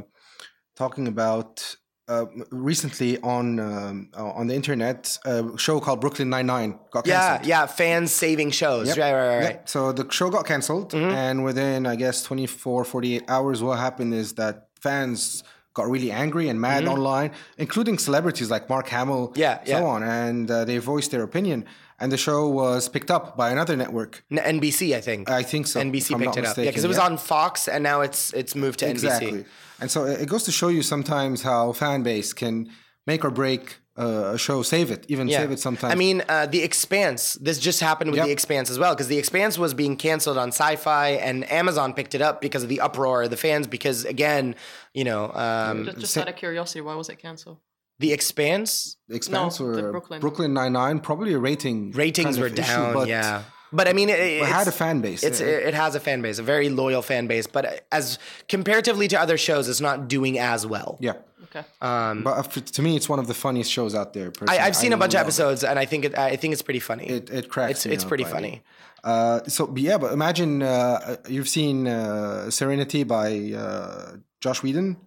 talking 0.75 1.07
about 1.07 1.75
uh, 2.07 2.25
recently 2.51 3.17
on 3.21 3.59
um, 3.59 4.09
uh, 4.17 4.25
on 4.39 4.47
the 4.47 4.55
internet 4.55 5.17
a 5.25 5.43
show 5.57 5.79
called 5.79 5.99
Brooklyn 6.01 6.29
Nine 6.29 6.45
Nine 6.45 6.79
got 6.91 7.05
canceled. 7.05 7.47
yeah, 7.47 7.61
yeah, 7.61 7.65
fans 7.65 8.11
saving 8.13 8.51
shows. 8.51 8.87
Yep. 8.87 8.97
Right, 8.97 9.13
right, 9.13 9.37
right. 9.37 9.43
Yep. 9.43 9.69
So 9.69 9.91
the 9.91 10.09
show 10.11 10.29
got 10.29 10.45
canceled, 10.45 10.91
Mm-hmm. 10.93 11.11
and 11.11 11.43
within 11.43 11.85
I 11.85 11.95
guess 11.95 12.23
24, 12.23 12.85
48 12.85 13.23
hours, 13.29 13.61
what 13.61 13.77
happened 13.79 14.13
is 14.13 14.33
that 14.33 14.67
fans 14.79 15.43
got 15.73 15.89
really 15.89 16.11
angry 16.11 16.49
and 16.49 16.59
mad 16.59 16.87
online, 16.87 17.31
including 17.57 17.97
celebrities 17.99 18.49
like 18.49 18.67
Mark 18.69 18.87
Hamill, 18.89 19.27
Mm-hmm. 19.29 19.39
Yeah, 19.39 19.63
so 19.65 19.71
yeah. 19.71 19.83
on, 19.83 20.03
and 20.03 20.49
uh, 20.49 20.65
they 20.65 20.77
voiced 20.79 21.11
their 21.11 21.23
opinion. 21.23 21.65
And 21.99 22.11
the 22.11 22.17
show 22.17 22.47
was 22.47 22.87
picked 22.89 23.09
up 23.09 23.35
by 23.35 23.49
another 23.49 23.75
network. 23.75 24.23
N- 24.31 24.59
NBC, 24.61 24.95
I 24.95 25.01
think. 25.01 25.31
I 25.31 25.41
think 25.41 25.65
so. 25.65 25.81
NBC 25.81 26.15
picked 26.19 26.37
it 26.37 26.45
up. 26.45 26.55
Yeah, 26.55 26.65
because 26.65 26.83
it 26.83 26.87
was 26.87 26.97
yeah. 26.97 27.05
on 27.05 27.17
Fox, 27.17 27.67
and 27.67 27.81
now 27.83 28.01
it's 28.01 28.31
it's 28.33 28.53
moved 28.53 28.79
to 28.79 28.87
Exactly. 28.89 29.31
NBC. 29.31 29.45
And 29.81 29.89
so 29.91 30.05
it 30.05 30.21
it 30.21 30.29
goes 30.29 30.43
to 30.43 30.51
show 30.51 30.67
you 30.69 30.81
sometimes 30.81 31.41
how 31.43 31.71
fan 31.73 32.03
base 32.03 32.33
can 32.33 32.69
make 33.05 33.23
or 33.23 33.31
break 33.31 33.77
uh, 33.97 34.33
a 34.33 34.37
show, 34.37 34.61
save 34.61 34.91
it, 34.91 35.05
even 35.07 35.27
save 35.29 35.49
it 35.49 35.59
sometimes. 35.59 35.91
I 35.91 35.95
mean, 35.95 36.21
uh, 36.29 36.45
The 36.45 36.61
Expanse. 36.61 37.33
This 37.41 37.57
just 37.57 37.79
happened 37.79 38.11
with 38.11 38.17
Yep. 38.17 38.25
The 38.27 38.31
Expanse 38.31 38.69
as 38.69 38.77
well, 38.77 38.93
because 38.93 39.07
The 39.07 39.17
Expanse 39.17 39.57
was 39.57 39.73
being 39.73 39.95
canceled 39.97 40.37
on 40.37 40.51
Syfy, 40.51 41.17
and 41.19 41.49
Amazon 41.51 41.93
picked 41.93 42.13
it 42.13 42.21
up 42.21 42.39
because 42.39 42.61
of 42.61 42.69
the 42.69 42.79
uproar 42.81 43.23
of 43.23 43.31
the 43.31 43.37
fans. 43.37 43.65
Because 43.65 44.05
again, 44.05 44.55
you 44.93 45.03
know, 45.03 45.31
um, 45.33 45.85
Just, 45.85 45.97
just 45.99 46.13
sa- 46.13 46.21
out 46.21 46.29
of 46.29 46.35
curiosity, 46.35 46.81
why 46.81 46.93
was 46.93 47.09
it 47.09 47.17
canceled? 47.17 47.57
The 47.99 48.13
Expanse 48.13 48.97
The 49.07 49.15
Expanse 49.15 49.59
No, 49.59 49.65
or 49.65 49.75
the 49.75 49.81
Brooklyn. 49.91 50.19
Brooklyn 50.21 50.53
Nine 50.53 50.73
Nine, 50.73 50.99
probably 50.99 51.33
a 51.33 51.39
rating 51.39 51.89
ratings 51.91 52.35
kind 52.35 52.39
were 52.39 52.45
of 52.47 52.53
issue, 52.53 52.61
down. 52.61 52.93
but 52.93 53.07
yeah, 53.07 53.43
but 53.71 53.87
I 53.87 53.93
mean, 53.93 54.09
it, 54.09 54.19
it 54.19 54.45
had 54.45 54.67
a 54.67 54.71
fan 54.71 55.01
base. 55.01 55.23
It's 55.23 55.41
Uh, 55.41 55.45
it 55.45 55.73
has 55.73 55.95
a 55.95 55.99
fan 55.99 56.21
base, 56.21 56.39
a 56.39 56.43
very 56.43 56.69
loyal 56.69 57.01
fan 57.01 57.27
base, 57.27 57.47
but 57.47 57.85
as 57.91 58.19
comparatively 58.47 59.07
to 59.09 59.19
other 59.19 59.37
shows, 59.37 59.67
it's 59.67 59.81
not 59.81 60.07
doing 60.07 60.39
as 60.39 60.65
well. 60.65 60.97
yeah. 60.99 61.13
Okay. 61.49 61.65
but 61.79 62.27
uh, 62.27 62.43
to 62.43 62.81
me, 62.81 62.97
it's 62.97 63.07
one 63.07 63.19
of 63.19 63.27
the 63.27 63.33
funniest 63.33 63.71
shows 63.71 63.95
out 63.95 64.11
there. 64.13 64.27
I, 64.27 64.31
personally. 64.31 64.59
I've 64.59 64.75
seen 64.75 64.91
a 64.91 64.97
bunch 64.97 65.13
of 65.13 65.19
love 65.19 65.27
it. 65.27 65.27
episodes, 65.27 65.63
and 65.63 65.79
I 65.79 65.85
think 65.85 66.05
it, 66.05 66.17
I 66.17 66.35
think 66.35 66.51
it's 66.51 66.61
pretty 66.61 66.81
funny. 66.81 67.07
It, 67.07 67.29
it 67.29 67.49
cracks. 67.49 67.71
it's 67.71 67.85
me 67.85 67.93
it's 67.93 68.03
up, 68.03 68.09
pretty 68.09 68.25
funny. 68.25 68.51
mean. 68.51 68.61
Uh, 69.03 69.43
so 69.47 69.67
but 69.67 69.81
yeah, 69.81 69.97
but 69.97 70.11
imagine 70.11 70.61
uh, 70.61 71.15
you've 71.29 71.47
seen 71.47 71.87
uh, 71.87 72.49
Serenity 72.49 73.03
by 73.03 73.53
uh, 73.55 74.17
Josh 74.41 74.61
Whedon. 74.61 74.97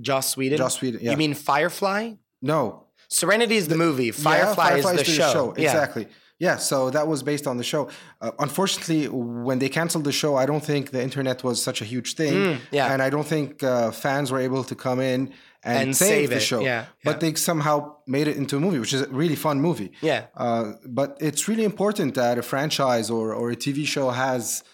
Joss 0.00 0.36
Whedon. 0.36 0.58
Joss 0.58 0.80
Whedon, 0.82 1.00
yeah. 1.00 1.12
You 1.12 1.16
mean 1.16 1.34
Firefly? 1.34 2.14
No, 2.42 2.84
Serenity 3.08 3.56
is 3.56 3.68
the 3.68 3.76
movie. 3.76 4.06
Yeah, 4.06 4.12
Firefly, 4.12 4.76
is 4.76 4.84
the 4.84 4.98
to 4.98 5.04
show. 5.04 5.54
Yeah. 5.56 5.64
Exactly. 5.64 6.02
Yeah, 6.02 6.08
so 6.56 6.90
that 6.90 7.06
was 7.12 7.22
based 7.22 7.46
on 7.46 7.56
the 7.56 7.64
show. 7.72 7.82
Uh, 8.20 8.32
unfortunately, 8.46 9.02
when 9.48 9.58
they 9.62 9.68
canceled 9.68 10.04
the 10.10 10.16
show, 10.22 10.32
I 10.42 10.44
don't 10.50 10.64
think 10.70 10.90
the 10.90 11.02
internet 11.02 11.38
was 11.44 11.56
such 11.68 11.80
a 11.80 11.84
huge 11.84 12.10
thing. 12.20 12.34
Mm, 12.34 12.58
yeah. 12.72 12.92
And 12.92 12.98
I 13.06 13.10
don't 13.10 13.28
think 13.34 13.62
uh, 13.62 13.90
fans 13.92 14.26
were 14.32 14.42
able 14.48 14.64
to 14.64 14.74
come 14.74 15.00
in 15.00 15.20
and, 15.62 15.78
And 15.82 15.96
save, 15.96 16.08
save 16.08 16.30
the 16.30 16.40
show. 16.40 16.60
yeah, 16.60 16.86
But 17.04 17.14
yeah. 17.22 17.30
they 17.30 17.34
somehow 17.34 17.76
made 18.06 18.26
it 18.26 18.36
into 18.36 18.56
a 18.56 18.60
movie, 18.60 18.80
which 18.80 18.92
is 18.92 19.02
a 19.02 19.08
really 19.22 19.36
fun 19.36 19.60
movie. 19.60 19.92
Yeah. 20.00 20.26
Uh, 20.36 20.72
but 20.84 21.16
it's 21.20 21.46
really 21.48 21.64
important 21.64 22.14
that 22.14 22.38
a 22.38 22.42
franchise 22.42 23.08
or, 23.10 23.32
or 23.32 23.50
a 23.52 23.56
TV 23.56 23.86
show 23.86 24.10
has 24.10 24.64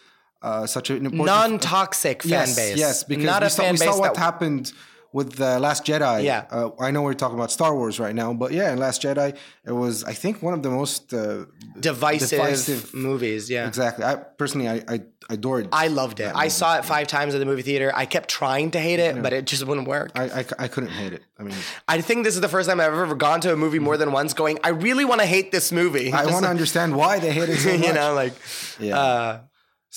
uh, 0.40 0.66
such 0.66 0.88
an 0.90 1.04
important 1.04 1.26
Non-toxic 1.26 2.22
fan 2.22 2.30
yes, 2.30 2.56
base. 2.56 2.78
Yes, 2.78 3.04
because 3.04 3.24
not 3.24 3.42
we, 3.42 3.48
saw, 3.48 3.70
we 3.70 3.76
saw 3.76 3.98
what 3.98 4.14
that 4.14 4.20
happened 4.20 4.72
with 5.12 5.36
the 5.36 5.58
Last 5.58 5.84
Jedi. 5.86 6.24
Yeah. 6.24 6.44
Uh, 6.50 6.70
I 6.78 6.90
know 6.90 7.02
we're 7.02 7.14
talking 7.14 7.36
about 7.38 7.50
Star 7.50 7.74
Wars 7.74 7.98
right 7.98 8.14
now, 8.14 8.32
but 8.34 8.52
yeah, 8.52 8.72
in 8.72 8.78
Last 8.78 9.02
Jedi, 9.02 9.36
it 9.64 9.72
was 9.72 10.04
I 10.04 10.12
think 10.12 10.42
one 10.42 10.54
of 10.54 10.62
the 10.62 10.70
most 10.70 11.14
uh, 11.14 11.46
divisive, 11.80 12.30
divisive- 12.30 12.94
movies. 12.94 13.48
Yeah. 13.50 13.66
exactly. 13.66 14.04
I 14.04 14.16
personally 14.16 14.68
I, 14.68 14.82
I 14.88 15.00
adored. 15.30 15.68
I 15.72 15.88
loved 15.88 16.20
it. 16.20 16.32
I 16.34 16.48
saw 16.48 16.78
it 16.78 16.84
five 16.84 17.06
times 17.06 17.34
at 17.34 17.38
the 17.38 17.46
movie 17.46 17.62
theater. 17.62 17.90
I 17.94 18.06
kept 18.06 18.28
trying 18.30 18.70
to 18.72 18.80
hate 18.80 18.98
it, 18.98 19.22
but 19.22 19.32
it 19.32 19.44
just 19.46 19.64
wouldn't 19.66 19.86
work. 19.88 20.12
I, 20.14 20.24
I, 20.40 20.44
I 20.58 20.68
couldn't 20.68 20.90
hate 20.90 21.12
it. 21.12 21.22
I 21.38 21.42
mean, 21.42 21.54
I 21.86 22.00
think 22.00 22.24
this 22.24 22.34
is 22.34 22.40
the 22.40 22.48
first 22.48 22.68
time 22.68 22.80
I've 22.80 22.92
ever 22.92 23.14
gone 23.14 23.40
to 23.42 23.52
a 23.52 23.56
movie 23.56 23.78
more 23.78 23.96
than 23.96 24.10
once 24.12 24.32
going, 24.34 24.58
I 24.64 24.70
really 24.70 25.04
want 25.04 25.20
to 25.20 25.26
hate 25.26 25.52
this 25.52 25.70
movie. 25.70 26.12
I 26.12 26.26
want 26.26 26.44
to 26.44 26.50
understand 26.50 26.96
why 26.96 27.18
they 27.18 27.32
hate 27.32 27.48
it 27.48 27.56
so 27.58 27.76
much. 27.76 27.80
you 27.86 27.92
know, 27.92 28.14
like, 28.14 28.32
Yeah. 28.80 28.98
uh, 28.98 29.40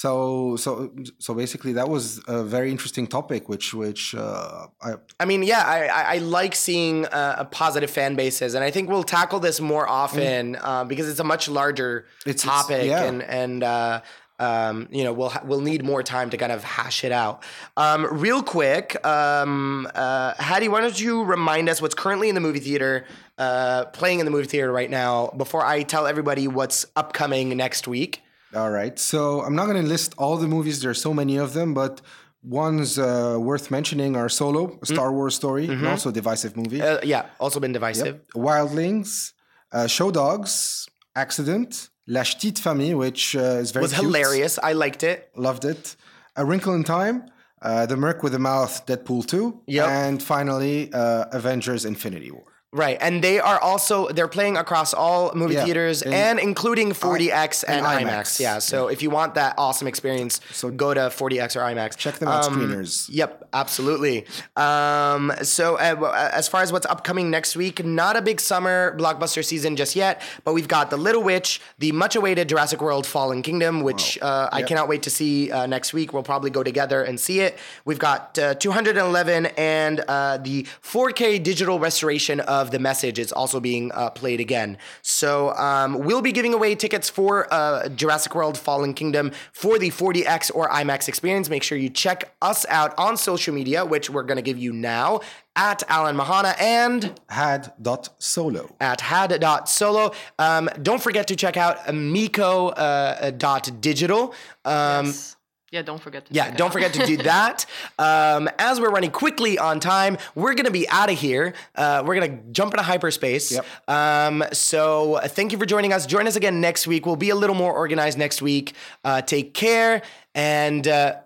So 0.02 0.56
so 0.56 0.72
so 1.20 1.30
basically, 1.36 1.74
that 1.74 1.88
was 1.96 2.04
a 2.28 2.44
very 2.56 2.70
interesting 2.76 3.06
topic, 3.18 3.42
which 3.52 3.68
which 3.84 4.04
uh, 4.16 4.66
I 4.82 4.90
I 5.20 5.26
mean, 5.26 5.42
yeah, 5.44 5.64
I, 5.64 6.16
I, 6.16 6.18
like 6.40 6.56
seeing 6.56 7.06
uh, 7.06 7.36
a 7.38 7.46
positive 7.46 7.92
fan 7.92 8.16
bases, 8.16 8.56
and 8.56 8.64
I 8.64 8.72
think 8.72 8.90
we'll 8.90 9.04
tackle 9.20 9.40
this 9.48 9.58
more 9.74 9.88
often 9.88 10.56
uh, 10.56 10.86
because 10.86 11.08
it's 11.12 11.20
a 11.20 11.24
much 11.34 11.48
larger 11.60 11.92
It's- 12.26 12.44
it's- 12.44 12.46
topic, 12.46 12.88
yeah. 12.88 13.04
and 13.04 13.22
and 13.22 13.64
uh, 13.64 14.02
um, 14.40 14.88
you 14.98 15.04
know 15.04 15.14
we'll 15.14 15.30
ha- 15.30 15.44
we'll 15.46 15.62
need 15.72 15.84
more 15.84 16.02
time 16.02 16.32
to 16.32 16.38
kind 16.38 16.52
of 16.52 16.64
hash 16.64 17.04
it 17.04 17.12
out. 17.12 17.44
Um, 17.78 18.08
real 18.10 18.42
quick, 18.42 18.86
um, 19.06 19.88
uh, 19.94 20.34
Hadi, 20.40 20.68
why 20.68 20.82
don't 20.82 21.00
you 21.00 21.24
remind 21.24 21.70
us 21.70 21.80
what's 21.80 21.94
currently 22.04 22.28
in 22.28 22.34
the 22.34 22.42
movie 22.42 22.60
theater, 22.60 23.06
uh, 23.38 23.86
playing 24.00 24.18
in 24.20 24.26
the 24.26 24.32
movie 24.32 24.48
theater 24.48 24.72
right 24.72 24.90
now, 24.90 25.28
before 25.38 25.64
I 25.64 25.84
tell 25.84 26.08
everybody 26.08 26.48
what's 26.48 26.88
upcoming 26.96 27.56
next 27.56 27.88
week. 27.88 28.24
All 28.56 28.70
right. 28.70 28.98
So 29.00 29.42
I'm 29.42 29.56
not 29.56 29.66
going 29.68 29.82
to 29.82 29.88
list 29.88 30.14
all 30.18 30.38
the 30.38 30.48
movies. 30.48 30.82
There 30.82 30.92
are 30.92 30.94
so 31.08 31.14
many 31.14 31.38
of 31.38 31.54
them, 31.54 31.74
but 31.74 32.02
ones 32.44 32.98
uh, 33.00 33.38
worth 33.40 33.72
mentioning 33.72 34.16
are 34.16 34.28
Solo, 34.30 34.78
a 34.82 34.86
Star 34.86 35.12
Wars 35.14 35.36
story, 35.36 35.68
and 35.68 35.88
also 35.88 36.10
a 36.10 36.12
divisive 36.14 36.58
movie. 36.58 36.80
Mm-hmm. 36.80 36.98
Uh, 36.98 37.08
yeah, 37.08 37.26
also 37.40 37.60
been 37.60 37.72
divisive. 37.74 38.20
Wildlings, 38.36 39.34
uh, 39.72 39.88
Show 39.88 40.12
Dogs, 40.12 40.88
Accident, 41.16 41.90
La 42.08 42.24
Petite 42.24 42.60
Famille, 42.60 42.98
which 42.98 43.36
uh, 43.36 43.40
is 43.64 43.72
very 43.72 43.84
Was 43.84 43.94
cute. 43.94 44.06
hilarious. 44.06 44.60
I 44.62 44.74
liked 44.74 45.04
it. 45.04 45.30
Loved 45.36 45.66
it. 45.66 45.96
A 46.36 46.44
Wrinkle 46.46 46.74
in 46.74 46.84
Time, 46.84 47.26
uh, 47.62 47.86
The 47.86 47.96
Merc 47.98 48.24
with 48.24 48.32
the 48.34 48.40
Mouth, 48.40 48.86
Deadpool 48.86 49.26
2, 49.28 49.62
Yep. 49.68 49.88
and 49.88 50.24
finally 50.24 50.92
uh, 50.94 51.26
Avengers 51.32 51.86
Infinity 51.86 52.32
War. 52.32 52.44
Right, 52.74 52.98
and 53.02 53.22
they 53.22 53.38
are 53.42 53.60
also 53.60 54.08
they're 54.08 54.30
playing 54.30 54.56
across 54.56 54.94
all 54.94 55.34
movie 55.36 55.56
Yeah, 55.56 55.66
theaters 55.66 56.02
and- 56.04 56.14
and 56.14 56.40
including 56.40 56.94
4DX 56.94 57.64
and, 57.68 57.86
and 57.86 58.08
IMAX. 58.08 58.10
IMAX. 58.10 58.40
Yeah, 58.40 58.60
so 58.60 58.88
if 58.88 59.02
you 59.02 59.10
want 59.10 59.36
that 59.36 59.56
awesome 59.58 59.88
experience, 59.90 60.40
so 60.54 60.70
go 60.70 60.94
to 60.94 61.10
4DX 61.10 61.58
or 61.58 61.60
IMAX. 61.60 61.98
Check 61.98 62.16
them 62.20 62.30
out, 62.30 62.46
Um, 62.46 62.56
screeners. 62.62 63.08
Yep, 63.10 63.50
absolutely. 63.52 64.26
Um, 64.56 65.34
so 65.42 65.76
uh, 65.76 65.96
uh, 66.02 66.30
as 66.32 66.48
far 66.48 66.62
as 66.62 66.72
what's 66.72 66.86
upcoming 66.86 67.30
next 67.30 67.58
week, 67.58 67.84
not 67.84 68.16
a 68.16 68.22
big 68.22 68.40
summer 68.40 68.96
blockbuster 68.98 69.44
season 69.44 69.76
just 69.76 69.94
yet, 69.98 70.22
but 70.46 70.54
we've 70.54 70.70
got 70.70 70.92
The 70.92 70.98
Little 70.98 71.24
Witch, 71.24 71.60
the 71.80 71.92
much-awaited 71.92 72.48
Jurassic 72.48 72.82
World: 72.82 73.06
Fallen 73.06 73.42
Kingdom, 73.42 73.82
which 73.82 74.18
uh, 74.22 74.48
I 74.50 74.62
cannot 74.64 74.88
wait 74.88 75.04
to 75.04 75.10
see 75.10 75.52
uh, 75.52 75.66
next 75.66 75.92
week. 75.92 76.14
We'll 76.14 76.24
probably 76.24 76.52
go 76.52 76.64
together 76.64 77.04
and 77.04 77.20
see 77.20 77.42
it. 77.42 77.58
We've 77.84 78.00
got 78.00 78.40
uh, 78.40 78.56
211 78.56 79.48
and 79.58 80.00
uh, 80.08 80.38
the 80.38 80.64
4K 80.82 81.44
digital 81.44 81.78
restoration 81.78 82.40
of 82.40 82.61
The 82.70 82.78
Message 82.78 83.18
is 83.18 83.32
also 83.32 83.60
being 83.60 83.92
uh, 83.94 84.12
played 84.12 84.40
again. 84.40 84.78
So 85.02 85.56
um, 85.56 85.98
we'll 86.06 86.22
be 86.22 86.32
giving 86.32 86.54
away 86.54 86.76
tickets 86.76 87.10
for 87.10 87.52
uh, 87.52 87.90
Jurassic 87.90 88.36
World: 88.36 88.60
Fallen 88.60 88.94
Kingdom 88.94 89.32
for 89.54 89.80
the 89.80 89.90
4DX 89.90 90.52
or 90.54 90.70
IMAX 90.70 91.08
experience. 91.08 91.50
Make 91.50 91.64
sure 91.64 91.78
you 91.78 91.90
check 91.90 92.36
us 92.44 92.68
out 92.70 92.94
on 93.00 93.18
social 93.18 93.56
media, 93.56 93.84
which 93.84 94.12
we're 94.12 94.24
going 94.24 94.36
to 94.36 94.44
give 94.44 94.60
you 94.60 94.72
now 94.74 95.22
at 95.56 95.82
Alan 95.90 96.16
Mahana 96.16 96.54
and 96.62 97.20
Had.solo. 97.30 98.76
at 98.80 99.02
had.solo. 99.02 100.14
Um, 100.40 100.70
don't 100.82 101.02
forget 101.02 101.28
to 101.28 101.36
check 101.36 101.58
out 101.58 101.94
miko.digital. 101.94 104.34
Um, 104.64 105.08
Yes. 105.08 105.36
Yeah, 105.72 105.82
don't 105.84 106.02
forget 106.02 106.26
to 106.26 106.34
yeah, 106.34 106.48
check 106.48 106.58
don't 106.58 106.68
out. 106.68 106.74
forget 106.74 106.94
to 106.96 107.06
do 107.06 107.18
that. 107.24 107.66
Um, 107.98 108.50
as 108.60 108.82
we're 108.82 108.90
running 108.90 109.12
quickly 109.12 109.58
on 109.58 109.80
time, 109.80 110.18
we're 110.36 110.54
going 110.54 110.66
to 110.66 110.72
be 110.72 110.88
out 110.90 111.10
of 111.10 111.18
here. 111.18 111.54
Uh, 111.76 112.04
we're 112.06 112.16
going 112.16 112.30
to 112.38 112.52
jump 112.52 112.74
into 112.74 112.84
hyperspace. 112.84 113.54
Yep. 113.54 113.66
Um, 113.88 114.44
so 114.52 115.16
uh, 115.16 115.28
thank 115.30 115.54
you 115.54 115.58
for 115.58 115.66
joining 115.66 115.94
us. 115.94 116.06
Join 116.06 116.28
us 116.28 116.36
again 116.36 116.60
next 116.60 116.88
week. 116.88 117.06
We'll 117.06 117.16
be 117.16 117.30
a 117.30 117.36
little 117.36 117.56
more 117.56 117.72
organized 117.74 118.18
next 118.18 118.42
week. 118.42 118.74
Uh, 119.06 119.22
take 119.22 119.54
care. 119.54 120.02
And 120.36 120.86
uh, 120.90 121.20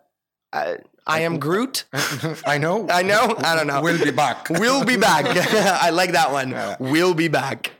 I, 0.53 0.77
I 1.07 1.21
am 1.21 1.39
Groot. 1.39 1.85
I 2.45 2.59
know. 2.59 2.87
I 2.87 3.01
know. 3.01 3.35
I 3.39 3.55
don't 3.55 3.65
know. 3.65 3.81
We'll 3.81 4.03
be 4.03 4.11
back. 4.11 4.49
We'll 4.51 4.85
be 4.85 4.97
back. 4.97 5.25
I 5.81 5.89
like 5.89 6.11
that 6.11 6.31
one. 6.31 6.55
We'll 6.79 7.15
be 7.15 7.29
back. 7.29 7.71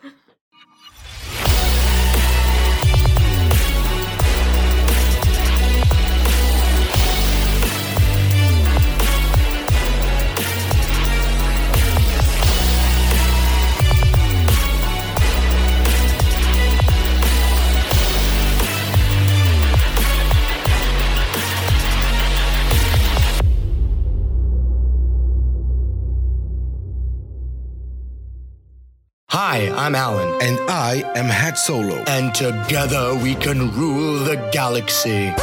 Hi, 29.38 29.70
I'm 29.76 29.96
Alan. 29.96 30.42
And 30.42 30.58
I 30.70 31.04
am 31.14 31.26
Had 31.26 31.58
Solo. 31.58 31.96
And 32.08 32.34
together 32.34 33.14
we 33.16 33.36
can 33.36 33.70
rule 33.72 34.20
the 34.20 34.38
galaxy. 34.54 35.34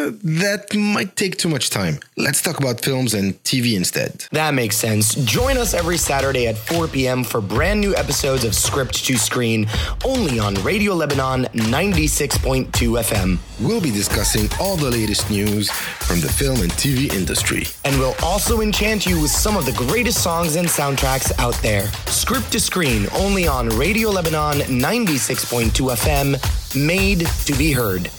Uh, 0.00 0.12
that 0.22 0.74
might 0.74 1.14
take 1.16 1.36
too 1.36 1.48
much 1.48 1.68
time. 1.68 1.98
Let's 2.16 2.40
talk 2.40 2.58
about 2.58 2.80
films 2.80 3.12
and 3.12 3.34
TV 3.44 3.76
instead. 3.76 4.24
That 4.32 4.54
makes 4.54 4.76
sense. 4.76 5.14
Join 5.14 5.58
us 5.58 5.74
every 5.74 5.98
Saturday 5.98 6.46
at 6.46 6.56
4 6.56 6.88
p.m. 6.88 7.22
for 7.22 7.40
brand 7.40 7.80
new 7.80 7.94
episodes 7.94 8.44
of 8.44 8.52
Script2Screen, 8.52 9.68
only 10.04 10.38
on 10.38 10.54
Radio 10.56 10.94
Lebanon 10.94 11.44
96.2 11.52 12.70
FM. 12.70 13.38
We'll 13.60 13.80
be 13.80 13.90
discussing 13.90 14.48
all 14.58 14.76
the 14.76 14.90
latest 14.90 15.30
news 15.30 15.70
from 15.70 16.20
the 16.20 16.28
film 16.28 16.62
and 16.62 16.72
TV 16.72 17.12
industry. 17.12 17.64
And 17.84 17.98
we'll 17.98 18.16
also 18.22 18.62
enchant 18.62 19.04
you 19.04 19.20
with 19.20 19.30
some 19.30 19.56
of 19.56 19.66
the 19.66 19.72
greatest 19.72 20.22
songs 20.22 20.56
and 20.56 20.66
soundtracks 20.66 21.30
out 21.38 21.54
there. 21.56 21.82
Script2Screen, 22.06 23.12
only 23.20 23.46
on 23.46 23.68
Radio 23.70 24.08
Lebanon 24.08 24.60
96.2 24.60 25.70
FM, 25.70 26.86
made 26.86 27.26
to 27.44 27.58
be 27.58 27.72
heard. 27.72 28.10